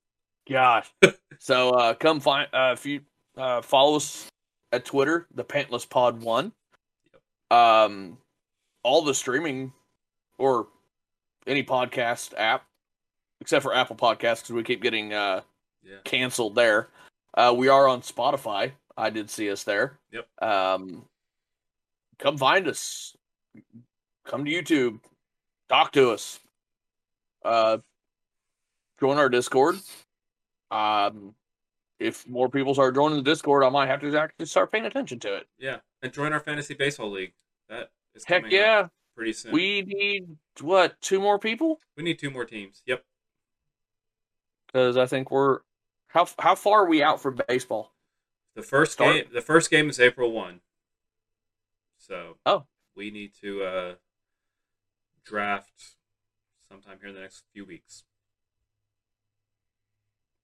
Gosh. 0.50 0.90
so 1.38 1.70
uh, 1.70 1.94
come 1.94 2.20
find 2.20 2.48
uh, 2.52 2.70
if 2.72 2.84
you 2.86 3.00
uh, 3.36 3.62
follow 3.62 3.96
us 3.96 4.26
at 4.72 4.84
Twitter, 4.84 5.26
the 5.34 5.44
Pantless 5.44 5.88
Pod 5.88 6.20
One. 6.22 6.52
Um, 7.50 8.18
all 8.82 9.02
the 9.02 9.14
streaming 9.14 9.72
or 10.38 10.66
any 11.46 11.62
podcast 11.62 12.32
app, 12.36 12.64
except 13.40 13.62
for 13.62 13.74
Apple 13.74 13.96
Podcasts, 13.96 14.42
because 14.42 14.52
we 14.52 14.62
keep 14.64 14.82
getting 14.82 15.12
uh, 15.14 15.42
Yeah. 15.84 15.98
canceled 16.04 16.54
there. 16.56 16.88
Uh, 17.34 17.54
we 17.56 17.68
are 17.68 17.86
on 17.86 18.00
Spotify. 18.02 18.72
I 18.96 19.10
did 19.10 19.30
see 19.30 19.50
us 19.50 19.62
there. 19.62 19.98
Yep. 20.10 20.26
Um, 20.42 21.04
come 22.18 22.36
find 22.38 22.66
us. 22.66 23.14
Come 24.26 24.44
to 24.44 24.50
YouTube. 24.50 25.00
Talk 25.68 25.92
to 25.92 26.10
us. 26.10 26.40
Uh, 27.44 27.78
join 29.00 29.18
our 29.18 29.28
Discord. 29.28 29.76
Um, 30.70 31.34
if 31.98 32.26
more 32.28 32.48
people 32.48 32.74
start 32.74 32.94
joining 32.94 33.16
the 33.16 33.22
Discord, 33.22 33.62
I 33.64 33.68
might 33.68 33.86
have 33.86 34.00
to 34.00 34.16
actually 34.16 34.46
start 34.46 34.72
paying 34.72 34.84
attention 34.84 35.18
to 35.20 35.34
it. 35.36 35.46
Yeah. 35.58 35.78
And 36.02 36.12
join 36.12 36.32
our 36.32 36.40
fantasy 36.40 36.74
baseball 36.74 37.10
league. 37.10 37.32
That 37.68 37.90
is 38.14 38.24
Heck 38.24 38.50
yeah, 38.50 38.88
pretty 39.16 39.32
soon. 39.32 39.52
we 39.52 39.82
need 39.82 40.26
what 40.60 41.00
two 41.00 41.20
more 41.20 41.38
people? 41.38 41.80
we 41.96 42.02
need 42.02 42.18
two 42.18 42.30
more 42.30 42.44
teams. 42.44 42.82
Yep. 42.86 43.04
Because 44.66 44.96
I 44.96 45.06
think 45.06 45.30
we're 45.30 45.60
how 46.08 46.28
how 46.38 46.54
far 46.54 46.84
are 46.84 46.88
we 46.88 47.02
out 47.02 47.20
for 47.20 47.30
baseball? 47.30 47.92
The 48.54 48.62
first 48.62 48.92
Start? 48.92 49.14
game 49.14 49.24
the 49.32 49.40
first 49.40 49.70
game 49.70 49.88
is 49.88 49.98
April 49.98 50.32
one. 50.32 50.60
So 51.98 52.36
Oh. 52.46 52.66
we 52.94 53.10
need 53.10 53.32
to 53.40 53.62
uh 53.64 53.94
draft 55.26 55.96
sometime 56.68 56.98
here 57.00 57.08
in 57.10 57.14
the 57.14 57.20
next 57.20 57.44
few 57.52 57.64
weeks. 57.66 58.04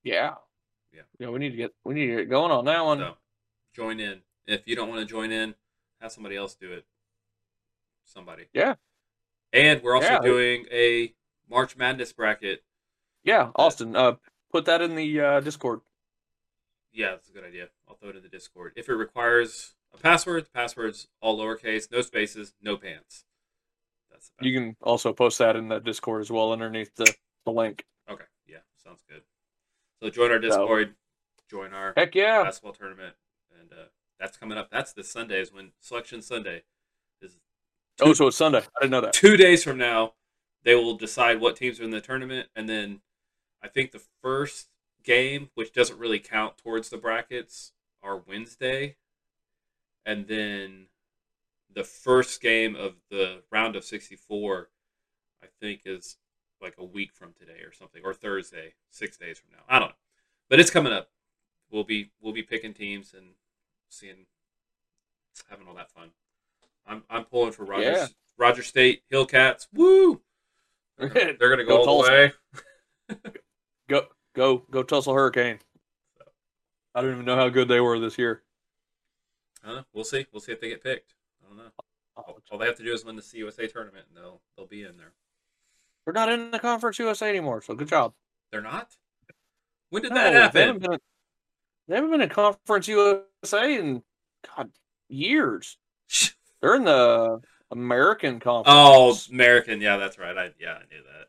Yeah, 0.02 0.34
Yeah. 0.92 1.02
Yeah, 1.18 1.28
we 1.30 1.38
need 1.38 1.50
to 1.50 1.56
get 1.56 1.72
we 1.84 1.94
need 1.94 2.08
to 2.08 2.16
get 2.16 2.28
going 2.30 2.50
on 2.50 2.64
that 2.66 2.84
one. 2.84 2.98
So 2.98 3.14
join 3.74 4.00
in. 4.00 4.20
If 4.46 4.62
you 4.66 4.74
don't 4.76 4.88
want 4.88 5.00
to 5.00 5.06
join 5.06 5.30
in, 5.30 5.54
have 6.00 6.12
somebody 6.12 6.36
else 6.36 6.54
do 6.54 6.72
it. 6.72 6.84
Somebody. 8.04 8.46
Yeah. 8.52 8.74
And 9.52 9.80
we're 9.82 9.94
also 9.94 10.08
Yeah. 10.08 10.18
doing 10.20 10.66
a 10.72 11.14
March 11.48 11.76
Madness 11.76 12.12
bracket. 12.12 12.64
Yeah, 13.22 13.52
Austin, 13.54 13.94
uh, 13.94 14.16
put 14.50 14.64
that 14.64 14.82
in 14.82 14.96
the 14.96 15.20
uh, 15.20 15.40
Discord. 15.40 15.80
Yeah, 16.92 17.12
that's 17.12 17.28
a 17.28 17.32
good 17.32 17.44
idea. 17.44 17.68
I'll 17.88 17.94
throw 17.94 18.10
it 18.10 18.16
in 18.16 18.22
the 18.22 18.28
Discord. 18.28 18.72
If 18.74 18.88
it 18.88 18.94
requires 18.94 19.74
a 19.94 19.98
password, 19.98 20.46
the 20.46 20.50
password's 20.50 21.06
all 21.20 21.38
lowercase, 21.38 21.90
no 21.92 22.02
spaces, 22.02 22.54
no 22.60 22.76
pants. 22.76 23.24
That's 24.22 24.32
the 24.38 24.48
You 24.48 24.58
can 24.58 24.76
also 24.82 25.12
post 25.12 25.38
that 25.38 25.56
in 25.56 25.68
the 25.68 25.80
Discord 25.80 26.20
as 26.20 26.30
well 26.30 26.52
underneath 26.52 26.94
the, 26.94 27.12
the 27.44 27.50
link. 27.50 27.84
Okay, 28.08 28.24
yeah, 28.46 28.58
sounds 28.82 29.02
good. 29.08 29.22
So 30.02 30.10
join 30.10 30.30
our 30.30 30.38
Discord, 30.38 30.94
join 31.50 31.72
our 31.72 31.92
Heck 31.96 32.14
yeah. 32.14 32.42
basketball 32.42 32.72
tournament, 32.72 33.14
and 33.58 33.72
uh, 33.72 33.84
that's 34.20 34.36
coming 34.36 34.58
up. 34.58 34.70
That's 34.70 34.92
this 34.92 35.10
Sunday 35.10 35.40
is 35.40 35.52
when 35.52 35.72
Selection 35.80 36.22
Sunday 36.22 36.62
is. 37.20 37.36
Oh, 38.00 38.12
so 38.12 38.28
it's 38.28 38.36
Sunday. 38.36 38.58
I 38.58 38.80
didn't 38.80 38.92
know 38.92 39.00
that. 39.00 39.12
Two 39.12 39.36
days 39.36 39.64
from 39.64 39.78
now, 39.78 40.14
they 40.62 40.74
will 40.74 40.96
decide 40.96 41.40
what 41.40 41.56
teams 41.56 41.80
are 41.80 41.84
in 41.84 41.90
the 41.90 42.00
tournament, 42.00 42.48
and 42.54 42.68
then 42.68 43.00
I 43.62 43.68
think 43.68 43.90
the 43.90 44.02
first 44.22 44.68
game, 45.02 45.50
which 45.54 45.72
doesn't 45.72 45.98
really 45.98 46.20
count 46.20 46.58
towards 46.58 46.90
the 46.90 46.96
brackets, 46.96 47.72
are 48.02 48.22
Wednesday, 48.26 48.96
and 50.06 50.26
then 50.26 50.86
the 51.74 51.84
first 51.84 52.40
game 52.40 52.76
of 52.76 52.94
the 53.10 53.42
round 53.50 53.76
of 53.76 53.84
sixty-four, 53.84 54.68
I 55.42 55.46
think, 55.60 55.82
is 55.84 56.16
like 56.60 56.74
a 56.78 56.84
week 56.84 57.12
from 57.14 57.34
today 57.38 57.60
or 57.64 57.72
something, 57.72 58.02
or 58.04 58.14
Thursday, 58.14 58.74
six 58.90 59.16
days 59.16 59.38
from 59.38 59.50
now. 59.52 59.64
I 59.68 59.78
don't 59.78 59.88
know, 59.88 59.94
but 60.48 60.60
it's 60.60 60.70
coming 60.70 60.92
up. 60.92 61.10
We'll 61.70 61.84
be 61.84 62.10
we'll 62.20 62.32
be 62.32 62.42
picking 62.42 62.74
teams 62.74 63.14
and 63.14 63.28
seeing, 63.88 64.26
having 65.48 65.66
all 65.66 65.74
that 65.74 65.90
fun. 65.90 66.10
I'm 66.86 67.02
I'm 67.08 67.24
pulling 67.24 67.52
for 67.52 67.64
Rogers 67.64 67.96
Yeah. 67.96 68.06
Roger 68.36 68.62
State 68.62 69.02
Hillcats. 69.12 69.66
Woo! 69.72 70.20
They're 70.98 71.08
gonna, 71.08 71.32
they're 71.38 71.50
gonna 71.50 71.64
go, 71.64 71.84
Go 71.84 71.90
all 71.90 72.02
the 72.02 72.10
way. 72.10 72.32
Go 73.88 74.06
go 74.34 74.58
go 74.70 74.82
Tulsa 74.82 75.12
Hurricane. 75.12 75.58
I 76.94 77.02
don't 77.02 77.12
even 77.12 77.24
know 77.24 77.36
how 77.36 77.48
good 77.48 77.68
they 77.68 77.80
were 77.80 77.98
this 77.98 78.16
year. 78.16 78.42
I 79.62 79.66
don't 79.66 79.76
know. 79.76 79.84
We'll 79.92 80.04
see. 80.04 80.26
We'll 80.32 80.40
see 80.40 80.52
if 80.52 80.60
they 80.60 80.68
get 80.68 80.82
picked. 80.82 81.14
Don't 81.56 81.64
know. 81.66 81.70
Oh, 82.16 82.22
all, 82.22 82.38
all 82.50 82.58
they 82.58 82.66
have 82.66 82.76
to 82.76 82.84
do 82.84 82.92
is 82.92 83.04
win 83.04 83.16
the 83.16 83.22
CUSA 83.22 83.72
tournament, 83.72 84.06
and 84.08 84.16
they'll 84.16 84.40
they'll 84.56 84.66
be 84.66 84.82
in 84.82 84.96
there. 84.96 85.12
They're 86.04 86.14
not 86.14 86.30
in 86.30 86.50
the 86.50 86.58
Conference 86.58 86.98
USA 86.98 87.28
anymore, 87.28 87.62
so 87.62 87.74
good 87.74 87.88
job. 87.88 88.14
They're 88.50 88.60
not. 88.60 88.96
When 89.90 90.02
did 90.02 90.12
No, 90.12 90.16
that 90.16 90.52
They 90.52 90.60
haven't, 90.60 90.82
happen? 90.82 90.90
been, 90.90 91.00
they 91.88 91.94
haven't 91.94 92.10
been 92.10 92.20
in 92.22 92.28
Conference 92.28 92.88
USA 92.88 93.78
in 93.78 94.02
God 94.56 94.70
years. 95.08 95.76
They're 96.60 96.74
in 96.74 96.84
the 96.84 97.40
American 97.70 98.36
oh, 98.36 98.40
Conference. 98.40 99.28
Oh, 99.28 99.32
American. 99.32 99.80
Yeah, 99.80 99.96
that's 99.96 100.18
right. 100.18 100.36
I 100.36 100.50
yeah, 100.58 100.74
I 100.74 100.84
knew 100.90 101.02
that. 101.02 101.28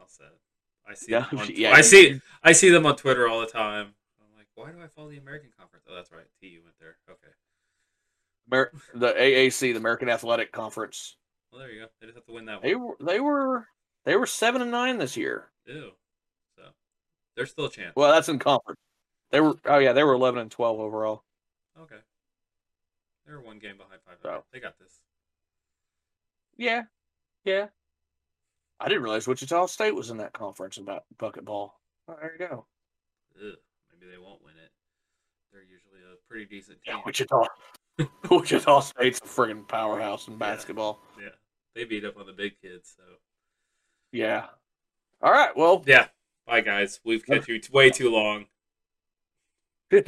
I'll 0.00 0.08
say. 0.08 0.24
I 0.88 0.94
see. 0.94 1.12
Yeah, 1.12 1.26
them 1.28 1.40
on, 1.40 1.48
yeah, 1.54 1.72
I 1.72 1.80
see. 1.80 2.20
I 2.42 2.52
see 2.52 2.70
them 2.70 2.86
on 2.86 2.96
Twitter 2.96 3.28
all 3.28 3.40
the 3.40 3.46
time. 3.46 3.94
I'm 4.20 4.36
like, 4.36 4.46
why 4.54 4.70
do 4.70 4.82
I 4.82 4.86
follow 4.88 5.10
the 5.10 5.18
American 5.18 5.50
Conference? 5.58 5.84
Oh, 5.90 5.94
that's 5.94 6.12
right. 6.12 6.26
you 6.40 6.62
went 6.62 6.76
there. 6.78 6.96
Okay. 7.08 7.32
Amer- 8.52 8.72
the 8.94 9.12
AAC, 9.12 9.72
the 9.72 9.76
American 9.76 10.08
Athletic 10.08 10.52
Conference. 10.52 11.16
Well, 11.52 11.60
there 11.60 11.70
you 11.70 11.80
go. 11.80 11.86
They 12.00 12.06
just 12.06 12.16
have 12.16 12.26
to 12.26 12.32
win 12.32 12.44
that 12.46 12.62
They 12.62 12.74
were 12.74 12.96
they 13.00 13.20
were 13.20 13.66
they 14.04 14.16
were 14.16 14.26
seven 14.26 14.62
and 14.62 14.70
nine 14.70 14.98
this 14.98 15.16
year. 15.16 15.50
Ew. 15.66 15.90
So 16.56 16.62
there's 17.36 17.50
still 17.50 17.66
a 17.66 17.70
chance. 17.70 17.94
Well, 17.96 18.12
that's 18.12 18.28
in 18.28 18.38
conference. 18.38 18.78
They 19.30 19.40
were 19.40 19.54
oh 19.66 19.78
yeah, 19.78 19.92
they 19.92 20.04
were 20.04 20.14
eleven 20.14 20.40
and 20.40 20.50
twelve 20.50 20.78
overall. 20.80 21.24
Okay. 21.80 21.96
They're 23.26 23.40
one 23.40 23.58
game 23.58 23.76
behind 23.76 24.00
five. 24.06 24.16
So. 24.22 24.44
They 24.52 24.60
got 24.60 24.78
this. 24.78 24.92
Yeah, 26.56 26.82
yeah. 27.44 27.68
I 28.80 28.88
didn't 28.88 29.02
realize 29.02 29.26
Wichita 29.26 29.66
State 29.66 29.94
was 29.94 30.10
in 30.10 30.16
that 30.18 30.32
conference 30.32 30.78
about 30.78 31.04
bucket 31.18 31.44
ball. 31.44 31.78
Oh, 32.08 32.16
there 32.20 32.32
you 32.32 32.38
go. 32.38 32.66
Ugh, 33.36 33.54
maybe 33.92 34.10
they 34.10 34.18
won't 34.18 34.42
win 34.42 34.54
it. 34.56 34.70
They're 35.52 35.62
usually 35.62 36.00
a 36.00 36.16
pretty 36.28 36.46
decent 36.46 36.82
team. 36.82 36.94
Yeah, 36.96 37.02
Wichita. 37.04 37.46
Wichita 38.30 38.80
State's 38.80 39.18
a 39.18 39.22
friggin' 39.22 39.66
powerhouse 39.66 40.28
in 40.28 40.36
basketball. 40.36 41.00
Yeah, 41.18 41.30
they 41.74 41.84
beat 41.84 42.04
up 42.04 42.18
on 42.18 42.26
the 42.26 42.32
big 42.32 42.60
kids. 42.60 42.94
So 42.96 43.02
Yeah. 44.12 44.46
All 45.22 45.32
right. 45.32 45.56
Well, 45.56 45.82
yeah. 45.86 46.08
Bye 46.46 46.62
guys. 46.62 47.00
We've 47.04 47.24
kept 47.24 47.48
you 47.48 47.60
way 47.72 47.90
too 47.90 48.10
long. 48.10 48.46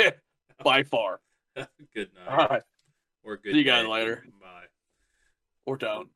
by 0.64 0.82
far. 0.84 1.20
good 1.94 2.10
night. 2.14 2.28
All 2.28 2.46
right. 2.48 2.62
Or 3.24 3.36
good. 3.36 3.52
See 3.52 3.58
you 3.58 3.64
guys 3.64 3.84
day. 3.84 3.90
later. 3.90 4.24
Bye. 4.40 4.66
Or 5.66 5.76
don't. 5.76 6.08